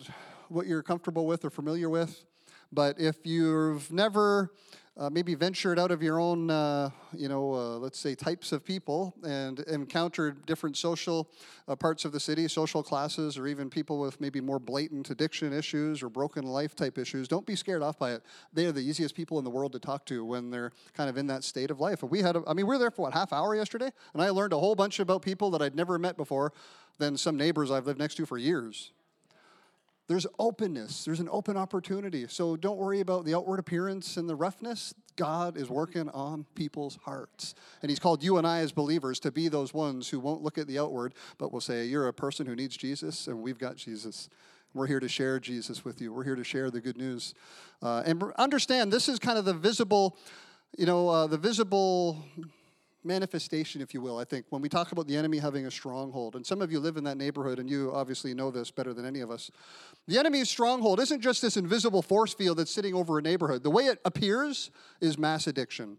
what 0.48 0.66
you're 0.66 0.82
comfortable 0.82 1.26
with 1.26 1.44
or 1.44 1.50
familiar 1.50 1.88
with, 1.88 2.24
but 2.72 2.98
if 2.98 3.24
you've 3.24 3.90
never 3.92 4.50
uh, 4.98 5.08
maybe 5.08 5.34
ventured 5.36 5.78
out 5.78 5.92
of 5.92 6.02
your 6.02 6.18
own, 6.18 6.50
uh, 6.50 6.90
you 7.16 7.28
know, 7.28 7.54
uh, 7.54 7.76
let's 7.78 7.98
say 7.98 8.16
types 8.16 8.50
of 8.50 8.64
people 8.64 9.14
and 9.22 9.60
encountered 9.60 10.44
different 10.44 10.76
social 10.76 11.30
uh, 11.68 11.76
parts 11.76 12.04
of 12.04 12.10
the 12.10 12.18
city, 12.18 12.48
social 12.48 12.82
classes, 12.82 13.38
or 13.38 13.46
even 13.46 13.70
people 13.70 14.00
with 14.00 14.20
maybe 14.20 14.40
more 14.40 14.58
blatant 14.58 15.08
addiction 15.10 15.52
issues 15.52 16.02
or 16.02 16.08
broken 16.08 16.44
life 16.44 16.74
type 16.74 16.98
issues, 16.98 17.28
don't 17.28 17.46
be 17.46 17.54
scared 17.54 17.80
off 17.80 17.96
by 17.96 18.12
it. 18.12 18.22
They 18.52 18.66
are 18.66 18.72
the 18.72 18.82
easiest 18.82 19.14
people 19.14 19.38
in 19.38 19.44
the 19.44 19.50
world 19.50 19.72
to 19.72 19.78
talk 19.78 20.04
to 20.06 20.24
when 20.24 20.50
they're 20.50 20.72
kind 20.94 21.08
of 21.08 21.16
in 21.16 21.28
that 21.28 21.44
state 21.44 21.70
of 21.70 21.78
life. 21.78 22.02
And 22.02 22.10
we 22.10 22.20
had, 22.20 22.34
a, 22.34 22.42
I 22.48 22.52
mean, 22.52 22.66
we 22.66 22.74
were 22.74 22.78
there 22.78 22.90
for 22.90 23.02
what, 23.02 23.14
half 23.14 23.32
hour 23.32 23.54
yesterday? 23.54 23.92
And 24.14 24.22
I 24.22 24.30
learned 24.30 24.52
a 24.52 24.58
whole 24.58 24.74
bunch 24.74 24.98
about 24.98 25.22
people 25.22 25.50
that 25.52 25.62
I'd 25.62 25.76
never 25.76 25.96
met 25.98 26.16
before 26.16 26.52
than 26.98 27.16
some 27.16 27.36
neighbors 27.36 27.70
I've 27.70 27.86
lived 27.86 28.00
next 28.00 28.16
to 28.16 28.26
for 28.26 28.36
years 28.36 28.90
there's 30.08 30.26
openness, 30.38 31.04
there's 31.04 31.20
an 31.20 31.28
open 31.30 31.56
opportunity. 31.56 32.26
So 32.28 32.56
don't 32.56 32.78
worry 32.78 33.00
about 33.00 33.26
the 33.26 33.34
outward 33.34 33.60
appearance 33.60 34.16
and 34.16 34.28
the 34.28 34.34
roughness. 34.34 34.94
God 35.16 35.56
is 35.58 35.68
working 35.68 36.08
on 36.10 36.46
people's 36.54 36.98
hearts. 37.04 37.54
And 37.82 37.90
He's 37.90 37.98
called 37.98 38.22
you 38.22 38.38
and 38.38 38.46
I 38.46 38.60
as 38.60 38.72
believers 38.72 39.20
to 39.20 39.30
be 39.30 39.48
those 39.48 39.74
ones 39.74 40.08
who 40.08 40.18
won't 40.18 40.42
look 40.42 40.56
at 40.56 40.66
the 40.66 40.78
outward, 40.78 41.14
but 41.36 41.52
will 41.52 41.60
say, 41.60 41.84
You're 41.84 42.08
a 42.08 42.12
person 42.12 42.46
who 42.46 42.56
needs 42.56 42.76
Jesus, 42.76 43.26
and 43.26 43.42
we've 43.42 43.58
got 43.58 43.76
Jesus. 43.76 44.30
We're 44.74 44.86
here 44.86 45.00
to 45.00 45.08
share 45.08 45.40
Jesus 45.40 45.84
with 45.84 46.00
you. 46.00 46.12
We're 46.12 46.24
here 46.24 46.36
to 46.36 46.44
share 46.44 46.70
the 46.70 46.80
good 46.80 46.96
news. 46.96 47.34
Uh, 47.82 48.02
and 48.06 48.22
understand 48.38 48.92
this 48.92 49.08
is 49.08 49.18
kind 49.18 49.38
of 49.38 49.44
the 49.44 49.54
visible, 49.54 50.16
you 50.76 50.86
know, 50.86 51.08
uh, 51.08 51.26
the 51.26 51.38
visible 51.38 52.24
manifestation, 53.08 53.80
if 53.80 53.92
you 53.92 54.00
will, 54.00 54.18
I 54.18 54.24
think, 54.24 54.46
when 54.50 54.62
we 54.62 54.68
talk 54.68 54.92
about 54.92 55.08
the 55.08 55.16
enemy 55.16 55.38
having 55.38 55.66
a 55.66 55.70
stronghold. 55.70 56.36
And 56.36 56.46
some 56.46 56.62
of 56.62 56.70
you 56.70 56.78
live 56.78 56.96
in 56.96 57.02
that 57.04 57.16
neighborhood, 57.16 57.58
and 57.58 57.68
you 57.68 57.90
obviously 57.92 58.34
know 58.34 58.52
this 58.52 58.70
better 58.70 58.94
than 58.94 59.04
any 59.04 59.18
of 59.20 59.30
us. 59.32 59.50
The 60.06 60.18
enemy's 60.18 60.48
stronghold 60.48 61.00
isn't 61.00 61.20
just 61.20 61.42
this 61.42 61.56
invisible 61.56 62.02
force 62.02 62.32
field 62.32 62.58
that's 62.58 62.70
sitting 62.70 62.94
over 62.94 63.18
a 63.18 63.22
neighborhood. 63.22 63.64
The 63.64 63.70
way 63.70 63.86
it 63.86 63.98
appears 64.04 64.70
is 65.00 65.18
mass 65.18 65.48
addiction, 65.48 65.98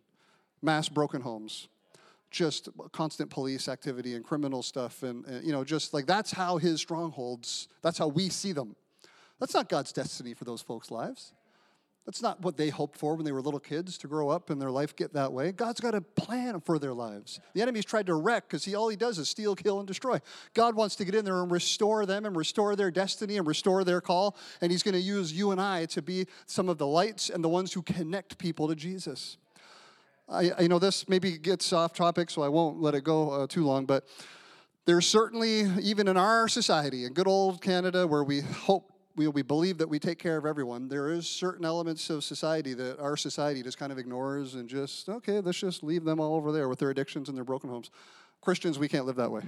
mass 0.61 0.87
broken 0.87 1.19
homes, 1.19 1.67
just 2.31 2.69
constant 2.93 3.29
police 3.29 3.67
activity 3.67 4.15
and 4.15 4.23
criminal 4.23 4.63
stuff. 4.63 5.03
And, 5.03 5.25
and 5.25 5.45
you 5.45 5.51
know, 5.51 5.65
just 5.65 5.93
like 5.93 6.05
that's 6.05 6.31
how 6.31 6.57
his 6.57 6.79
strongholds, 6.79 7.67
that's 7.81 7.97
how 7.97 8.07
we 8.07 8.29
see 8.29 8.53
them. 8.53 8.75
That's 9.39 9.53
not 9.53 9.67
God's 9.67 9.91
destiny 9.91 10.33
for 10.33 10.45
those 10.45 10.61
folks' 10.61 10.91
lives. 10.91 11.33
That's 12.05 12.21
not 12.21 12.41
what 12.41 12.57
they 12.57 12.69
hoped 12.69 12.97
for 12.97 13.15
when 13.15 13.23
they 13.23 13.31
were 13.31 13.41
little 13.41 13.59
kids 13.59 13.97
to 13.99 14.07
grow 14.07 14.29
up 14.29 14.49
and 14.49 14.59
their 14.59 14.71
life 14.71 14.95
get 14.95 15.13
that 15.13 15.31
way. 15.31 15.51
God's 15.51 15.79
got 15.79 15.93
a 15.93 16.01
plan 16.01 16.59
for 16.59 16.79
their 16.79 16.93
lives. 16.93 17.39
The 17.53 17.61
enemy's 17.61 17.85
tried 17.85 18.07
to 18.07 18.15
wreck 18.15 18.47
because 18.47 18.65
he 18.65 18.73
all 18.73 18.89
he 18.89 18.95
does 18.95 19.19
is 19.19 19.29
steal, 19.29 19.55
kill, 19.55 19.77
and 19.77 19.87
destroy. 19.87 20.19
God 20.55 20.75
wants 20.75 20.95
to 20.95 21.05
get 21.05 21.13
in 21.13 21.23
there 21.23 21.41
and 21.41 21.51
restore 21.51 22.05
them 22.07 22.25
and 22.25 22.35
restore 22.35 22.75
their 22.75 22.89
destiny 22.89 23.37
and 23.37 23.45
restore 23.45 23.83
their 23.83 24.01
call. 24.01 24.35
And 24.61 24.71
he's 24.71 24.81
going 24.81 24.95
to 24.95 25.01
use 25.01 25.31
you 25.31 25.51
and 25.51 25.61
I 25.61 25.85
to 25.87 26.01
be 26.01 26.25
some 26.47 26.67
of 26.67 26.79
the 26.79 26.87
lights 26.87 27.29
and 27.29 27.43
the 27.43 27.49
ones 27.49 27.73
who 27.73 27.83
connect 27.83 28.39
people 28.39 28.67
to 28.69 28.75
Jesus. 28.75 29.37
I, 30.27 30.51
I 30.57 30.67
know 30.67 30.79
this 30.79 31.07
maybe 31.09 31.37
gets 31.37 31.73
off 31.73 31.93
topic, 31.93 32.29
so 32.29 32.41
I 32.41 32.49
won't 32.49 32.81
let 32.81 32.95
it 32.95 33.03
go 33.03 33.31
uh, 33.31 33.47
too 33.47 33.65
long, 33.65 33.85
but 33.85 34.07
there's 34.85 35.07
certainly, 35.07 35.61
even 35.81 36.07
in 36.07 36.17
our 36.17 36.47
society, 36.47 37.05
in 37.05 37.13
good 37.13 37.27
old 37.27 37.61
Canada, 37.61 38.07
where 38.07 38.23
we 38.23 38.41
hope 38.41 38.91
we, 39.19 39.27
we 39.27 39.41
believe 39.41 39.77
that 39.79 39.89
we 39.89 39.99
take 39.99 40.17
care 40.17 40.37
of 40.37 40.45
everyone. 40.45 40.87
There 40.87 41.09
is 41.09 41.27
certain 41.27 41.65
elements 41.65 42.09
of 42.09 42.23
society 42.23 42.73
that 42.75 43.01
our 43.01 43.17
society 43.17 43.61
just 43.61 43.77
kind 43.77 43.91
of 43.91 43.97
ignores 43.97 44.55
and 44.55 44.69
just, 44.69 45.09
okay, 45.09 45.41
let's 45.41 45.59
just 45.59 45.83
leave 45.83 46.05
them 46.05 46.21
all 46.21 46.35
over 46.35 46.53
there 46.53 46.69
with 46.69 46.79
their 46.79 46.89
addictions 46.89 47.27
and 47.27 47.35
their 47.35 47.43
broken 47.43 47.69
homes. 47.69 47.91
Christians, 48.39 48.79
we 48.79 48.87
can't 48.87 49.05
live 49.05 49.17
that 49.17 49.29
way. 49.29 49.41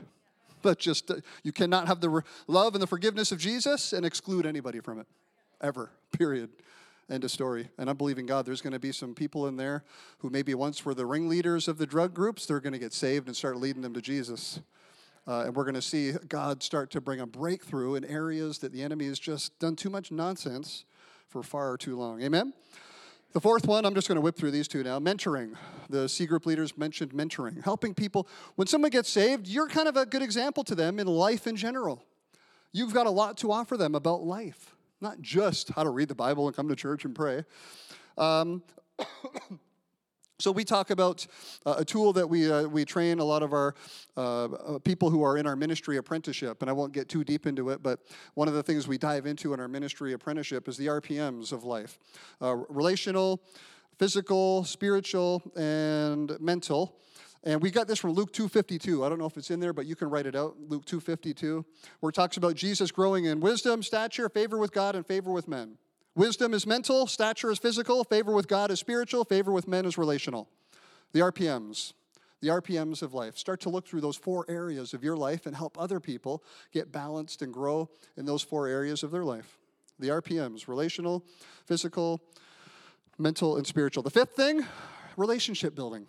But 0.61 0.77
just, 0.77 1.09
uh, 1.09 1.15
you 1.43 1.53
cannot 1.53 1.87
have 1.87 2.01
the 2.01 2.09
re- 2.09 2.21
love 2.47 2.75
and 2.75 2.83
the 2.83 2.87
forgiveness 2.87 3.31
of 3.31 3.39
Jesus 3.39 3.93
and 3.93 4.05
exclude 4.05 4.45
anybody 4.45 4.81
from 4.81 4.99
it, 4.99 5.07
ever, 5.61 5.89
period. 6.11 6.49
End 7.09 7.23
of 7.23 7.31
story. 7.31 7.69
And 7.77 7.89
I'm 7.89 7.95
believing 7.95 8.25
God, 8.25 8.45
there's 8.45 8.61
going 8.61 8.73
to 8.73 8.79
be 8.79 8.91
some 8.91 9.15
people 9.15 9.47
in 9.47 9.55
there 9.55 9.85
who 10.17 10.29
maybe 10.29 10.53
once 10.53 10.83
were 10.83 10.93
the 10.93 11.05
ringleaders 11.05 11.69
of 11.69 11.77
the 11.77 11.85
drug 11.85 12.13
groups, 12.13 12.45
they're 12.45 12.59
going 12.59 12.73
to 12.73 12.79
get 12.79 12.91
saved 12.91 13.27
and 13.27 13.37
start 13.37 13.55
leading 13.55 13.83
them 13.83 13.93
to 13.93 14.01
Jesus. 14.01 14.59
Uh, 15.27 15.43
and 15.45 15.55
we're 15.55 15.63
going 15.63 15.75
to 15.75 15.81
see 15.81 16.13
God 16.27 16.63
start 16.63 16.89
to 16.91 17.01
bring 17.01 17.19
a 17.19 17.27
breakthrough 17.27 17.95
in 17.95 18.03
areas 18.03 18.57
that 18.59 18.71
the 18.71 18.81
enemy 18.81 19.05
has 19.05 19.19
just 19.19 19.57
done 19.59 19.75
too 19.75 19.89
much 19.89 20.11
nonsense 20.11 20.85
for 21.27 21.43
far 21.43 21.77
too 21.77 21.95
long. 21.95 22.21
Amen? 22.23 22.53
The 23.33 23.39
fourth 23.39 23.65
one, 23.65 23.85
I'm 23.85 23.93
just 23.93 24.09
going 24.09 24.17
to 24.17 24.21
whip 24.21 24.35
through 24.35 24.51
these 24.51 24.67
two 24.67 24.83
now 24.83 24.99
mentoring. 24.99 25.55
The 25.89 26.09
C 26.09 26.25
group 26.25 26.45
leaders 26.45 26.77
mentioned 26.77 27.13
mentoring, 27.13 27.63
helping 27.63 27.93
people. 27.93 28.27
When 28.55 28.67
someone 28.67 28.91
gets 28.91 29.09
saved, 29.09 29.47
you're 29.47 29.69
kind 29.69 29.87
of 29.87 29.95
a 29.95 30.05
good 30.05 30.21
example 30.21 30.65
to 30.65 30.75
them 30.75 30.99
in 30.99 31.07
life 31.07 31.47
in 31.47 31.55
general. 31.55 32.03
You've 32.73 32.93
got 32.93 33.07
a 33.07 33.11
lot 33.11 33.37
to 33.37 33.51
offer 33.51 33.77
them 33.77 33.95
about 33.95 34.23
life, 34.23 34.75
not 34.99 35.21
just 35.21 35.69
how 35.69 35.83
to 35.83 35.89
read 35.89 36.09
the 36.09 36.15
Bible 36.15 36.47
and 36.47 36.55
come 36.55 36.67
to 36.67 36.75
church 36.75 37.05
and 37.05 37.15
pray. 37.15 37.45
Um, 38.17 38.63
So 40.41 40.51
we 40.51 40.63
talk 40.63 40.89
about 40.89 41.27
uh, 41.67 41.75
a 41.77 41.85
tool 41.85 42.13
that 42.13 42.27
we, 42.27 42.51
uh, 42.51 42.63
we 42.63 42.83
train 42.83 43.19
a 43.19 43.23
lot 43.23 43.43
of 43.43 43.53
our 43.53 43.75
uh, 44.17 44.45
uh, 44.45 44.79
people 44.79 45.11
who 45.11 45.21
are 45.21 45.37
in 45.37 45.45
our 45.45 45.55
ministry 45.55 45.97
apprenticeship, 45.97 46.61
and 46.61 46.69
I 46.69 46.73
won't 46.73 46.93
get 46.93 47.09
too 47.09 47.23
deep 47.23 47.45
into 47.45 47.69
it, 47.69 47.83
but 47.83 47.99
one 48.33 48.47
of 48.47 48.55
the 48.55 48.63
things 48.63 48.87
we 48.87 48.97
dive 48.97 49.27
into 49.27 49.53
in 49.53 49.59
our 49.59 49.67
ministry 49.67 50.13
apprenticeship 50.13 50.67
is 50.67 50.77
the 50.77 50.87
RPMs 50.87 51.51
of 51.51 51.63
life. 51.63 51.99
Uh, 52.41 52.55
relational, 52.69 53.43
physical, 53.99 54.63
spiritual, 54.63 55.43
and 55.55 56.35
mental. 56.41 56.97
And 57.43 57.61
we 57.61 57.69
got 57.69 57.87
this 57.87 57.99
from 57.99 58.13
Luke 58.13 58.33
2:52. 58.33 59.05
I 59.05 59.09
don't 59.09 59.19
know 59.19 59.25
if 59.25 59.37
it's 59.37 59.51
in 59.51 59.59
there, 59.59 59.73
but 59.73 59.85
you 59.85 59.95
can 59.95 60.09
write 60.09 60.25
it 60.25 60.35
out. 60.35 60.55
Luke 60.69 60.85
2:52, 60.85 61.65
where 61.99 62.09
it 62.09 62.15
talks 62.15 62.37
about 62.37 62.55
Jesus 62.55 62.91
growing 62.91 63.25
in 63.25 63.39
wisdom, 63.39 63.83
stature, 63.83 64.27
favor 64.29 64.57
with 64.57 64.71
God, 64.71 64.95
and 64.95 65.05
favor 65.05 65.31
with 65.31 65.47
men. 65.47 65.77
Wisdom 66.15 66.53
is 66.53 66.67
mental, 66.67 67.07
stature 67.07 67.51
is 67.51 67.57
physical, 67.57 68.03
favor 68.03 68.33
with 68.33 68.47
God 68.47 68.69
is 68.69 68.79
spiritual, 68.79 69.23
favor 69.23 69.51
with 69.51 69.67
men 69.67 69.85
is 69.85 69.97
relational. 69.97 70.49
The 71.13 71.21
RPMs, 71.21 71.93
the 72.41 72.49
RPMs 72.49 73.01
of 73.01 73.13
life. 73.13 73.37
Start 73.37 73.61
to 73.61 73.69
look 73.69 73.87
through 73.87 74.01
those 74.01 74.17
four 74.17 74.45
areas 74.49 74.93
of 74.93 75.03
your 75.03 75.15
life 75.15 75.45
and 75.45 75.55
help 75.55 75.79
other 75.79 76.01
people 76.01 76.43
get 76.73 76.91
balanced 76.91 77.41
and 77.41 77.53
grow 77.53 77.89
in 78.17 78.25
those 78.25 78.41
four 78.41 78.67
areas 78.67 79.03
of 79.03 79.11
their 79.11 79.23
life. 79.23 79.57
The 79.99 80.09
RPMs 80.09 80.67
relational, 80.67 81.23
physical, 81.65 82.19
mental, 83.17 83.55
and 83.55 83.65
spiritual. 83.65 84.03
The 84.03 84.09
fifth 84.09 84.31
thing 84.31 84.65
relationship 85.15 85.75
building. 85.75 86.07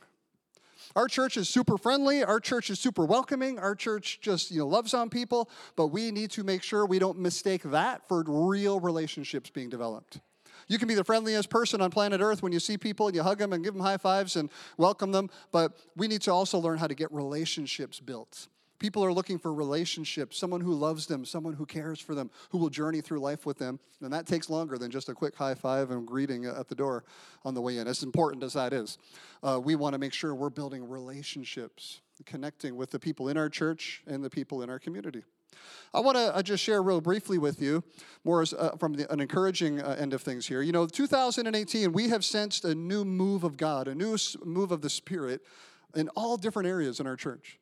Our 0.95 1.09
church 1.09 1.37
is 1.37 1.49
super 1.49 1.79
friendly. 1.79 2.23
Our 2.25 2.41
church 2.41 2.71
is 2.71 2.79
super 2.79 3.05
welcoming. 3.05 3.59
Our 3.59 3.75
church 3.75 4.21
just, 4.21 4.51
you 4.51 4.59
know, 4.59 4.67
loves 4.67 4.95
on 4.95 5.11
people, 5.11 5.51
but 5.77 5.89
we 5.89 6.11
need 6.11 6.31
to 6.33 6.45
make 6.45 6.63
sure 6.63 6.85
we 6.87 6.99
don't 6.99 7.19
mistake 7.19 7.63
that 7.65 8.07
for 8.09 8.23
real 8.27 8.81
relationships 8.81 9.51
being 9.51 9.69
developed. 9.69 10.21
You 10.69 10.79
can 10.79 10.89
be 10.89 10.95
the 10.95 11.05
friendliest 11.05 11.51
person 11.51 11.81
on 11.81 11.91
planet 11.91 12.21
Earth 12.21 12.43
when 12.43 12.53
you 12.53 12.61
see 12.61 12.79
people 12.79 13.07
and 13.07 13.17
you 13.17 13.23
hug 13.23 13.39
them 13.39 13.53
and 13.53 13.65
give 13.65 13.75
them 13.75 13.83
high 13.83 13.97
fives 13.97 14.37
and 14.37 14.51
welcome 14.77 15.13
them, 15.13 15.29
but 15.51 15.73
we 15.97 16.09
need 16.09 16.23
to 16.23 16.33
also 16.33 16.59
learn 16.59 16.79
how 16.79 16.87
to 16.87 16.95
get 16.95 17.13
relationships 17.13 18.01
built. 18.01 18.49
People 18.83 19.05
are 19.05 19.13
looking 19.13 19.39
for 19.39 19.55
relationships, 19.55 20.37
someone 20.37 20.61
who 20.61 20.75
loves 20.75 21.07
them, 21.07 21.25
someone 21.25 21.55
who 21.55 21.65
cares 21.65 22.01
for 22.01 22.17
them, 22.17 22.33
who 22.51 22.59
will 22.59 22.69
journey 22.69 23.01
through 23.01 23.21
life 23.21 23.47
with 23.47 23.57
them. 23.57 23.79
And 24.01 24.13
that 24.13 24.27
takes 24.27 24.51
longer 24.51 24.77
than 24.77 24.91
just 24.91 25.09
a 25.09 25.15
quick 25.15 25.37
high 25.37 25.55
five 25.55 25.93
and 25.93 26.05
greeting 26.05 26.47
at 26.47 26.67
the 26.67 26.75
door 26.75 27.05
on 27.45 27.55
the 27.55 27.61
way 27.61 27.79
in, 27.79 27.87
as 27.87 28.03
important 28.03 28.43
as 28.43 28.55
that 28.55 28.73
is. 28.73 28.99
Uh, 29.41 29.61
we 29.63 29.77
want 29.77 29.93
to 29.93 30.01
make 30.01 30.13
sure 30.13 30.35
we're 30.35 30.51
building 30.51 30.89
relationships, 30.89 32.01
connecting 32.27 32.75
with 32.75 32.91
the 32.91 32.99
people 32.99 33.29
in 33.29 33.37
our 33.37 33.49
church 33.49 34.03
and 34.09 34.25
the 34.25 34.29
people 34.29 34.63
in 34.63 34.69
our 34.69 34.81
community. 34.81 35.23
I 35.95 36.01
want 36.01 36.17
to 36.17 36.35
uh, 36.35 36.43
just 36.43 36.65
share 36.65 36.83
real 36.83 37.01
briefly 37.01 37.39
with 37.39 37.63
you, 37.63 37.85
more 38.25 38.43
as, 38.43 38.53
uh, 38.53 38.75
from 38.81 38.95
the, 38.95 39.13
an 39.13 39.21
encouraging 39.21 39.81
uh, 39.81 39.95
end 39.97 40.13
of 40.13 40.23
things 40.23 40.45
here. 40.45 40.61
You 40.61 40.73
know, 40.73 40.89
2018, 40.89 41.93
we 41.93 42.09
have 42.09 42.25
sensed 42.25 42.65
a 42.65 42.75
new 42.75 43.05
move 43.05 43.45
of 43.45 43.57
God, 43.57 43.87
a 43.87 43.95
new 43.95 44.19
move 44.45 44.73
of 44.73 44.83
the 44.83 44.91
Spirit 44.91 45.43
in 45.95 46.09
all 46.17 46.37
different 46.37 46.69
areas 46.69 46.99
in 46.99 47.07
our 47.07 47.15
church. 47.15 47.61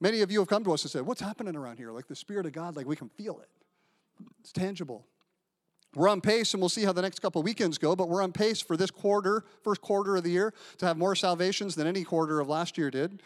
Many 0.00 0.20
of 0.20 0.30
you 0.30 0.38
have 0.38 0.48
come 0.48 0.64
to 0.64 0.72
us 0.72 0.84
and 0.84 0.90
said, 0.90 1.02
What's 1.02 1.20
happening 1.20 1.56
around 1.56 1.78
here? 1.78 1.90
Like 1.92 2.06
the 2.06 2.16
Spirit 2.16 2.46
of 2.46 2.52
God, 2.52 2.76
like 2.76 2.86
we 2.86 2.96
can 2.96 3.08
feel 3.08 3.40
it. 3.40 3.48
It's 4.40 4.52
tangible. 4.52 5.06
We're 5.94 6.08
on 6.08 6.20
pace, 6.20 6.52
and 6.52 6.60
we'll 6.60 6.68
see 6.68 6.84
how 6.84 6.92
the 6.92 7.02
next 7.02 7.20
couple 7.20 7.42
weekends 7.42 7.78
go, 7.78 7.96
but 7.96 8.08
we're 8.08 8.22
on 8.22 8.30
pace 8.30 8.60
for 8.60 8.76
this 8.76 8.90
quarter, 8.90 9.44
first 9.64 9.80
quarter 9.80 10.16
of 10.16 10.22
the 10.22 10.30
year, 10.30 10.52
to 10.78 10.86
have 10.86 10.98
more 10.98 11.14
salvations 11.14 11.74
than 11.74 11.86
any 11.86 12.04
quarter 12.04 12.40
of 12.40 12.48
last 12.48 12.76
year 12.76 12.90
did. 12.90 13.22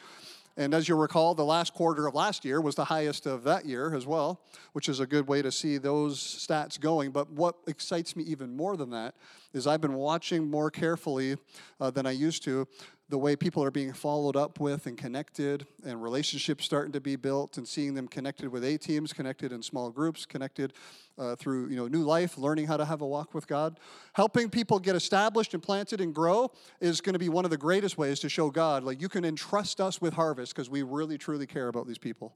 And 0.57 0.75
as 0.75 0.89
you'll 0.89 0.99
recall, 0.99 1.35
the 1.35 1.45
last 1.45 1.73
quarter 1.73 2.07
of 2.07 2.15
last 2.15 2.45
year 2.45 2.61
was 2.61 2.75
the 2.75 2.85
highest 2.85 3.27
of 3.27 3.43
that 3.45 3.65
year 3.65 3.95
as 3.95 4.07
well, 4.07 4.43
which 4.75 4.89
is 4.89 5.01
a 5.01 5.07
good 5.07 5.27
way 5.27 5.41
to 5.41 5.51
see 5.51 5.79
those 5.79 6.21
stats 6.21 6.79
going. 6.79 7.11
But 7.11 7.31
what 7.31 7.57
excites 7.67 8.15
me 8.15 8.25
even 8.25 8.55
more 8.55 8.77
than 8.77 8.91
that 8.91 9.15
is 9.55 9.67
I've 9.67 9.81
been 9.81 9.95
watching 9.95 10.51
more 10.51 10.71
carefully 10.71 11.37
uh, 11.81 11.91
than 11.91 12.07
I 12.07 12.11
used 12.11 12.45
to 12.45 12.69
the 13.13 13.19
way 13.19 13.37
people 13.37 13.63
are 13.63 13.71
being 13.71 13.93
followed 13.93 14.37
up 14.37 14.59
with 14.59 14.87
and 14.87 14.97
connected, 14.97 15.67
and 15.85 16.03
relationships 16.03 16.65
starting 16.65 16.93
to 16.93 17.01
be 17.01 17.15
built, 17.15 17.59
and 17.59 17.69
seeing 17.69 17.93
them 17.93 18.09
connected 18.09 18.49
with 18.49 18.65
A 18.65 18.79
teams, 18.79 19.13
connected 19.13 19.53
in 19.53 19.63
small 19.63 19.91
groups, 19.91 20.25
connected 20.25 20.73
uh, 21.19 21.37
through 21.37 21.69
you 21.69 21.77
know 21.77 21.87
new 21.87 22.05
life, 22.05 22.39
learning 22.39 22.67
how 22.67 22.79
to 22.79 22.87
have 22.87 23.03
a 23.03 23.07
walk 23.07 23.35
with 23.35 23.47
God, 23.47 23.79
helping 24.15 24.49
people 24.49 24.79
get 24.79 24.97
established 24.97 25.53
and 25.53 25.63
planted 25.63 26.01
and 26.01 26.15
grow 26.15 26.51
is 26.81 27.03
going 27.03 27.13
to 27.13 27.19
be 27.19 27.29
one 27.29 27.45
of 27.45 27.51
the 27.51 27.59
greatest 27.59 27.99
ways 27.99 28.19
to 28.21 28.31
show 28.31 28.49
God 28.49 28.83
like 28.83 29.03
you 29.03 29.11
can 29.11 29.27
entrust 29.27 29.79
us 29.79 30.01
with 30.01 30.15
harvest 30.15 30.57
because 30.57 30.71
we 30.71 30.83
really 30.83 31.19
truly 31.19 31.47
care 31.47 31.69
about 31.69 31.87
these 31.87 31.99
people. 31.99 32.35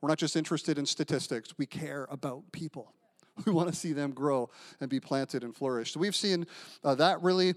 We're 0.00 0.08
not 0.08 0.18
just 0.18 0.34
interested 0.34 0.76
in 0.76 0.86
statistics; 0.86 1.54
we 1.56 1.66
care 1.66 2.08
about 2.10 2.42
people. 2.50 2.92
We 3.44 3.52
want 3.52 3.68
to 3.68 3.74
see 3.74 3.92
them 3.92 4.12
grow 4.12 4.48
and 4.80 4.88
be 4.88 4.98
planted 4.98 5.44
and 5.44 5.54
flourish. 5.54 5.92
So 5.92 6.00
we've 6.00 6.16
seen 6.16 6.46
uh, 6.82 6.94
that 6.94 7.20
really 7.20 7.54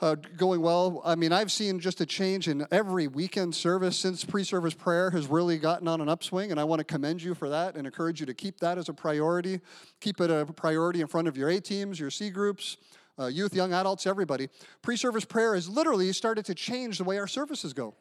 uh, 0.00 0.14
going 0.36 0.60
well. 0.60 1.02
I 1.04 1.14
mean, 1.14 1.32
I've 1.32 1.50
seen 1.50 1.80
just 1.80 2.00
a 2.00 2.06
change 2.06 2.48
in 2.48 2.66
every 2.70 3.08
weekend 3.08 3.54
service 3.54 3.96
since 3.96 4.24
pre 4.24 4.44
service 4.44 4.74
prayer 4.74 5.10
has 5.10 5.26
really 5.26 5.58
gotten 5.58 5.88
on 5.88 6.00
an 6.00 6.08
upswing, 6.08 6.50
and 6.50 6.60
I 6.60 6.64
want 6.64 6.80
to 6.80 6.84
commend 6.84 7.22
you 7.22 7.34
for 7.34 7.48
that 7.48 7.74
and 7.74 7.86
encourage 7.86 8.20
you 8.20 8.26
to 8.26 8.34
keep 8.34 8.60
that 8.60 8.78
as 8.78 8.88
a 8.88 8.94
priority. 8.94 9.60
Keep 10.00 10.20
it 10.20 10.30
a 10.30 10.46
priority 10.46 11.00
in 11.00 11.06
front 11.06 11.28
of 11.28 11.36
your 11.36 11.48
A 11.48 11.60
teams, 11.60 11.98
your 11.98 12.10
C 12.10 12.30
groups, 12.30 12.76
uh, 13.18 13.26
youth, 13.26 13.54
young 13.54 13.72
adults, 13.72 14.06
everybody. 14.06 14.48
Pre 14.82 14.96
service 14.96 15.24
prayer 15.24 15.54
has 15.54 15.68
literally 15.68 16.12
started 16.12 16.44
to 16.46 16.54
change 16.54 16.98
the 16.98 17.04
way 17.04 17.18
our 17.18 17.26
services 17.26 17.72
go. 17.72 17.94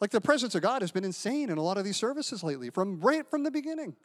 Like 0.00 0.10
the 0.10 0.20
presence 0.20 0.54
of 0.54 0.62
God 0.62 0.82
has 0.82 0.90
been 0.90 1.04
insane 1.04 1.48
in 1.48 1.58
a 1.58 1.62
lot 1.62 1.78
of 1.78 1.84
these 1.84 1.96
services 1.96 2.42
lately, 2.42 2.70
from 2.70 3.00
right 3.00 3.28
from 3.30 3.44
the 3.44 3.50
beginning 3.50 3.96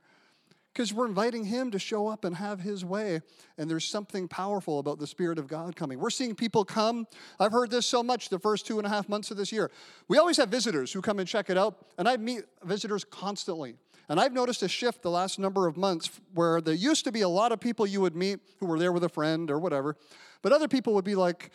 because 0.73 0.93
we're 0.93 1.05
inviting 1.05 1.45
him 1.45 1.71
to 1.71 1.79
show 1.79 2.07
up 2.07 2.23
and 2.23 2.36
have 2.36 2.62
his 2.62 2.86
way. 2.86 3.21
And 3.57 3.69
there's 3.69 3.86
something 3.86 4.27
powerful 4.27 4.79
about 4.79 4.99
the 4.99 5.07
Spirit 5.07 5.38
of 5.38 5.47
God 5.47 5.75
coming. 5.75 5.99
We're 5.99 6.10
seeing 6.10 6.36
people 6.36 6.63
come. 6.63 7.07
I've 7.39 7.51
heard 7.51 7.71
this 7.71 7.86
so 7.86 8.01
much 8.01 8.29
the 8.29 8.39
first 8.39 8.65
two 8.65 8.77
and 8.77 8.86
a 8.86 8.89
half 8.89 9.10
months 9.10 9.31
of 9.31 9.38
this 9.38 9.51
year. 9.51 9.69
We 10.07 10.17
always 10.17 10.38
have 10.38 10.49
visitors 10.49 10.91
who 10.91 11.01
come 11.01 11.19
and 11.19 11.27
check 11.27 11.49
it 11.49 11.57
out, 11.57 11.86
and 11.97 12.07
I 12.07 12.17
meet 12.17 12.43
visitors 12.63 13.03
constantly. 13.03 13.75
And 14.10 14.19
I've 14.19 14.34
noticed 14.34 14.62
a 14.63 14.67
shift 14.67 15.03
the 15.03 15.12
last 15.12 15.39
number 15.39 15.67
of 15.67 15.77
months 15.77 16.10
where 16.34 16.60
there 16.60 16.73
used 16.73 17.05
to 17.05 17.12
be 17.12 17.21
a 17.21 17.29
lot 17.29 17.51
of 17.51 17.60
people 17.60 17.88
you 17.88 18.01
would 18.01 18.15
meet 18.15 18.39
who 18.60 18.65
were 18.65 18.79
there 18.79 18.91
with 18.91 19.03
a 19.03 19.10
friend 19.10 19.49
or 19.49 19.60
whatever, 19.60 19.95
but 20.41 20.51
other 20.51 20.67
people 20.67 20.93
would 20.95 21.05
be 21.05 21.15
like, 21.15 21.51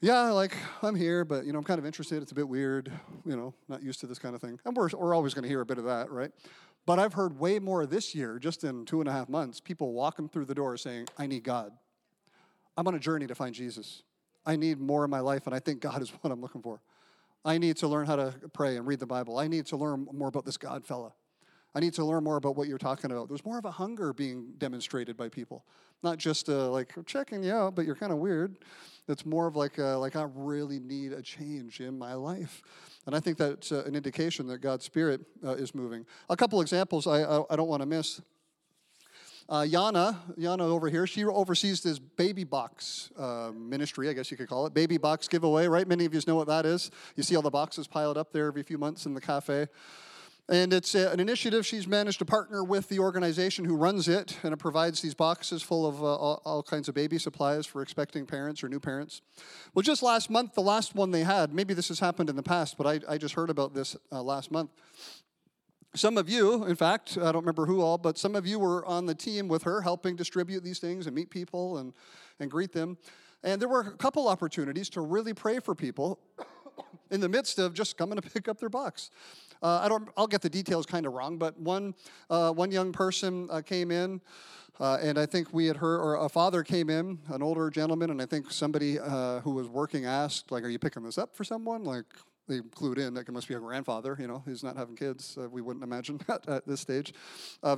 yeah, 0.00 0.30
like 0.30 0.56
I'm 0.82 0.96
here, 0.96 1.24
but 1.24 1.46
you 1.46 1.52
know, 1.52 1.58
I'm 1.58 1.64
kind 1.64 1.78
of 1.78 1.86
interested. 1.86 2.22
It's 2.22 2.32
a 2.32 2.34
bit 2.34 2.48
weird, 2.48 2.92
you 3.24 3.36
know, 3.36 3.54
not 3.68 3.82
used 3.82 4.00
to 4.00 4.06
this 4.06 4.18
kind 4.18 4.34
of 4.34 4.40
thing. 4.40 4.58
And 4.64 4.76
we're, 4.76 4.88
we're 4.96 5.14
always 5.14 5.32
going 5.32 5.44
to 5.44 5.48
hear 5.48 5.60
a 5.60 5.66
bit 5.66 5.78
of 5.78 5.84
that, 5.84 6.10
right? 6.10 6.32
But 6.84 6.98
I've 6.98 7.12
heard 7.12 7.38
way 7.38 7.58
more 7.58 7.86
this 7.86 8.14
year, 8.14 8.38
just 8.38 8.64
in 8.64 8.84
two 8.84 9.00
and 9.00 9.08
a 9.08 9.12
half 9.12 9.28
months, 9.28 9.60
people 9.60 9.92
walking 9.92 10.28
through 10.28 10.46
the 10.46 10.54
door 10.54 10.76
saying, 10.76 11.06
I 11.16 11.26
need 11.26 11.44
God. 11.44 11.72
I'm 12.76 12.86
on 12.88 12.94
a 12.94 12.98
journey 12.98 13.26
to 13.26 13.34
find 13.34 13.54
Jesus. 13.54 14.02
I 14.44 14.56
need 14.56 14.80
more 14.80 15.04
in 15.04 15.10
my 15.10 15.20
life, 15.20 15.46
and 15.46 15.54
I 15.54 15.60
think 15.60 15.80
God 15.80 16.02
is 16.02 16.10
what 16.20 16.32
I'm 16.32 16.40
looking 16.40 16.62
for. 16.62 16.80
I 17.44 17.58
need 17.58 17.76
to 17.78 17.88
learn 17.88 18.06
how 18.06 18.16
to 18.16 18.34
pray 18.52 18.76
and 18.76 18.86
read 18.86 19.00
the 19.00 19.06
Bible. 19.06 19.38
I 19.38 19.48
need 19.48 19.66
to 19.66 19.76
learn 19.76 20.06
more 20.12 20.28
about 20.28 20.44
this 20.44 20.56
God 20.56 20.84
fella. 20.84 21.12
I 21.74 21.80
need 21.80 21.94
to 21.94 22.04
learn 22.04 22.22
more 22.22 22.36
about 22.36 22.56
what 22.56 22.68
you're 22.68 22.78
talking 22.78 23.10
about. 23.10 23.28
There's 23.28 23.44
more 23.44 23.58
of 23.58 23.64
a 23.64 23.70
hunger 23.70 24.12
being 24.12 24.52
demonstrated 24.58 25.16
by 25.16 25.28
people, 25.28 25.64
not 26.02 26.18
just 26.18 26.48
uh, 26.48 26.70
like 26.70 26.92
checking 27.06 27.42
you 27.42 27.52
out, 27.52 27.74
but 27.74 27.86
you're 27.86 27.96
kind 27.96 28.12
of 28.12 28.18
weird. 28.18 28.56
It's 29.08 29.24
more 29.24 29.46
of 29.46 29.56
like 29.56 29.78
a, 29.78 29.96
like 29.96 30.14
I 30.14 30.26
really 30.34 30.78
need 30.78 31.12
a 31.12 31.22
change 31.22 31.80
in 31.80 31.98
my 31.98 32.14
life. 32.14 32.62
And 33.06 33.16
I 33.16 33.20
think 33.20 33.38
that's 33.38 33.72
uh, 33.72 33.84
an 33.86 33.96
indication 33.96 34.46
that 34.48 34.58
God's 34.58 34.84
Spirit 34.84 35.22
uh, 35.44 35.52
is 35.54 35.74
moving. 35.74 36.06
A 36.28 36.36
couple 36.36 36.60
examples 36.60 37.06
I, 37.06 37.22
I, 37.22 37.42
I 37.50 37.56
don't 37.56 37.68
want 37.68 37.82
to 37.82 37.86
miss. 37.86 38.20
Uh, 39.48 39.62
Yana, 39.62 40.16
Yana 40.38 40.60
over 40.60 40.88
here, 40.88 41.06
she 41.06 41.24
oversees 41.24 41.82
this 41.82 41.98
baby 41.98 42.44
box 42.44 43.10
uh, 43.18 43.50
ministry, 43.54 44.08
I 44.08 44.12
guess 44.12 44.30
you 44.30 44.36
could 44.36 44.48
call 44.48 44.66
it. 44.66 44.74
Baby 44.74 44.98
box 44.98 45.26
giveaway, 45.26 45.66
right? 45.66 45.86
Many 45.86 46.04
of 46.04 46.14
you 46.14 46.20
know 46.26 46.36
what 46.36 46.46
that 46.46 46.64
is. 46.64 46.90
You 47.16 47.22
see 47.22 47.34
all 47.34 47.42
the 47.42 47.50
boxes 47.50 47.86
piled 47.88 48.16
up 48.16 48.32
there 48.32 48.46
every 48.46 48.62
few 48.62 48.78
months 48.78 49.04
in 49.04 49.14
the 49.14 49.20
cafe. 49.20 49.66
And 50.52 50.74
it's 50.74 50.94
an 50.94 51.18
initiative 51.18 51.64
she's 51.64 51.86
managed 51.86 52.18
to 52.18 52.26
partner 52.26 52.62
with 52.62 52.90
the 52.90 52.98
organization 52.98 53.64
who 53.64 53.74
runs 53.74 54.06
it, 54.06 54.36
and 54.42 54.52
it 54.52 54.58
provides 54.58 55.00
these 55.00 55.14
boxes 55.14 55.62
full 55.62 55.86
of 55.86 56.02
uh, 56.02 56.14
all, 56.14 56.42
all, 56.44 56.62
kinds 56.62 56.90
of 56.90 56.94
baby 56.94 57.16
supplies 57.16 57.64
for 57.64 57.80
expecting 57.80 58.26
parents 58.26 58.62
or 58.62 58.68
new 58.68 58.78
parents. 58.78 59.22
Well, 59.72 59.82
just 59.82 60.02
last 60.02 60.28
month, 60.28 60.52
the 60.52 60.60
last 60.60 60.94
one 60.94 61.10
they 61.10 61.22
had, 61.22 61.54
maybe 61.54 61.72
this 61.72 61.88
has 61.88 62.00
happened 62.00 62.28
in 62.28 62.36
the 62.36 62.42
past, 62.42 62.76
but 62.76 62.86
I, 62.86 63.14
I 63.14 63.16
just 63.16 63.34
heard 63.34 63.48
about 63.48 63.72
this 63.72 63.96
uh, 64.12 64.22
last 64.22 64.50
month. 64.50 64.68
Some 65.94 66.18
of 66.18 66.28
you, 66.28 66.66
in 66.66 66.76
fact, 66.76 67.16
I 67.16 67.32
don't 67.32 67.36
remember 67.36 67.64
who 67.64 67.80
all, 67.80 67.96
but 67.96 68.18
some 68.18 68.36
of 68.36 68.46
you 68.46 68.58
were 68.58 68.84
on 68.84 69.06
the 69.06 69.14
team 69.14 69.48
with 69.48 69.62
her 69.62 69.80
helping 69.80 70.16
distribute 70.16 70.62
these 70.62 70.80
things 70.80 71.06
and 71.06 71.16
meet 71.16 71.30
people 71.30 71.78
and, 71.78 71.94
and 72.40 72.50
greet 72.50 72.72
them. 72.74 72.98
And 73.42 73.58
there 73.58 73.70
were 73.70 73.80
a 73.80 73.92
couple 73.92 74.28
opportunities 74.28 74.90
to 74.90 75.00
really 75.00 75.32
pray 75.32 75.60
for 75.60 75.74
people 75.74 76.18
in 77.10 77.20
the 77.20 77.28
midst 77.30 77.58
of 77.58 77.72
just 77.72 77.96
coming 77.96 78.20
to 78.20 78.30
pick 78.30 78.48
up 78.48 78.60
their 78.60 78.68
box. 78.68 79.10
Uh, 79.62 79.80
I 79.82 79.88
don't. 79.88 80.08
I'll 80.16 80.26
get 80.26 80.42
the 80.42 80.50
details 80.50 80.86
kind 80.86 81.06
of 81.06 81.12
wrong, 81.12 81.38
but 81.38 81.58
one 81.58 81.94
uh, 82.28 82.50
one 82.52 82.72
young 82.72 82.92
person 82.92 83.48
uh, 83.50 83.60
came 83.60 83.92
in, 83.92 84.20
uh, 84.80 84.98
and 85.00 85.18
I 85.18 85.24
think 85.24 85.52
we 85.52 85.66
had 85.66 85.76
heard, 85.76 86.00
or 86.00 86.16
a 86.16 86.28
father 86.28 86.64
came 86.64 86.90
in, 86.90 87.20
an 87.28 87.42
older 87.42 87.70
gentleman, 87.70 88.10
and 88.10 88.20
I 88.20 88.26
think 88.26 88.50
somebody 88.50 88.98
uh, 88.98 89.40
who 89.40 89.52
was 89.52 89.68
working 89.68 90.04
asked, 90.04 90.50
like, 90.50 90.64
"Are 90.64 90.68
you 90.68 90.80
picking 90.80 91.04
this 91.04 91.16
up 91.16 91.36
for 91.36 91.44
someone?" 91.44 91.84
Like 91.84 92.06
they 92.48 92.58
clued 92.58 92.98
in 92.98 93.14
that 93.14 93.28
it 93.28 93.30
must 93.30 93.46
be 93.46 93.54
a 93.54 93.60
grandfather, 93.60 94.16
you 94.18 94.26
know, 94.26 94.42
who's 94.44 94.64
not 94.64 94.76
having 94.76 94.96
kids. 94.96 95.38
Uh, 95.40 95.48
we 95.48 95.62
wouldn't 95.62 95.84
imagine 95.84 96.20
at, 96.28 96.48
at 96.48 96.66
this 96.66 96.80
stage. 96.80 97.14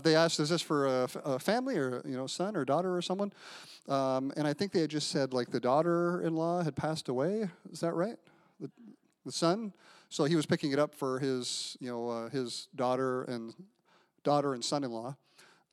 they 0.02 0.16
asked, 0.16 0.40
"Is 0.40 0.48
this 0.48 0.62
for 0.62 0.86
a 0.86 1.38
family 1.38 1.76
or 1.76 2.00
you 2.06 2.16
know, 2.16 2.26
son 2.26 2.56
or 2.56 2.64
daughter 2.64 2.96
or 2.96 3.02
someone?" 3.02 3.30
Um, 3.90 4.32
and 4.38 4.46
I 4.46 4.54
think 4.54 4.72
they 4.72 4.80
had 4.80 4.90
just 4.90 5.10
said 5.10 5.34
like 5.34 5.50
the 5.50 5.60
daughter-in-law 5.60 6.62
had 6.62 6.76
passed 6.76 7.10
away. 7.10 7.50
Is 7.70 7.80
that 7.80 7.92
right? 7.92 8.16
The, 8.58 8.70
the 9.26 9.32
son 9.32 9.74
so 10.14 10.22
he 10.22 10.36
was 10.36 10.46
picking 10.46 10.70
it 10.70 10.78
up 10.78 10.94
for 10.94 11.18
his, 11.18 11.76
you 11.80 11.90
know, 11.90 12.08
uh, 12.08 12.28
his 12.28 12.68
daughter 12.76 13.24
and 13.24 13.52
daughter 14.22 14.54
and 14.54 14.64
son-in-law, 14.64 15.16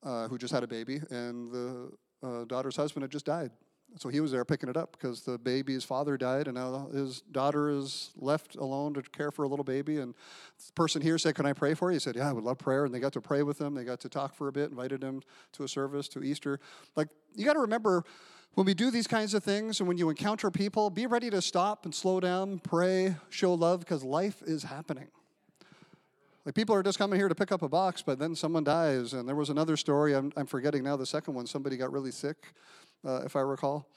uh, 0.01 0.27
who 0.29 0.39
just 0.39 0.51
had 0.51 0.63
a 0.63 0.67
baby, 0.67 0.99
and 1.11 1.51
the 1.51 1.91
uh, 2.23 2.45
daughter's 2.45 2.75
husband 2.75 3.03
had 3.03 3.11
just 3.11 3.27
died. 3.27 3.51
So 3.97 4.09
he 4.09 4.19
was 4.19 4.31
there 4.31 4.43
picking 4.43 4.67
it 4.67 4.75
up 4.75 4.93
because 4.93 5.21
the 5.21 5.37
baby's 5.37 5.83
father 5.83 6.17
died, 6.17 6.47
and 6.47 6.55
now 6.55 6.87
his 6.91 7.21
daughter 7.31 7.69
is 7.69 8.09
left 8.15 8.55
alone 8.55 8.95
to 8.95 9.03
care 9.03 9.29
for 9.29 9.43
a 9.43 9.47
little 9.47 9.63
baby. 9.63 9.99
And 9.99 10.15
the 10.65 10.73
person 10.73 11.03
here 11.03 11.19
said, 11.19 11.35
"Can 11.35 11.45
I 11.45 11.53
pray 11.53 11.75
for 11.75 11.91
you?" 11.91 11.97
He 11.97 11.99
said, 11.99 12.15
"Yeah, 12.15 12.27
I 12.27 12.33
would 12.33 12.43
love 12.43 12.57
prayer." 12.57 12.85
And 12.85 12.95
they 12.95 12.99
got 12.99 13.13
to 13.13 13.21
pray 13.21 13.43
with 13.43 13.61
him. 13.61 13.75
They 13.75 13.83
got 13.83 13.99
to 13.99 14.09
talk 14.09 14.33
for 14.33 14.47
a 14.47 14.51
bit, 14.51 14.71
invited 14.71 15.03
him 15.03 15.21
to 15.51 15.65
a 15.65 15.67
service 15.67 16.07
to 16.07 16.23
Easter. 16.23 16.59
Like 16.95 17.09
you 17.35 17.45
got 17.45 17.53
to 17.53 17.59
remember 17.59 18.05
when 18.53 18.65
we 18.65 18.73
do 18.73 18.91
these 18.91 19.07
kinds 19.07 19.33
of 19.33 19.43
things 19.43 19.79
and 19.79 19.87
when 19.87 19.97
you 19.97 20.09
encounter 20.09 20.51
people, 20.51 20.89
be 20.89 21.05
ready 21.05 21.29
to 21.29 21.41
stop 21.41 21.85
and 21.85 21.95
slow 21.95 22.19
down, 22.19 22.59
pray, 22.59 23.15
show 23.29 23.53
love, 23.53 23.79
because 23.79 24.03
life 24.03 24.41
is 24.45 24.63
happening. 24.63 25.07
Like 26.45 26.55
people 26.55 26.75
are 26.75 26.83
just 26.83 26.97
coming 26.97 27.17
here 27.17 27.29
to 27.29 27.35
pick 27.35 27.51
up 27.51 27.61
a 27.61 27.69
box, 27.69 28.01
but 28.01 28.19
then 28.19 28.35
someone 28.35 28.63
dies. 28.63 29.13
And 29.13 29.27
there 29.27 29.35
was 29.35 29.49
another 29.49 29.77
story, 29.77 30.13
I'm, 30.13 30.33
I'm 30.35 30.47
forgetting 30.47 30.83
now 30.83 30.97
the 30.97 31.05
second 31.05 31.33
one. 31.33 31.47
Somebody 31.47 31.77
got 31.77 31.91
really 31.91 32.11
sick, 32.11 32.37
uh, 33.05 33.21
if 33.23 33.35
I 33.35 33.41
recall. 33.41 33.87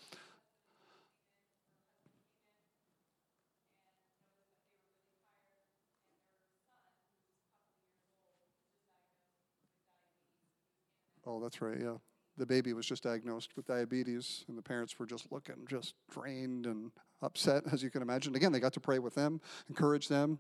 Oh, 11.27 11.41
that's 11.41 11.61
right, 11.63 11.81
yeah 11.81 12.14
the 12.37 12.47
baby 12.47 12.73
was 12.73 12.87
just 12.87 13.03
diagnosed 13.03 13.57
with 13.57 13.67
diabetes, 13.67 14.45
and 14.49 14.59
the 14.59 14.63
parents 14.63 14.99
were 14.99 15.07
just 15.07 15.31
looking 15.31 15.67
just 15.69 15.95
drained 16.11 16.67
and 16.67 16.91
upset, 17.23 17.65
as 17.73 17.83
you 17.83 17.91
can 17.91 18.03
imagine. 18.03 18.35
Again, 18.35 18.53
they 18.53 18.61
got 18.61 18.73
to 18.75 18.81
pray 18.81 18.99
with 18.99 19.15
them, 19.15 19.41
encourage 19.69 20.09
them. 20.09 20.39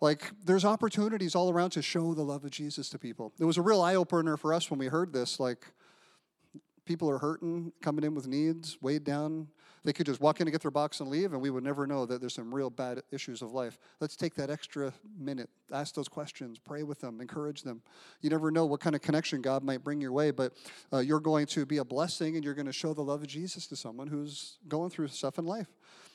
Like, 0.00 0.30
there's 0.44 0.64
opportunities 0.64 1.34
all 1.34 1.50
around 1.50 1.70
to 1.70 1.82
show 1.82 2.14
the 2.14 2.22
love 2.22 2.44
of 2.44 2.50
Jesus 2.50 2.90
to 2.90 2.98
people. 2.98 3.32
It 3.38 3.44
was 3.44 3.56
a 3.56 3.62
real 3.62 3.80
eye 3.80 3.94
opener 3.94 4.36
for 4.36 4.52
us 4.52 4.70
when 4.70 4.78
we 4.78 4.86
heard 4.86 5.12
this. 5.12 5.38
Like, 5.38 5.66
people 6.84 7.08
are 7.08 7.18
hurting, 7.18 7.72
coming 7.80 8.04
in 8.04 8.14
with 8.14 8.26
needs, 8.26 8.76
weighed 8.82 9.04
down. 9.04 9.48
They 9.84 9.92
could 9.92 10.06
just 10.06 10.20
walk 10.20 10.40
in 10.40 10.46
and 10.46 10.52
get 10.52 10.62
their 10.62 10.70
box 10.70 11.00
and 11.00 11.10
leave, 11.10 11.32
and 11.32 11.42
we 11.42 11.50
would 11.50 11.62
never 11.62 11.86
know 11.86 12.06
that 12.06 12.20
there's 12.20 12.34
some 12.34 12.54
real 12.54 12.70
bad 12.70 13.02
issues 13.12 13.42
of 13.42 13.52
life. 13.52 13.78
Let's 14.00 14.16
take 14.16 14.34
that 14.36 14.48
extra 14.48 14.94
minute, 15.18 15.50
ask 15.70 15.94
those 15.94 16.08
questions, 16.08 16.58
pray 16.58 16.82
with 16.82 17.00
them, 17.00 17.20
encourage 17.20 17.62
them. 17.62 17.82
You 18.22 18.30
never 18.30 18.50
know 18.50 18.64
what 18.64 18.80
kind 18.80 18.96
of 18.96 19.02
connection 19.02 19.42
God 19.42 19.62
might 19.62 19.84
bring 19.84 20.00
your 20.00 20.12
way, 20.12 20.30
but 20.30 20.54
uh, 20.92 20.98
you're 20.98 21.20
going 21.20 21.46
to 21.46 21.66
be 21.66 21.78
a 21.78 21.84
blessing 21.84 22.36
and 22.36 22.44
you're 22.44 22.54
going 22.54 22.66
to 22.66 22.72
show 22.72 22.94
the 22.94 23.02
love 23.02 23.20
of 23.20 23.28
Jesus 23.28 23.66
to 23.66 23.76
someone 23.76 24.06
who's 24.06 24.58
going 24.68 24.88
through 24.88 25.08
stuff 25.08 25.38
in 25.38 25.44
life. 25.44 25.68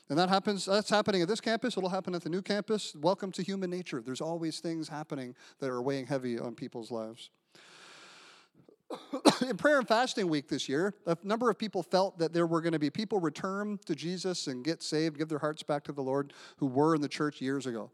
And 0.09 0.17
that 0.17 0.29
happens, 0.29 0.65
that's 0.65 0.89
happening 0.89 1.21
at 1.21 1.27
this 1.27 1.39
campus, 1.39 1.77
it'll 1.77 1.89
happen 1.89 2.15
at 2.15 2.23
the 2.23 2.29
new 2.29 2.41
campus. 2.41 2.95
Welcome 2.95 3.31
to 3.33 3.43
human 3.43 3.69
nature. 3.69 4.01
There's 4.01 4.21
always 4.21 4.59
things 4.59 4.89
happening 4.89 5.35
that 5.59 5.69
are 5.69 5.83
weighing 5.83 6.07
heavy 6.07 6.39
on 6.39 6.55
people's 6.55 6.89
lives. 6.89 7.29
in 9.47 9.57
prayer 9.57 9.77
and 9.77 9.87
fasting 9.87 10.27
week 10.27 10.47
this 10.47 10.67
year, 10.67 10.93
a 11.05 11.17
number 11.23 11.49
of 11.49 11.57
people 11.57 11.83
felt 11.83 12.17
that 12.19 12.33
there 12.33 12.47
were 12.47 12.61
going 12.61 12.73
to 12.73 12.79
be 12.79 12.89
people 12.89 13.19
return 13.19 13.79
to 13.85 13.95
Jesus 13.95 14.47
and 14.47 14.63
get 14.63 14.81
saved, 14.81 15.17
give 15.17 15.29
their 15.29 15.39
hearts 15.39 15.63
back 15.63 15.83
to 15.85 15.91
the 15.91 16.01
Lord 16.01 16.33
who 16.57 16.65
were 16.65 16.95
in 16.95 17.01
the 17.01 17.07
church 17.07 17.41
years 17.41 17.65
ago. 17.65 17.91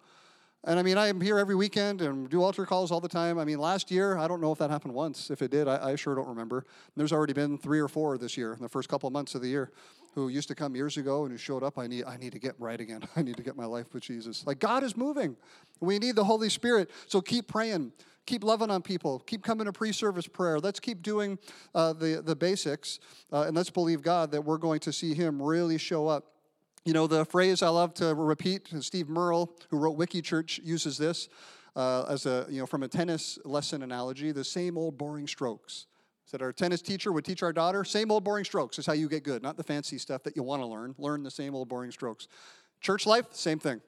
And 0.67 0.79
I 0.79 0.83
mean, 0.83 0.97
I 0.97 1.07
am 1.07 1.21
here 1.21 1.37
every 1.37 1.53
weekend 1.53 2.01
and 2.01 2.27
do 2.27 2.41
altar 2.41 2.65
calls 2.65 2.91
all 2.91 2.99
the 2.99 3.07
time. 3.07 3.37
I 3.37 3.45
mean, 3.45 3.59
last 3.59 3.91
year, 3.91 4.17
I 4.17 4.27
don't 4.27 4.41
know 4.41 4.51
if 4.51 4.57
that 4.57 4.71
happened 4.71 4.95
once. 4.95 5.29
If 5.29 5.43
it 5.43 5.51
did, 5.51 5.67
I, 5.67 5.91
I 5.91 5.95
sure 5.95 6.15
don't 6.15 6.27
remember. 6.27 6.65
There's 6.95 7.13
already 7.13 7.33
been 7.33 7.59
three 7.59 7.79
or 7.79 7.87
four 7.87 8.17
this 8.17 8.35
year, 8.35 8.53
in 8.53 8.63
the 8.63 8.69
first 8.69 8.89
couple 8.89 9.05
of 9.05 9.13
months 9.13 9.35
of 9.35 9.43
the 9.43 9.47
year, 9.47 9.71
who 10.15 10.29
used 10.29 10.47
to 10.47 10.55
come 10.55 10.75
years 10.75 10.97
ago 10.97 11.23
and 11.23 11.31
who 11.31 11.37
showed 11.37 11.61
up. 11.61 11.77
I 11.77 11.85
need, 11.85 12.05
I 12.05 12.17
need 12.17 12.31
to 12.31 12.39
get 12.39 12.55
right 12.57 12.81
again. 12.81 13.03
I 13.15 13.21
need 13.21 13.37
to 13.37 13.43
get 13.43 13.55
my 13.55 13.65
life 13.65 13.93
with 13.93 14.01
Jesus. 14.01 14.43
Like, 14.47 14.57
God 14.57 14.83
is 14.83 14.97
moving. 14.97 15.37
We 15.81 15.99
need 15.99 16.15
the 16.15 16.23
Holy 16.23 16.49
Spirit. 16.49 16.89
So 17.05 17.21
keep 17.21 17.47
praying 17.47 17.91
keep 18.25 18.43
loving 18.43 18.69
on 18.69 18.81
people, 18.81 19.19
keep 19.19 19.43
coming 19.43 19.65
to 19.65 19.73
pre 19.73 19.91
service 19.91 20.27
prayer. 20.27 20.59
Let's 20.59 20.79
keep 20.79 21.01
doing 21.01 21.37
uh, 21.73 21.93
the, 21.93 22.21
the 22.23 22.35
basics, 22.35 22.99
uh, 23.31 23.43
and 23.43 23.55
let's 23.55 23.69
believe 23.69 24.01
God 24.01 24.31
that 24.31 24.41
we're 24.41 24.57
going 24.57 24.79
to 24.81 24.93
see 24.93 25.13
Him 25.13 25.41
really 25.41 25.77
show 25.77 26.07
up. 26.07 26.25
You 26.83 26.93
know, 26.93 27.07
the 27.07 27.25
phrase 27.25 27.63
I 27.63 27.69
love 27.69 27.93
to 27.95 28.13
repeat, 28.13 28.69
Steve 28.81 29.09
Murrell, 29.09 29.55
who 29.69 29.77
wrote 29.77 29.97
Wiki 29.97 30.21
Church, 30.21 30.59
uses 30.63 30.97
this 30.97 31.29
uh, 31.75 32.05
as 32.07 32.25
a, 32.25 32.45
you 32.49 32.59
know, 32.59 32.65
from 32.65 32.83
a 32.83 32.87
tennis 32.87 33.39
lesson 33.43 33.81
analogy 33.81 34.31
the 34.31 34.43
same 34.43 34.77
old 34.77 34.97
boring 34.97 35.27
strokes. 35.27 35.87
Said 36.25 36.41
our 36.41 36.51
tennis 36.51 36.81
teacher 36.81 37.11
would 37.11 37.25
teach 37.25 37.43
our 37.43 37.53
daughter, 37.53 37.83
same 37.83 38.11
old 38.11 38.23
boring 38.23 38.45
strokes 38.45 38.79
is 38.79 38.85
how 38.85 38.93
you 38.93 39.07
get 39.07 39.23
good, 39.23 39.43
not 39.43 39.57
the 39.57 39.63
fancy 39.63 39.97
stuff 39.97 40.23
that 40.23 40.35
you 40.35 40.43
want 40.43 40.61
to 40.61 40.65
learn. 40.65 40.95
Learn 40.97 41.21
the 41.21 41.31
same 41.31 41.53
old 41.53 41.69
boring 41.69 41.91
strokes. 41.91 42.27
Church 42.81 43.05
life, 43.05 43.25
same 43.31 43.59
thing. 43.59 43.81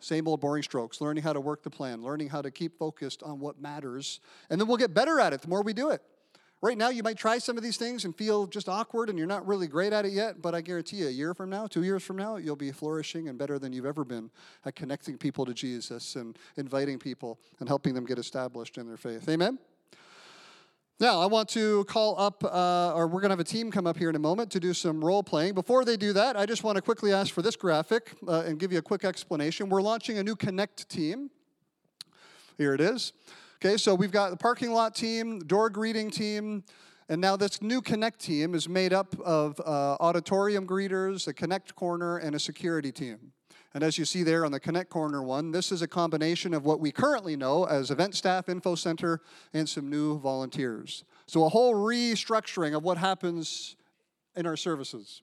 Same 0.00 0.28
old 0.28 0.40
boring 0.40 0.62
strokes, 0.62 1.00
learning 1.00 1.22
how 1.22 1.32
to 1.32 1.40
work 1.40 1.62
the 1.62 1.70
plan, 1.70 2.02
learning 2.02 2.28
how 2.28 2.42
to 2.42 2.50
keep 2.50 2.78
focused 2.78 3.22
on 3.22 3.40
what 3.40 3.60
matters, 3.60 4.20
and 4.50 4.60
then 4.60 4.68
we'll 4.68 4.76
get 4.76 4.92
better 4.92 5.18
at 5.20 5.32
it 5.32 5.42
the 5.42 5.48
more 5.48 5.62
we 5.62 5.72
do 5.72 5.90
it. 5.90 6.02
Right 6.64 6.78
now, 6.78 6.88
you 6.88 7.02
might 7.02 7.18
try 7.18 7.36
some 7.36 7.58
of 7.58 7.62
these 7.62 7.76
things 7.76 8.06
and 8.06 8.16
feel 8.16 8.46
just 8.46 8.70
awkward 8.70 9.10
and 9.10 9.18
you're 9.18 9.26
not 9.26 9.46
really 9.46 9.66
great 9.66 9.92
at 9.92 10.06
it 10.06 10.12
yet, 10.12 10.40
but 10.40 10.54
I 10.54 10.62
guarantee 10.62 10.96
you, 10.96 11.08
a 11.08 11.10
year 11.10 11.34
from 11.34 11.50
now, 11.50 11.66
two 11.66 11.82
years 11.82 12.02
from 12.02 12.16
now, 12.16 12.36
you'll 12.36 12.56
be 12.56 12.72
flourishing 12.72 13.28
and 13.28 13.36
better 13.36 13.58
than 13.58 13.74
you've 13.74 13.84
ever 13.84 14.02
been 14.02 14.30
at 14.64 14.74
connecting 14.74 15.18
people 15.18 15.44
to 15.44 15.52
Jesus 15.52 16.16
and 16.16 16.38
inviting 16.56 16.98
people 16.98 17.38
and 17.60 17.68
helping 17.68 17.92
them 17.92 18.06
get 18.06 18.18
established 18.18 18.78
in 18.78 18.86
their 18.86 18.96
faith. 18.96 19.28
Amen? 19.28 19.58
Now, 21.00 21.20
I 21.20 21.26
want 21.26 21.48
to 21.50 21.82
call 21.86 22.16
up, 22.20 22.44
uh, 22.44 22.94
or 22.94 23.08
we're 23.08 23.20
going 23.20 23.30
to 23.30 23.32
have 23.32 23.40
a 23.40 23.44
team 23.44 23.72
come 23.72 23.84
up 23.84 23.96
here 23.96 24.08
in 24.08 24.14
a 24.14 24.20
moment 24.20 24.52
to 24.52 24.60
do 24.60 24.72
some 24.72 25.04
role 25.04 25.24
playing. 25.24 25.54
Before 25.54 25.84
they 25.84 25.96
do 25.96 26.12
that, 26.12 26.36
I 26.36 26.46
just 26.46 26.62
want 26.62 26.76
to 26.76 26.82
quickly 26.82 27.12
ask 27.12 27.34
for 27.34 27.42
this 27.42 27.56
graphic 27.56 28.12
uh, 28.28 28.44
and 28.46 28.60
give 28.60 28.70
you 28.70 28.78
a 28.78 28.82
quick 28.82 29.04
explanation. 29.04 29.68
We're 29.68 29.82
launching 29.82 30.18
a 30.18 30.22
new 30.22 30.36
Connect 30.36 30.88
team. 30.88 31.30
Here 32.58 32.74
it 32.74 32.80
is. 32.80 33.12
Okay, 33.56 33.76
so 33.76 33.92
we've 33.92 34.12
got 34.12 34.30
the 34.30 34.36
parking 34.36 34.70
lot 34.70 34.94
team, 34.94 35.40
door 35.40 35.68
greeting 35.68 36.12
team, 36.12 36.62
and 37.08 37.20
now 37.20 37.34
this 37.34 37.60
new 37.60 37.82
Connect 37.82 38.20
team 38.20 38.54
is 38.54 38.68
made 38.68 38.92
up 38.92 39.18
of 39.18 39.58
uh, 39.58 39.96
auditorium 39.98 40.64
greeters, 40.64 41.26
a 41.26 41.34
Connect 41.34 41.74
corner, 41.74 42.18
and 42.18 42.36
a 42.36 42.38
security 42.38 42.92
team. 42.92 43.32
And 43.74 43.82
as 43.82 43.98
you 43.98 44.04
see 44.04 44.22
there 44.22 44.44
on 44.44 44.52
the 44.52 44.60
Connect 44.60 44.88
Corner 44.88 45.22
one, 45.22 45.50
this 45.50 45.72
is 45.72 45.82
a 45.82 45.88
combination 45.88 46.54
of 46.54 46.64
what 46.64 46.78
we 46.78 46.92
currently 46.92 47.36
know 47.36 47.64
as 47.64 47.90
event 47.90 48.14
staff, 48.14 48.48
info 48.48 48.76
center, 48.76 49.20
and 49.52 49.68
some 49.68 49.90
new 49.90 50.20
volunteers. 50.20 51.04
So 51.26 51.44
a 51.44 51.48
whole 51.48 51.74
restructuring 51.74 52.76
of 52.76 52.84
what 52.84 52.98
happens 52.98 53.74
in 54.36 54.46
our 54.46 54.56
services. 54.56 55.22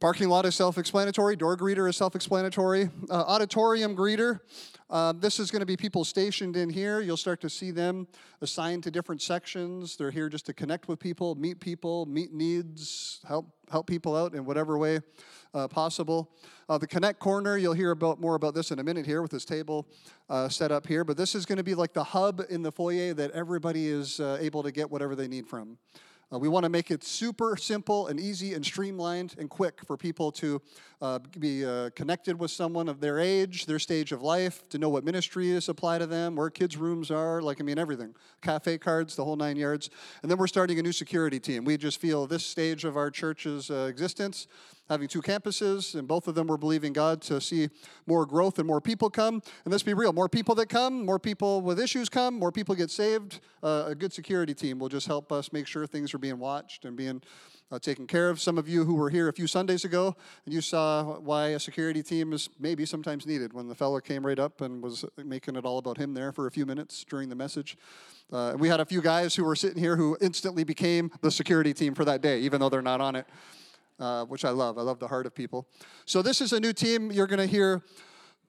Parking 0.00 0.28
lot 0.28 0.46
is 0.46 0.54
self 0.54 0.78
explanatory, 0.78 1.34
door 1.34 1.56
greeter 1.56 1.88
is 1.88 1.96
self 1.96 2.14
explanatory. 2.14 2.88
Uh, 3.10 3.14
auditorium 3.14 3.96
greeter, 3.96 4.38
uh, 4.90 5.12
this 5.12 5.40
is 5.40 5.50
going 5.50 5.58
to 5.58 5.66
be 5.66 5.76
people 5.76 6.04
stationed 6.04 6.56
in 6.56 6.70
here. 6.70 7.00
You'll 7.00 7.16
start 7.16 7.40
to 7.40 7.50
see 7.50 7.72
them 7.72 8.06
assigned 8.40 8.84
to 8.84 8.92
different 8.92 9.22
sections. 9.22 9.96
They're 9.96 10.12
here 10.12 10.28
just 10.28 10.46
to 10.46 10.52
connect 10.52 10.86
with 10.86 11.00
people, 11.00 11.34
meet 11.34 11.58
people, 11.58 12.06
meet 12.06 12.32
needs, 12.32 13.20
help, 13.26 13.50
help 13.72 13.88
people 13.88 14.14
out 14.14 14.34
in 14.34 14.44
whatever 14.44 14.78
way 14.78 15.00
uh, 15.52 15.66
possible. 15.66 16.30
Uh, 16.68 16.78
the 16.78 16.86
Connect 16.86 17.18
Corner, 17.18 17.56
you'll 17.56 17.72
hear 17.72 17.90
about 17.90 18.20
more 18.20 18.36
about 18.36 18.54
this 18.54 18.70
in 18.70 18.78
a 18.78 18.84
minute 18.84 19.04
here 19.04 19.20
with 19.20 19.32
this 19.32 19.44
table 19.44 19.88
uh, 20.30 20.48
set 20.48 20.70
up 20.70 20.86
here, 20.86 21.02
but 21.02 21.16
this 21.16 21.34
is 21.34 21.44
going 21.44 21.56
to 21.56 21.64
be 21.64 21.74
like 21.74 21.92
the 21.92 22.04
hub 22.04 22.40
in 22.50 22.62
the 22.62 22.70
foyer 22.70 23.14
that 23.14 23.32
everybody 23.32 23.88
is 23.88 24.20
uh, 24.20 24.38
able 24.40 24.62
to 24.62 24.70
get 24.70 24.88
whatever 24.88 25.16
they 25.16 25.26
need 25.26 25.48
from. 25.48 25.76
Uh, 26.30 26.38
we 26.38 26.46
want 26.46 26.62
to 26.64 26.68
make 26.68 26.90
it 26.90 27.02
super 27.02 27.56
simple 27.56 28.08
and 28.08 28.20
easy 28.20 28.52
and 28.52 28.62
streamlined 28.62 29.34
and 29.38 29.48
quick 29.48 29.80
for 29.86 29.96
people 29.96 30.30
to 30.30 30.60
uh, 31.00 31.18
be 31.38 31.64
uh, 31.64 31.88
connected 31.94 32.38
with 32.38 32.50
someone 32.50 32.86
of 32.86 33.00
their 33.00 33.18
age, 33.18 33.64
their 33.64 33.78
stage 33.78 34.12
of 34.12 34.20
life, 34.20 34.68
to 34.68 34.76
know 34.76 34.90
what 34.90 35.04
ministries 35.04 35.70
apply 35.70 35.96
to 35.96 36.06
them, 36.06 36.36
where 36.36 36.50
kids' 36.50 36.76
rooms 36.76 37.10
are, 37.10 37.40
like, 37.40 37.62
I 37.62 37.64
mean, 37.64 37.78
everything. 37.78 38.14
Cafe 38.42 38.76
cards, 38.76 39.16
the 39.16 39.24
whole 39.24 39.36
nine 39.36 39.56
yards. 39.56 39.88
And 40.20 40.30
then 40.30 40.36
we're 40.36 40.48
starting 40.48 40.78
a 40.78 40.82
new 40.82 40.92
security 40.92 41.40
team. 41.40 41.64
We 41.64 41.78
just 41.78 41.98
feel 41.98 42.26
this 42.26 42.44
stage 42.44 42.84
of 42.84 42.98
our 42.98 43.10
church's 43.10 43.70
uh, 43.70 43.86
existence, 43.88 44.48
having 44.88 45.08
two 45.08 45.22
campuses, 45.22 45.94
and 45.94 46.08
both 46.08 46.28
of 46.28 46.34
them 46.34 46.46
were 46.46 46.58
believing 46.58 46.92
God 46.92 47.20
to 47.22 47.40
see 47.40 47.68
more 48.06 48.26
growth 48.26 48.58
and 48.58 48.66
more 48.66 48.80
people 48.80 49.10
come. 49.10 49.42
And 49.64 49.72
let's 49.72 49.82
be 49.82 49.94
real 49.94 50.12
more 50.12 50.28
people 50.28 50.54
that 50.56 50.68
come, 50.68 51.04
more 51.04 51.18
people 51.18 51.60
with 51.60 51.78
issues 51.78 52.08
come, 52.08 52.38
more 52.38 52.52
people 52.52 52.74
get 52.74 52.90
saved. 52.90 53.40
Uh, 53.62 53.84
a 53.88 53.94
good 53.94 54.12
security 54.12 54.54
team 54.54 54.78
will 54.78 54.88
just 54.88 55.06
help 55.06 55.32
us 55.32 55.52
make 55.52 55.66
sure 55.66 55.86
things 55.86 56.14
are 56.14 56.18
being 56.18 56.38
watched 56.38 56.84
and 56.84 56.96
being 56.96 57.22
uh, 57.70 57.78
taken 57.78 58.06
care 58.06 58.30
of. 58.30 58.40
Some 58.40 58.58
of 58.58 58.68
you 58.68 58.84
who 58.84 58.94
were 58.94 59.10
here 59.10 59.28
a 59.28 59.32
few 59.32 59.46
Sundays 59.46 59.84
ago, 59.84 60.16
and 60.44 60.54
you 60.54 60.60
saw 60.60 61.18
why 61.18 61.48
a 61.48 61.58
security 61.58 62.02
team 62.02 62.32
is 62.32 62.48
maybe 62.58 62.86
sometimes 62.86 63.26
needed 63.26 63.52
when 63.52 63.68
the 63.68 63.74
fellow 63.74 64.00
came 64.00 64.24
right 64.24 64.38
up 64.38 64.60
and 64.60 64.82
was 64.82 65.04
making 65.22 65.56
it 65.56 65.64
all 65.64 65.78
about 65.78 65.98
him 65.98 66.14
there 66.14 66.32
for 66.32 66.46
a 66.46 66.50
few 66.50 66.64
minutes 66.64 67.04
during 67.08 67.28
the 67.28 67.34
message. 67.34 67.76
Uh, 68.32 68.54
we 68.58 68.68
had 68.68 68.80
a 68.80 68.84
few 68.84 69.00
guys 69.00 69.34
who 69.34 69.44
were 69.44 69.56
sitting 69.56 69.82
here 69.82 69.96
who 69.96 70.16
instantly 70.20 70.64
became 70.64 71.10
the 71.22 71.30
security 71.30 71.72
team 71.72 71.94
for 71.94 72.04
that 72.04 72.20
day, 72.20 72.40
even 72.40 72.60
though 72.60 72.68
they're 72.68 72.82
not 72.82 73.00
on 73.00 73.16
it, 73.16 73.26
uh, 73.98 74.24
which 74.24 74.44
I 74.44 74.50
love. 74.50 74.78
I 74.78 74.82
love 74.82 74.98
the 74.98 75.08
heart 75.08 75.26
of 75.26 75.34
people. 75.34 75.68
So, 76.06 76.22
this 76.22 76.40
is 76.40 76.52
a 76.52 76.60
new 76.60 76.72
team 76.72 77.10
you're 77.10 77.26
going 77.26 77.38
to 77.38 77.46
hear 77.46 77.82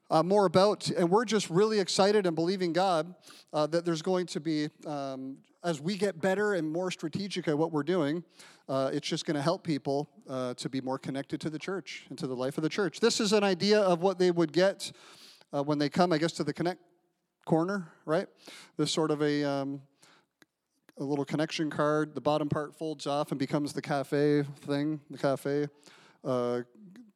uh, 0.09 0.23
more 0.23 0.45
about, 0.45 0.89
and 0.89 1.09
we're 1.09 1.25
just 1.25 1.49
really 1.49 1.79
excited 1.79 2.25
and 2.25 2.35
believing 2.35 2.73
God 2.73 3.13
uh, 3.53 3.67
that 3.67 3.85
there's 3.85 4.01
going 4.01 4.25
to 4.27 4.39
be, 4.39 4.69
um, 4.85 5.37
as 5.63 5.79
we 5.81 5.97
get 5.97 6.19
better 6.19 6.53
and 6.53 6.71
more 6.71 6.89
strategic 6.89 7.47
at 7.47 7.57
what 7.57 7.71
we're 7.71 7.83
doing, 7.83 8.23
uh, 8.67 8.89
it's 8.93 9.07
just 9.07 9.25
going 9.25 9.35
to 9.35 9.41
help 9.41 9.63
people 9.63 10.09
uh, 10.27 10.53
to 10.55 10.69
be 10.69 10.81
more 10.81 10.97
connected 10.97 11.39
to 11.41 11.49
the 11.49 11.59
church 11.59 12.05
and 12.09 12.17
to 12.17 12.27
the 12.27 12.35
life 12.35 12.57
of 12.57 12.63
the 12.63 12.69
church. 12.69 12.99
This 12.99 13.19
is 13.19 13.33
an 13.33 13.43
idea 13.43 13.79
of 13.79 14.01
what 14.01 14.19
they 14.19 14.31
would 14.31 14.51
get 14.51 14.91
when 15.51 15.79
they 15.79 15.89
come, 15.89 16.13
I 16.13 16.19
guess, 16.19 16.31
to 16.33 16.43
the 16.43 16.53
Connect 16.53 16.79
corner, 17.45 17.91
right? 18.05 18.27
This 18.77 18.91
sort 18.91 19.09
of 19.09 19.23
a, 19.23 19.43
um, 19.43 19.81
a 20.99 21.03
little 21.03 21.25
connection 21.25 21.69
card. 21.69 22.13
The 22.13 22.21
bottom 22.21 22.49
part 22.49 22.75
folds 22.75 23.07
off 23.07 23.31
and 23.31 23.39
becomes 23.39 23.73
the 23.73 23.81
cafe 23.81 24.43
thing, 24.61 24.99
the 25.09 25.17
cafe. 25.17 25.67
Uh, 26.23 26.61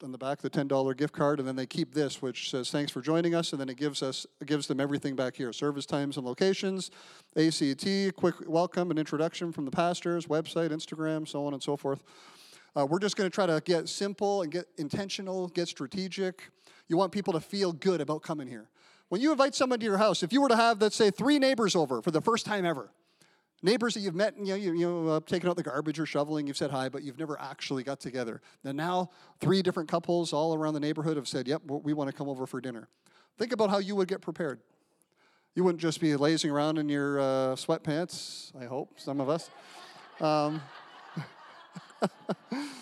on 0.01 0.11
the 0.11 0.17
back, 0.17 0.41
the 0.41 0.49
$10 0.49 0.97
gift 0.97 1.13
card, 1.13 1.39
and 1.39 1.47
then 1.47 1.55
they 1.55 1.65
keep 1.65 1.93
this, 1.93 2.21
which 2.21 2.49
says, 2.49 2.69
thanks 2.69 2.91
for 2.91 3.01
joining 3.01 3.33
us, 3.33 3.53
and 3.53 3.61
then 3.61 3.69
it 3.69 3.77
gives 3.77 4.03
us, 4.03 4.27
it 4.41 4.47
gives 4.47 4.67
them 4.67 4.81
everything 4.81 5.15
back 5.15 5.33
here. 5.33 5.53
Service 5.53 5.85
times 5.85 6.17
and 6.17 6.25
locations, 6.25 6.91
ACT, 7.37 8.13
quick 8.17 8.35
welcome 8.45 8.89
and 8.89 8.99
introduction 8.99 9.53
from 9.53 9.63
the 9.63 9.71
pastors, 9.71 10.25
website, 10.25 10.71
Instagram, 10.71 11.25
so 11.25 11.45
on 11.45 11.53
and 11.53 11.63
so 11.63 11.77
forth. 11.77 12.03
Uh, 12.75 12.85
we're 12.85 12.99
just 12.99 13.15
going 13.15 13.29
to 13.29 13.33
try 13.33 13.45
to 13.45 13.61
get 13.63 13.87
simple 13.87 14.41
and 14.41 14.51
get 14.51 14.65
intentional, 14.77 15.47
get 15.49 15.69
strategic. 15.69 16.49
You 16.89 16.97
want 16.97 17.13
people 17.13 17.31
to 17.33 17.39
feel 17.39 17.71
good 17.71 18.01
about 18.01 18.23
coming 18.23 18.47
here. 18.47 18.67
When 19.07 19.21
you 19.21 19.31
invite 19.31 19.55
someone 19.55 19.79
to 19.79 19.85
your 19.85 19.97
house, 19.97 20.21
if 20.21 20.33
you 20.33 20.41
were 20.41 20.49
to 20.49 20.55
have, 20.57 20.81
let's 20.81 20.97
say, 20.97 21.11
three 21.11 21.39
neighbors 21.39 21.77
over 21.77 22.01
for 22.01 22.11
the 22.11 22.21
first 22.21 22.45
time 22.45 22.65
ever, 22.65 22.89
neighbors 23.63 23.95
that 23.95 24.01
you've 24.01 24.13
met 24.13 24.35
and 24.35 24.47
you 24.47 24.53
know, 24.53 24.57
you, 24.57 24.73
you 24.73 24.87
know 24.87 25.07
uh, 25.07 25.19
taken 25.25 25.49
out 25.49 25.55
the 25.55 25.63
garbage 25.63 25.99
or 25.99 26.05
shoveling, 26.05 26.45
you've 26.45 26.57
said 26.57 26.69
hi, 26.69 26.89
but 26.89 27.01
you've 27.01 27.17
never 27.17 27.39
actually 27.39 27.81
got 27.83 27.99
together. 27.99 28.41
And 28.63 28.77
now 28.77 29.09
three 29.39 29.63
different 29.63 29.89
couples 29.89 30.33
all 30.33 30.53
around 30.53 30.75
the 30.75 30.79
neighborhood 30.79 31.17
have 31.17 31.27
said, 31.27 31.47
yep, 31.47 31.61
we 31.65 31.93
want 31.93 32.09
to 32.09 32.15
come 32.15 32.29
over 32.29 32.45
for 32.45 32.61
dinner. 32.61 32.89
Think 33.39 33.51
about 33.51 33.71
how 33.71 33.79
you 33.79 33.95
would 33.95 34.07
get 34.07 34.21
prepared. 34.21 34.59
You 35.55 35.63
wouldn't 35.63 35.81
just 35.81 35.99
be 36.01 36.15
lazing 36.15 36.51
around 36.51 36.77
in 36.77 36.89
your 36.89 37.19
uh, 37.19 37.23
sweatpants, 37.55 38.55
I 38.59 38.65
hope, 38.65 38.99
some 38.99 39.19
of 39.19 39.29
us. 39.29 39.49
Um, 40.19 40.61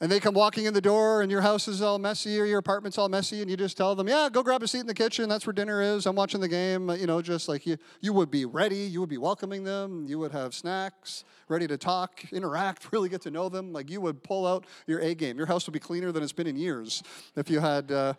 and 0.00 0.10
they 0.10 0.20
come 0.20 0.34
walking 0.34 0.66
in 0.66 0.74
the 0.74 0.80
door 0.80 1.22
and 1.22 1.30
your 1.30 1.40
house 1.40 1.66
is 1.66 1.82
all 1.82 1.98
messy 1.98 2.38
or 2.40 2.44
your 2.44 2.58
apartment's 2.58 2.98
all 2.98 3.08
messy 3.08 3.40
and 3.42 3.50
you 3.50 3.56
just 3.56 3.76
tell 3.76 3.94
them 3.94 4.08
yeah 4.08 4.28
go 4.30 4.42
grab 4.42 4.62
a 4.62 4.68
seat 4.68 4.80
in 4.80 4.86
the 4.86 4.94
kitchen. 4.94 5.28
That's 5.28 5.46
where 5.46 5.52
dinner 5.52 5.82
is. 5.82 6.06
I'm 6.06 6.16
watching 6.16 6.40
the 6.40 6.48
game. 6.48 6.88
You 6.90 7.06
know 7.06 7.20
just 7.20 7.48
like 7.48 7.66
you 7.66 7.76
you 8.00 8.12
would 8.12 8.30
be 8.30 8.44
ready. 8.44 8.76
You 8.76 9.00
would 9.00 9.08
be 9.08 9.18
welcoming 9.18 9.64
them. 9.64 10.06
You 10.06 10.18
would 10.18 10.32
have 10.32 10.54
snacks 10.54 11.24
ready 11.48 11.66
to 11.66 11.76
talk 11.76 12.24
interact 12.32 12.88
really 12.92 13.08
get 13.08 13.22
to 13.22 13.30
know 13.30 13.48
them. 13.48 13.72
Like 13.72 13.90
you 13.90 14.00
would 14.00 14.22
pull 14.22 14.46
out 14.46 14.66
your 14.86 15.00
a 15.00 15.14
game. 15.14 15.36
Your 15.36 15.46
house 15.46 15.66
would 15.66 15.72
be 15.72 15.80
cleaner 15.80 16.12
than 16.12 16.22
it's 16.22 16.32
been 16.32 16.46
in 16.46 16.56
years 16.56 17.02
if 17.36 17.50
you 17.50 17.60
had 17.60 17.90
uh, 17.90 18.14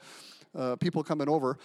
uh, 0.58 0.76
people 0.78 1.04
coming 1.04 1.30
over 1.30 1.58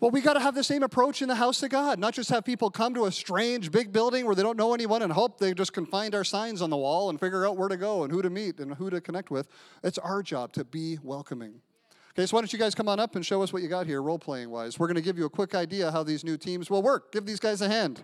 well, 0.00 0.10
we 0.10 0.22
got 0.22 0.32
to 0.32 0.40
have 0.40 0.54
the 0.54 0.64
same 0.64 0.82
approach 0.82 1.20
in 1.20 1.28
the 1.28 1.34
house 1.34 1.62
of 1.62 1.70
God, 1.70 1.98
not 1.98 2.14
just 2.14 2.30
have 2.30 2.44
people 2.44 2.70
come 2.70 2.94
to 2.94 3.04
a 3.04 3.12
strange 3.12 3.70
big 3.70 3.92
building 3.92 4.24
where 4.24 4.34
they 4.34 4.42
don't 4.42 4.56
know 4.56 4.72
anyone 4.72 5.02
and 5.02 5.12
hope 5.12 5.38
they 5.38 5.52
just 5.52 5.74
can 5.74 5.84
find 5.84 6.14
our 6.14 6.24
signs 6.24 6.62
on 6.62 6.70
the 6.70 6.76
wall 6.76 7.10
and 7.10 7.20
figure 7.20 7.46
out 7.46 7.58
where 7.58 7.68
to 7.68 7.76
go 7.76 8.02
and 8.02 8.12
who 8.12 8.22
to 8.22 8.30
meet 8.30 8.58
and 8.60 8.74
who 8.74 8.88
to 8.88 9.00
connect 9.00 9.30
with. 9.30 9.48
It's 9.84 9.98
our 9.98 10.22
job 10.22 10.52
to 10.54 10.64
be 10.64 10.98
welcoming. 11.02 11.60
Okay, 12.12 12.26
so 12.26 12.36
why 12.36 12.40
don't 12.40 12.52
you 12.52 12.58
guys 12.58 12.74
come 12.74 12.88
on 12.88 12.98
up 12.98 13.14
and 13.14 13.24
show 13.24 13.42
us 13.42 13.52
what 13.52 13.62
you 13.62 13.68
got 13.68 13.86
here, 13.86 14.02
role 14.02 14.18
playing 14.18 14.50
wise? 14.50 14.78
We're 14.78 14.88
going 14.88 14.96
to 14.96 15.02
give 15.02 15.18
you 15.18 15.26
a 15.26 15.30
quick 15.30 15.54
idea 15.54 15.92
how 15.92 16.02
these 16.02 16.24
new 16.24 16.36
teams 16.36 16.70
will 16.70 16.82
work. 16.82 17.12
Give 17.12 17.24
these 17.24 17.38
guys 17.38 17.60
a 17.60 17.68
hand. 17.68 18.02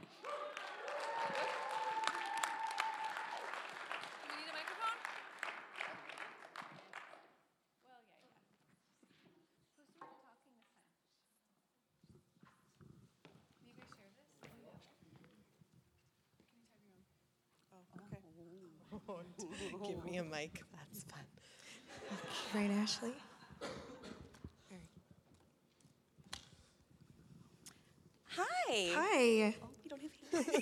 Give 19.86 20.04
me 20.04 20.16
a 20.18 20.24
mic. 20.24 20.62
That's 20.74 21.04
fun. 21.04 21.20
Right, 22.54 22.70
Ashley? 22.70 23.12
Hi. 28.36 28.90
Hi, 28.94 29.54
Oh, 29.62 29.68
you 29.84 29.90
don't 29.90 30.00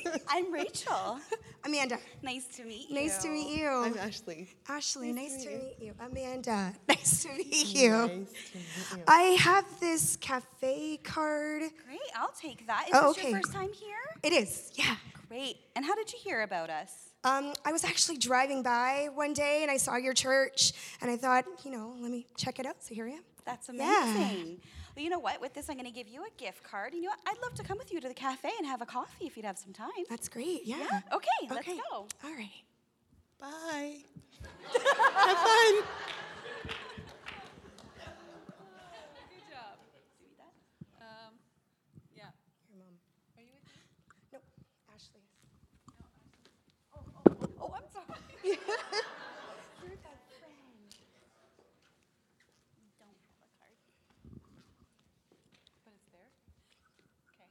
have 0.06 0.22
I'm 0.28 0.52
Rachel. 0.52 1.18
Amanda. 1.64 1.98
Nice 2.22 2.44
to 2.56 2.64
meet 2.64 2.88
you. 2.90 2.94
Nice 2.94 3.18
to 3.22 3.28
meet 3.28 3.58
you. 3.58 3.68
I'm 3.68 3.96
Ashley. 3.98 4.48
Ashley, 4.68 5.12
Nice 5.12 5.32
nice 5.32 5.44
to 5.44 5.48
to 5.50 5.56
meet 5.56 5.78
meet 5.80 5.86
you. 5.86 5.94
Amanda, 5.98 6.72
nice 6.88 7.22
to 7.24 7.32
meet 7.32 7.74
you. 7.74 7.90
Nice 7.90 8.08
to 8.08 8.58
meet 8.58 8.98
you. 8.98 9.02
I 9.08 9.20
have 9.40 9.64
this 9.80 10.16
cafe 10.16 10.98
card. 10.98 11.62
Great. 11.86 11.98
I'll 12.14 12.32
take 12.38 12.66
that. 12.66 12.84
Is 12.88 12.94
Oh, 12.94 13.08
this 13.12 13.18
okay. 13.18 13.30
your 13.30 13.40
first 13.40 13.52
time 13.54 13.72
here? 13.72 13.96
It 14.22 14.32
is, 14.32 14.70
yeah. 14.74 14.96
Great. 15.28 15.56
And 15.74 15.84
how 15.84 15.94
did 15.94 16.12
you 16.12 16.18
hear 16.22 16.42
about 16.42 16.70
us? 16.70 16.90
Um, 17.24 17.54
I 17.64 17.72
was 17.72 17.84
actually 17.84 18.18
driving 18.18 18.62
by 18.62 19.08
one 19.14 19.32
day 19.32 19.60
and 19.62 19.70
I 19.70 19.78
saw 19.78 19.96
your 19.96 20.12
church 20.12 20.72
and 21.00 21.10
I 21.10 21.16
thought, 21.16 21.46
you 21.64 21.70
know, 21.70 21.94
let 22.00 22.10
me 22.10 22.26
check 22.36 22.58
it 22.58 22.66
out. 22.66 22.82
So 22.82 22.94
here 22.94 23.06
I 23.06 23.12
am. 23.12 23.22
That's 23.46 23.68
Yeah. 23.72 24.10
amazing. 24.14 24.60
Well, 24.94 25.02
you 25.02 25.10
know 25.10 25.18
what? 25.18 25.40
With 25.40 25.54
this, 25.54 25.68
I'm 25.70 25.76
going 25.76 25.86
to 25.86 25.90
give 25.92 26.06
you 26.06 26.22
a 26.22 26.30
gift 26.38 26.62
card. 26.62 26.92
And 26.92 27.02
you 27.02 27.08
know? 27.08 27.14
I'd 27.26 27.38
love 27.42 27.54
to 27.54 27.62
come 27.64 27.78
with 27.78 27.92
you 27.92 28.00
to 28.00 28.08
the 28.08 28.14
cafe 28.14 28.50
and 28.58 28.66
have 28.66 28.80
a 28.82 28.86
coffee 28.86 29.26
if 29.26 29.36
you'd 29.36 29.46
have 29.46 29.58
some 29.58 29.72
time. 29.72 29.88
That's 30.08 30.28
great, 30.28 30.60
yeah. 30.64 30.76
Yeah? 30.78 31.00
Okay, 31.16 31.28
let's 31.50 31.66
go. 31.66 32.06
All 32.24 32.34
right. 32.36 32.62
Bye. 33.40 33.96
Have 34.72 35.38
fun. 35.38 35.74
Good 39.30 39.44
job. 39.50 39.76
Um, 41.00 41.32
yeah. 42.16 42.30
Your 42.70 42.78
mom. 42.78 42.94
Are 43.36 43.42
you 43.42 43.48
with 43.52 43.64
me? 43.66 43.72
Nope, 44.32 44.42
Ashley. 44.94 45.20
Oh, 47.60 47.72
I'm 47.74 47.88
sorry. 47.92 48.06
You're 48.44 48.56
that 50.04 50.18
friend. 50.38 50.94
Don't 52.98 53.16
have 53.28 53.42
a 53.42 53.48
card. 53.58 53.76
But 55.84 55.92
it's 55.94 56.08
there? 56.12 56.30
Okay. 57.34 57.50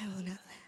I 0.00 0.06
will 0.08 0.22
not 0.22 0.28
laugh. 0.28 0.64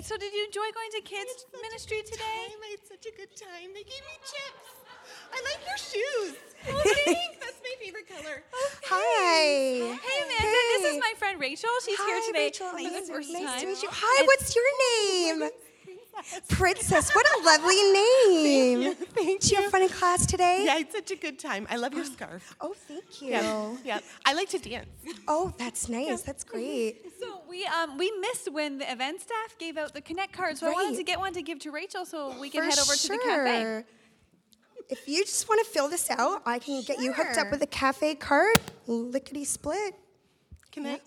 Hey, 0.00 0.04
so 0.06 0.16
did 0.16 0.32
you 0.32 0.46
enjoy 0.46 0.64
going 0.72 0.90
to 0.92 1.02
kids 1.02 1.44
ministry 1.60 2.00
today? 2.00 2.24
I 2.64 2.68
had 2.70 2.80
such 2.88 3.04
a 3.04 3.14
good 3.14 3.36
time. 3.36 3.68
They 3.74 3.82
gave 3.82 4.00
me 4.08 4.16
chips. 4.24 4.72
I 5.30 5.42
like 5.44 5.60
your 5.68 5.76
shoes. 5.76 6.36
Oh, 6.70 6.80
thanks. 7.04 7.36
That's 7.38 7.60
my 7.62 7.74
favorite 7.84 8.08
color. 8.08 8.42
Hi. 8.84 10.00
Hey, 10.00 10.22
Amanda, 10.24 10.80
this 10.80 10.94
is 10.94 11.00
my 11.00 11.12
friend 11.18 11.38
Rachel. 11.38 11.68
She's 11.84 11.98
Hi, 11.98 12.06
here 12.06 12.22
today 12.28 12.46
Rachel. 12.46 12.70
for 12.70 12.78
the 12.78 13.12
first 13.12 13.30
nice 13.30 13.44
time. 13.44 13.60
to 13.60 13.66
meet 13.66 13.82
you. 13.82 13.88
Hi, 13.92 14.20
And- 14.20 14.26
what's 14.26 14.56
your 14.56 15.40
name? 15.42 15.50
Princess. 16.48 17.14
What 17.14 17.26
a 17.38 17.44
lovely 17.44 17.82
name. 17.92 18.94
Thank 18.94 19.00
you, 19.00 19.06
thank 19.24 19.40
Did 19.42 19.50
you 19.52 19.62
have 19.62 19.70
fun 19.70 19.82
in 19.82 19.88
class 19.90 20.24
today? 20.24 20.62
Yeah, 20.64 20.78
it's 20.78 20.94
such 20.94 21.10
a 21.10 21.16
good 21.16 21.38
time. 21.38 21.66
I 21.70 21.76
love 21.76 21.92
your 21.92 22.04
scarf. 22.16 22.54
Oh, 22.60 22.74
thank 22.88 23.20
you. 23.20 23.30
Yeah, 23.32 23.76
yeah. 23.84 23.98
I 24.24 24.32
like 24.32 24.48
to 24.50 24.58
dance. 24.58 24.88
Oh, 25.28 25.52
that's 25.58 25.90
nice. 25.90 26.22
That's 26.22 26.44
great. 26.44 27.04
So 27.20 27.29
we 27.50 27.66
um 27.66 27.98
we 27.98 28.10
missed 28.20 28.50
when 28.52 28.78
the 28.78 28.90
event 28.90 29.20
staff 29.20 29.58
gave 29.58 29.76
out 29.76 29.92
the 29.92 30.00
Connect 30.00 30.32
card, 30.32 30.56
so 30.56 30.68
I 30.68 30.70
wanted 30.72 30.96
to 30.96 31.02
get 31.02 31.18
one 31.18 31.32
to 31.34 31.42
give 31.42 31.58
to 31.60 31.70
Rachel 31.70 32.04
so 32.06 32.38
we 32.40 32.48
can 32.48 32.62
For 32.62 32.70
head 32.70 32.78
over 32.78 32.94
to 32.94 33.08
the 33.08 33.18
cafe. 33.18 33.60
sure. 33.62 33.84
If 34.88 35.06
you 35.06 35.24
just 35.24 35.48
want 35.48 35.64
to 35.64 35.70
fill 35.70 35.88
this 35.88 36.10
out, 36.10 36.42
I 36.46 36.58
can 36.58 36.82
get 36.82 36.98
you 37.00 37.12
hooked 37.12 37.36
up 37.38 37.50
with 37.50 37.62
a 37.62 37.66
cafe 37.66 38.14
card. 38.14 38.58
Lickety 38.86 39.44
split. 39.44 39.94
Can 40.72 40.86
I? 40.86 41.00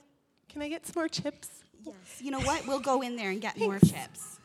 Can 0.49 0.61
I 0.61 0.69
get 0.69 0.85
some 0.85 0.93
more 0.97 1.07
chips? 1.07 1.49
Yes. 1.85 1.95
You 2.19 2.31
know 2.31 2.39
what? 2.41 2.65
We'll 2.67 2.79
go 2.79 3.01
in 3.01 3.15
there 3.15 3.31
and 3.31 3.41
get 3.41 3.57
more 3.57 3.79
chips. 3.79 4.39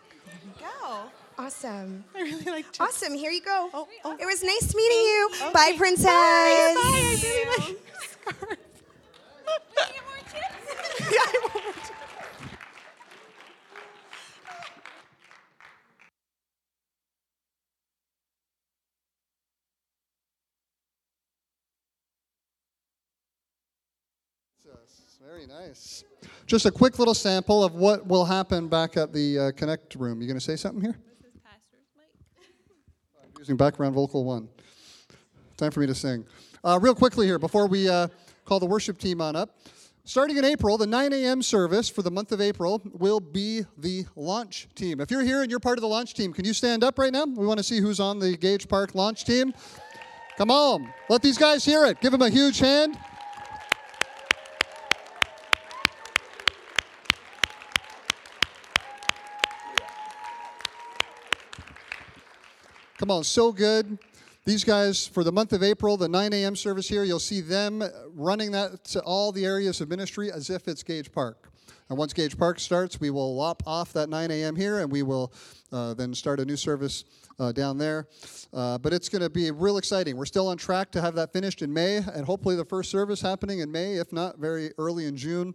Go. 0.58 1.02
Awesome. 1.38 2.04
I 2.16 2.22
really 2.22 2.44
like 2.46 2.64
chips. 2.66 2.80
Awesome. 2.80 3.14
Here 3.14 3.30
you 3.30 3.42
go. 3.42 3.68
Oh, 3.72 3.86
oh. 4.04 4.16
It 4.18 4.26
was 4.26 4.42
nice 4.42 4.74
meeting 4.74 4.98
you. 4.98 5.30
Bye, 5.52 5.74
princess. 5.76 6.06
Bye. 6.06 6.74
Bye. 6.74 6.82
I 6.84 7.18
really 7.22 7.58
like 7.58 7.68
your 7.68 8.34
scarf 8.34 8.58
yeah, 10.34 11.18
I 11.18 11.48
won't. 11.54 11.92
Very 25.20 25.46
nice. 25.46 26.04
Just 26.46 26.64
a 26.64 26.70
quick 26.70 26.98
little 26.98 27.12
sample 27.12 27.62
of 27.62 27.74
what 27.74 28.06
will 28.06 28.24
happen 28.24 28.66
back 28.66 28.96
at 28.96 29.12
the 29.12 29.38
uh, 29.38 29.52
Connect 29.52 29.94
room. 29.96 30.22
You 30.22 30.26
going 30.26 30.38
to 30.38 30.44
say 30.44 30.56
something 30.56 30.80
here? 30.80 30.96
This 31.20 31.34
is 31.34 31.40
Pastor's 31.44 31.86
mic. 31.94 33.38
Using 33.38 33.56
background 33.56 33.94
vocal 33.94 34.24
one. 34.24 34.48
Time 35.58 35.70
for 35.70 35.80
me 35.80 35.86
to 35.86 35.94
sing. 35.94 36.24
Uh, 36.64 36.78
real 36.80 36.94
quickly 36.94 37.26
here, 37.26 37.38
before 37.38 37.66
we 37.66 37.88
uh, 37.88 38.08
call 38.46 38.58
the 38.58 38.66
worship 38.66 38.96
team 38.96 39.20
on 39.20 39.36
up. 39.36 39.58
Starting 40.08 40.38
in 40.38 40.44
April, 40.46 40.78
the 40.78 40.86
9 40.86 41.12
a.m. 41.12 41.42
service 41.42 41.90
for 41.90 42.00
the 42.00 42.10
month 42.10 42.32
of 42.32 42.40
April 42.40 42.80
will 42.94 43.20
be 43.20 43.66
the 43.76 44.06
launch 44.16 44.66
team. 44.74 45.02
If 45.02 45.10
you're 45.10 45.20
here 45.20 45.42
and 45.42 45.50
you're 45.50 45.60
part 45.60 45.76
of 45.76 45.82
the 45.82 45.88
launch 45.88 46.14
team, 46.14 46.32
can 46.32 46.46
you 46.46 46.54
stand 46.54 46.82
up 46.82 46.98
right 46.98 47.12
now? 47.12 47.26
We 47.26 47.46
want 47.46 47.58
to 47.58 47.62
see 47.62 47.78
who's 47.78 48.00
on 48.00 48.18
the 48.18 48.34
Gage 48.34 48.68
Park 48.68 48.94
launch 48.94 49.26
team. 49.26 49.52
Come 50.38 50.50
on, 50.50 50.90
let 51.10 51.20
these 51.20 51.36
guys 51.36 51.62
hear 51.62 51.84
it. 51.84 52.00
Give 52.00 52.10
them 52.10 52.22
a 52.22 52.30
huge 52.30 52.58
hand. 52.58 52.98
Come 62.96 63.10
on, 63.10 63.24
so 63.24 63.52
good. 63.52 63.98
These 64.48 64.64
guys, 64.64 65.06
for 65.06 65.24
the 65.24 65.30
month 65.30 65.52
of 65.52 65.62
April, 65.62 65.98
the 65.98 66.08
9 66.08 66.32
a.m. 66.32 66.56
service 66.56 66.88
here, 66.88 67.04
you'll 67.04 67.18
see 67.18 67.42
them 67.42 67.84
running 68.14 68.50
that 68.52 68.82
to 68.84 69.00
all 69.02 69.30
the 69.30 69.44
areas 69.44 69.82
of 69.82 69.90
ministry 69.90 70.32
as 70.32 70.48
if 70.48 70.66
it's 70.68 70.82
Gage 70.82 71.12
Park. 71.12 71.50
And 71.90 71.98
once 71.98 72.14
Gage 72.14 72.38
Park 72.38 72.58
starts, 72.58 72.98
we 72.98 73.10
will 73.10 73.36
lop 73.36 73.62
off 73.66 73.92
that 73.92 74.08
9 74.08 74.30
a.m. 74.30 74.56
here 74.56 74.78
and 74.78 74.90
we 74.90 75.02
will 75.02 75.34
uh, 75.70 75.92
then 75.92 76.14
start 76.14 76.40
a 76.40 76.46
new 76.46 76.56
service 76.56 77.04
uh, 77.38 77.52
down 77.52 77.76
there. 77.76 78.08
Uh, 78.54 78.78
but 78.78 78.94
it's 78.94 79.10
going 79.10 79.20
to 79.20 79.28
be 79.28 79.50
real 79.50 79.76
exciting. 79.76 80.16
We're 80.16 80.24
still 80.24 80.48
on 80.48 80.56
track 80.56 80.92
to 80.92 81.02
have 81.02 81.14
that 81.16 81.30
finished 81.30 81.60
in 81.60 81.70
May 81.70 81.96
and 81.96 82.24
hopefully 82.24 82.56
the 82.56 82.64
first 82.64 82.90
service 82.90 83.20
happening 83.20 83.58
in 83.58 83.70
May, 83.70 83.96
if 83.96 84.14
not 84.14 84.38
very 84.38 84.70
early 84.78 85.04
in 85.04 85.14
June. 85.14 85.54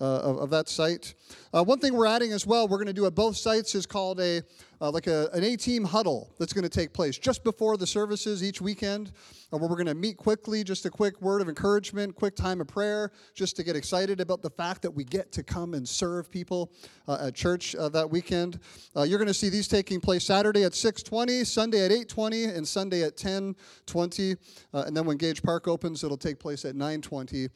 Uh, 0.00 0.20
of, 0.20 0.38
of, 0.38 0.50
that 0.50 0.68
site. 0.68 1.14
Uh, 1.52 1.64
one 1.64 1.80
thing 1.80 1.92
we're 1.92 2.06
adding 2.06 2.30
as 2.30 2.46
well, 2.46 2.68
we're 2.68 2.76
going 2.76 2.86
to 2.86 2.92
do 2.92 3.06
at 3.06 3.16
both 3.16 3.36
sites 3.36 3.74
is 3.74 3.84
called 3.84 4.20
a 4.20 4.44
uh, 4.80 4.90
like 4.90 5.06
a, 5.06 5.28
an 5.32 5.44
A-team 5.44 5.84
huddle 5.84 6.30
that's 6.38 6.52
going 6.52 6.64
to 6.64 6.68
take 6.68 6.92
place 6.92 7.18
just 7.18 7.44
before 7.44 7.76
the 7.76 7.86
services 7.86 8.42
each 8.42 8.60
weekend, 8.60 9.12
uh, 9.52 9.56
where 9.56 9.68
we're 9.68 9.76
going 9.76 9.86
to 9.86 9.94
meet 9.94 10.16
quickly, 10.16 10.62
just 10.62 10.86
a 10.86 10.90
quick 10.90 11.20
word 11.20 11.40
of 11.40 11.48
encouragement, 11.48 12.14
quick 12.14 12.36
time 12.36 12.60
of 12.60 12.68
prayer, 12.68 13.12
just 13.34 13.56
to 13.56 13.62
get 13.62 13.76
excited 13.76 14.20
about 14.20 14.42
the 14.42 14.50
fact 14.50 14.82
that 14.82 14.90
we 14.90 15.04
get 15.04 15.32
to 15.32 15.42
come 15.42 15.74
and 15.74 15.88
serve 15.88 16.30
people 16.30 16.72
uh, 17.06 17.26
at 17.26 17.34
church 17.34 17.74
uh, 17.74 17.88
that 17.88 18.08
weekend. 18.08 18.60
you're 18.94 19.18
going 19.18 19.26
to 19.26 19.34
see 19.34 19.48
these 19.48 19.68
taking 19.68 20.00
place 20.00 20.24
Saturday 20.24 20.64
at 20.64 20.72
6:20, 20.72 21.44
Sunday 21.46 21.84
at 21.84 21.90
8:20, 21.90 22.56
and 22.56 22.66
Sunday 22.66 23.02
at 23.02 23.16
10:20, 23.16 24.36
and 24.72 24.96
then 24.96 25.04
when 25.04 25.16
Gage 25.16 25.42
Park 25.42 25.68
opens, 25.68 26.04
it'll 26.04 26.16
take 26.16 26.38
place 26.38 26.64
at 26.64 26.74
9:20. 26.74 27.48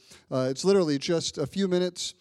it's 0.51 0.65
literally 0.65 0.99
just 0.99 1.39
a 1.39 1.47
few 1.47 1.69
minutes 1.69 2.15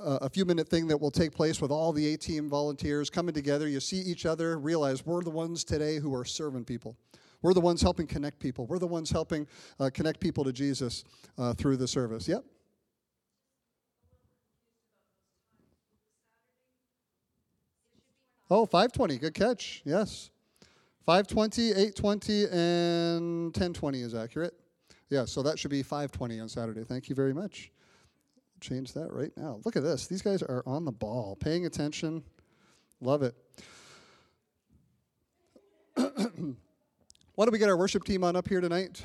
uh, 0.00 0.18
a 0.22 0.28
few 0.28 0.44
minute 0.44 0.68
thing 0.68 0.88
that 0.88 1.00
will 1.00 1.10
take 1.10 1.32
place 1.32 1.60
with 1.60 1.70
all 1.70 1.92
the 1.92 2.14
A 2.14 2.16
team 2.16 2.48
volunteers 2.48 3.08
coming 3.08 3.34
together. 3.34 3.68
You 3.68 3.80
see 3.80 3.98
each 3.98 4.26
other, 4.26 4.45
realize 4.54 5.04
we're 5.04 5.22
the 5.22 5.30
ones 5.30 5.64
today 5.64 5.98
who 5.98 6.14
are 6.14 6.24
serving 6.24 6.64
people. 6.64 6.96
We're 7.42 7.54
the 7.54 7.60
ones 7.60 7.82
helping 7.82 8.06
connect 8.06 8.38
people. 8.38 8.66
We're 8.66 8.78
the 8.78 8.86
ones 8.86 9.10
helping 9.10 9.46
uh, 9.78 9.90
connect 9.92 10.20
people 10.20 10.44
to 10.44 10.52
Jesus 10.52 11.04
uh, 11.38 11.54
through 11.54 11.76
the 11.76 11.88
service. 11.88 12.28
Yep. 12.28 12.44
Oh, 18.48 18.64
520. 18.64 19.18
Good 19.18 19.34
catch. 19.34 19.82
Yes. 19.84 20.30
520, 21.04 21.70
820, 21.70 22.44
and 22.44 23.44
1020 23.46 24.00
is 24.00 24.14
accurate. 24.14 24.54
Yeah, 25.10 25.24
so 25.24 25.42
that 25.42 25.58
should 25.58 25.70
be 25.70 25.82
520 25.82 26.40
on 26.40 26.48
Saturday. 26.48 26.84
Thank 26.84 27.08
you 27.08 27.14
very 27.14 27.32
much 27.32 27.70
change 28.60 28.92
that 28.94 29.12
right 29.12 29.32
now. 29.36 29.60
Look 29.64 29.76
at 29.76 29.82
this. 29.82 30.06
These 30.06 30.22
guys 30.22 30.42
are 30.42 30.62
on 30.66 30.84
the 30.84 30.92
ball, 30.92 31.36
paying 31.36 31.66
attention. 31.66 32.22
Love 33.00 33.22
it. 33.22 33.34
Why 36.36 37.44
don't 37.44 37.52
we 37.52 37.58
get 37.58 37.70
our 37.70 37.78
worship 37.78 38.04
team 38.04 38.22
on 38.22 38.36
up 38.36 38.46
here 38.46 38.60
tonight? 38.60 39.02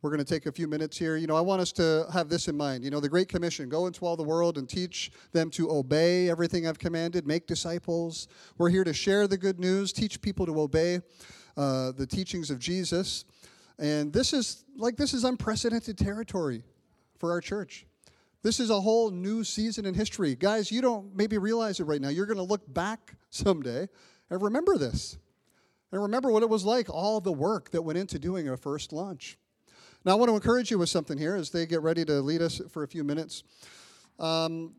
We're 0.00 0.08
going 0.08 0.24
to 0.24 0.34
take 0.34 0.46
a 0.46 0.52
few 0.52 0.66
minutes 0.66 0.96
here. 0.96 1.16
You 1.16 1.26
know, 1.26 1.36
I 1.36 1.42
want 1.42 1.60
us 1.60 1.72
to 1.72 2.06
have 2.10 2.30
this 2.30 2.48
in 2.48 2.56
mind. 2.56 2.84
You 2.84 2.90
know, 2.90 3.00
the 3.00 3.08
Great 3.08 3.28
Commission 3.28 3.68
go 3.68 3.86
into 3.86 4.06
all 4.06 4.16
the 4.16 4.22
world 4.22 4.56
and 4.56 4.66
teach 4.66 5.10
them 5.32 5.50
to 5.50 5.70
obey 5.70 6.30
everything 6.30 6.66
I've 6.66 6.78
commanded, 6.78 7.26
make 7.26 7.46
disciples. 7.46 8.28
We're 8.56 8.70
here 8.70 8.84
to 8.84 8.94
share 8.94 9.26
the 9.26 9.36
good 9.36 9.60
news, 9.60 9.92
teach 9.92 10.22
people 10.22 10.46
to 10.46 10.58
obey 10.58 11.00
uh, 11.54 11.92
the 11.92 12.06
teachings 12.06 12.50
of 12.50 12.60
Jesus. 12.60 13.26
And 13.78 14.10
this 14.10 14.32
is 14.32 14.64
like 14.76 14.96
this 14.96 15.12
is 15.12 15.24
unprecedented 15.24 15.98
territory 15.98 16.62
for 17.18 17.30
our 17.30 17.42
church. 17.42 17.84
This 18.42 18.58
is 18.58 18.70
a 18.70 18.80
whole 18.80 19.10
new 19.10 19.44
season 19.44 19.84
in 19.84 19.92
history. 19.92 20.34
Guys, 20.34 20.72
you 20.72 20.80
don't 20.80 21.14
maybe 21.14 21.36
realize 21.36 21.78
it 21.78 21.84
right 21.84 22.00
now. 22.00 22.08
You're 22.08 22.26
going 22.26 22.38
to 22.38 22.42
look 22.42 22.72
back 22.72 23.16
someday 23.28 23.86
and 24.30 24.40
remember 24.40 24.78
this. 24.78 25.18
And 25.92 26.02
remember 26.02 26.30
what 26.30 26.42
it 26.42 26.48
was 26.48 26.64
like, 26.64 26.90
all 26.90 27.20
the 27.20 27.32
work 27.32 27.70
that 27.70 27.82
went 27.82 27.98
into 27.98 28.18
doing 28.18 28.48
a 28.48 28.56
first 28.56 28.92
launch. 28.92 29.38
Now, 30.04 30.12
I 30.12 30.14
want 30.14 30.30
to 30.30 30.34
encourage 30.34 30.70
you 30.70 30.78
with 30.78 30.88
something 30.88 31.18
here 31.18 31.34
as 31.34 31.50
they 31.50 31.66
get 31.66 31.82
ready 31.82 32.04
to 32.04 32.20
lead 32.20 32.42
us 32.42 32.60
for 32.70 32.82
a 32.82 32.88
few 32.88 33.02
minutes. 33.04 33.42
Um, 34.18 34.74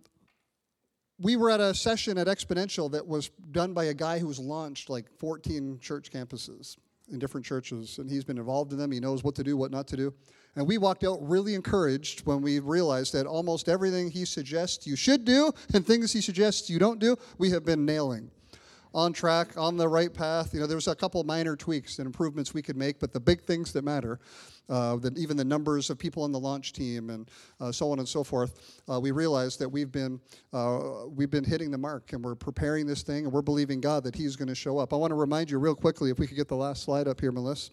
we 1.20 1.36
were 1.36 1.50
at 1.50 1.60
a 1.60 1.74
session 1.74 2.18
at 2.18 2.28
Exponential 2.28 2.92
that 2.92 3.06
was 3.06 3.30
done 3.52 3.74
by 3.74 3.86
a 3.86 3.94
guy 3.94 4.20
who's 4.20 4.40
launched 4.40 4.90
like 4.90 5.10
14 5.18 5.80
church 5.82 6.12
campuses 6.12 6.78
in 7.12 7.20
different 7.20 7.46
churches, 7.46 7.98
and 7.98 8.10
he's 8.10 8.24
been 8.24 8.38
involved 8.38 8.72
in 8.72 8.78
them. 8.78 8.92
He 8.92 9.00
knows 9.00 9.24
what 9.24 9.36
to 9.36 9.44
do, 9.44 9.58
what 9.58 9.72
not 9.72 9.88
to 9.88 9.98
do. 9.98 10.14
And 10.56 10.68
we 10.68 10.78
walked 10.78 11.04
out 11.04 11.20
really 11.22 11.56
encouraged 11.56 12.26
when 12.26 12.42
we 12.42 12.60
realized 12.60 13.14
that 13.14 13.26
almost 13.26 13.70
everything 13.70 14.12
he 14.12 14.26
suggests 14.26 14.86
you 14.86 14.96
should 14.96 15.24
do 15.24 15.52
and 15.74 15.86
things 15.86 16.12
he 16.12 16.22
suggests 16.22 16.70
you 16.70 16.80
don't 16.80 17.00
do, 17.00 17.16
we 17.38 17.50
have 17.52 17.64
been 17.64 17.86
nailing. 17.86 18.32
On 18.94 19.14
track, 19.14 19.58
on 19.58 19.78
the 19.78 19.88
right 19.88 20.14
path. 20.14 20.54
You 20.54 20.60
know, 20.60 20.68
there 20.68 20.78
was 20.78 20.88
a 20.88 20.96
couple 20.96 21.24
minor 21.24 21.56
tweaks 21.56 22.00
and 22.00 22.06
improvements 22.06 22.54
we 22.54 22.62
could 22.62 22.78
make, 22.78 23.00
but 23.00 23.14
the 23.14 23.20
big 23.20 23.44
things 23.44 23.72
that 23.74 23.84
matter, 23.84 24.20
uh, 24.70 24.98
even 25.16 25.38
the 25.38 25.46
numbers 25.46 25.90
of 25.90 25.98
people 25.98 26.24
on 26.24 26.32
the 26.32 26.40
launch 26.40 26.74
team 26.74 27.10
and 27.10 27.30
uh, 27.60 27.72
so 27.72 27.92
on 27.92 28.00
and 28.00 28.08
so 28.08 28.24
forth, 28.24 28.82
uh, 28.90 29.00
we 29.00 29.12
realized 29.12 29.60
that 29.60 29.70
we've 29.70 29.92
been 29.92 30.20
uh, 30.54 31.06
we've 31.16 31.30
been 31.30 31.44
hitting 31.44 31.70
the 31.70 31.78
mark 31.78 32.14
and 32.14 32.24
we're 32.24 32.36
preparing 32.36 32.88
this 32.88 33.04
thing 33.04 33.26
and 33.26 33.34
we're 33.34 33.42
believing 33.42 33.82
God 33.82 34.04
that 34.04 34.16
He's 34.16 34.36
going 34.36 34.48
to 34.48 34.56
show 34.56 34.78
up. 34.78 34.94
I 34.94 34.96
want 34.96 35.12
to 35.12 35.16
remind 35.16 35.52
you 35.52 35.60
real 35.60 35.76
quickly, 35.76 36.10
if 36.10 36.20
we 36.20 36.28
could 36.28 36.38
get 36.38 36.48
the 36.48 36.56
last 36.56 36.84
slide 36.84 37.08
up 37.08 37.20
here, 37.20 37.32
Melissa. 37.32 37.72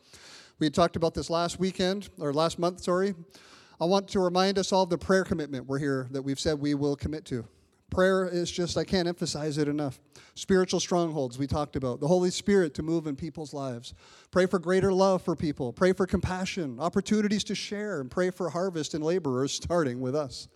We 0.61 0.71
talked 0.71 0.95
about 0.95 1.15
this 1.15 1.31
last 1.31 1.59
weekend, 1.59 2.11
or 2.19 2.33
last 2.33 2.61
month, 2.61 2.81
sorry. 2.83 3.15
I 3.81 3.87
want 3.87 4.07
to 4.09 4.21
remind 4.21 4.57
us 4.57 4.73
all 4.73 4.85
of 4.85 4.91
the 4.91 4.99
prayer 4.99 5.25
commitment 5.25 5.67
we're 5.67 5.81
here 5.81 6.07
that 6.13 6.23
we've 6.23 6.39
said 6.39 6.61
we 6.61 6.75
will 6.75 6.95
commit 6.95 7.25
to. 7.27 7.45
Prayer 7.91 8.29
is 8.29 8.51
just, 8.51 8.79
I 8.79 8.85
can't 8.85 9.09
emphasize 9.09 9.59
it 9.59 9.67
enough. 9.67 10.01
Spiritual 10.37 10.81
strongholds, 10.81 11.39
we 11.39 11.47
talked 11.47 11.77
about. 11.77 12.01
The 12.01 12.09
Holy 12.09 12.31
Spirit 12.31 12.75
to 12.75 12.83
move 12.83 13.07
in 13.07 13.15
people's 13.15 13.55
lives. 13.55 13.95
Pray 14.33 14.47
for 14.47 14.59
greater 14.59 14.93
love 14.93 15.23
for 15.23 15.37
people. 15.37 15.73
Pray 15.73 15.93
for 15.93 16.07
compassion, 16.07 16.81
opportunities 16.81 17.45
to 17.45 17.55
share, 17.55 18.01
and 18.01 18.11
pray 18.11 18.31
for 18.31 18.51
harvest 18.51 18.95
and 18.95 19.05
laborers 19.05 19.53
starting 19.53 20.01
with 20.01 20.17
us. 20.17 20.49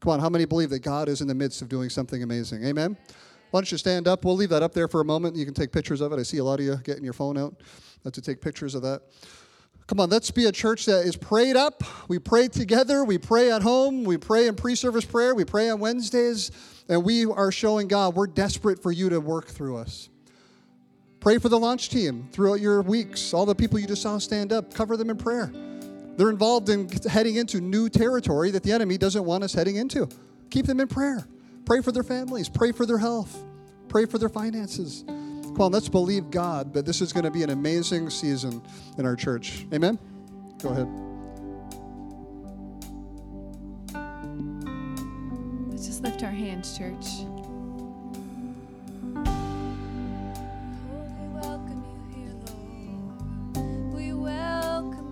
Come 0.00 0.12
on, 0.12 0.20
how 0.20 0.28
many 0.28 0.44
believe 0.44 0.70
that 0.70 0.80
God 0.80 1.08
is 1.08 1.20
in 1.20 1.26
the 1.26 1.34
midst 1.34 1.62
of 1.62 1.68
doing 1.68 1.88
something 1.88 2.22
amazing? 2.22 2.64
Amen? 2.64 2.96
Why 3.50 3.60
don't 3.60 3.72
you 3.72 3.78
stand 3.78 4.06
up? 4.06 4.24
We'll 4.24 4.36
leave 4.36 4.50
that 4.50 4.62
up 4.62 4.72
there 4.72 4.86
for 4.86 5.00
a 5.00 5.04
moment. 5.04 5.34
You 5.34 5.44
can 5.44 5.54
take 5.54 5.72
pictures 5.72 6.00
of 6.00 6.12
it. 6.12 6.18
I 6.18 6.22
see 6.22 6.38
a 6.38 6.44
lot 6.44 6.60
of 6.60 6.66
you 6.66 6.76
getting 6.84 7.04
your 7.04 7.12
phone 7.12 7.38
out 7.38 7.54
to 8.12 8.20
take 8.20 8.40
pictures 8.40 8.74
of 8.74 8.82
that. 8.82 9.02
Come 9.86 10.00
on, 10.00 10.10
let's 10.10 10.32
be 10.32 10.46
a 10.46 10.52
church 10.52 10.86
that 10.86 11.06
is 11.06 11.16
prayed 11.16 11.54
up. 11.54 11.84
We 12.08 12.18
pray 12.18 12.48
together. 12.48 13.04
We 13.04 13.18
pray 13.18 13.52
at 13.52 13.62
home. 13.62 14.02
We 14.02 14.16
pray 14.16 14.48
in 14.48 14.56
pre 14.56 14.74
service 14.74 15.04
prayer. 15.04 15.34
We 15.34 15.44
pray 15.44 15.70
on 15.70 15.78
Wednesdays. 15.78 16.50
And 16.88 17.04
we 17.04 17.24
are 17.24 17.52
showing 17.52 17.86
God 17.86 18.14
we're 18.14 18.26
desperate 18.26 18.82
for 18.82 18.90
you 18.90 19.08
to 19.10 19.20
work 19.20 19.46
through 19.46 19.76
us. 19.76 20.08
Pray 21.20 21.38
for 21.38 21.48
the 21.48 21.58
launch 21.58 21.88
team 21.88 22.28
throughout 22.32 22.60
your 22.60 22.82
weeks. 22.82 23.32
All 23.32 23.46
the 23.46 23.54
people 23.54 23.78
you 23.78 23.86
just 23.86 24.02
saw 24.02 24.18
stand 24.18 24.52
up, 24.52 24.74
cover 24.74 24.96
them 24.96 25.10
in 25.10 25.16
prayer. 25.16 25.52
They're 26.16 26.30
involved 26.30 26.68
in 26.68 26.88
heading 26.88 27.36
into 27.36 27.60
new 27.60 27.88
territory 27.88 28.50
that 28.52 28.62
the 28.62 28.72
enemy 28.72 28.96
doesn't 28.96 29.24
want 29.24 29.44
us 29.44 29.52
heading 29.52 29.76
into. 29.76 30.08
Keep 30.50 30.66
them 30.66 30.80
in 30.80 30.88
prayer. 30.88 31.26
Pray 31.64 31.80
for 31.80 31.92
their 31.92 32.02
families. 32.02 32.48
Pray 32.48 32.72
for 32.72 32.86
their 32.86 32.98
health. 32.98 33.44
Pray 33.88 34.06
for 34.06 34.18
their 34.18 34.28
finances. 34.28 35.04
Well, 35.56 35.70
let's 35.70 35.88
believe 35.88 36.30
God 36.30 36.74
that 36.74 36.84
this 36.84 37.00
is 37.00 37.14
going 37.14 37.24
to 37.24 37.30
be 37.30 37.42
an 37.42 37.48
amazing 37.48 38.10
season 38.10 38.60
in 38.98 39.06
our 39.06 39.16
church. 39.16 39.66
Amen? 39.72 39.98
Go 40.60 40.68
ahead. 40.68 40.86
Let's 45.70 45.86
just 45.86 46.02
lift 46.02 46.22
our 46.22 46.30
hands, 46.30 46.76
church. 46.76 47.06
Lord, 50.92 51.10
we 51.20 51.26
welcome 51.40 51.82
you 51.86 51.96
here, 52.14 52.34
Lord. 53.54 53.94
We 53.94 54.12
welcome 54.12 55.05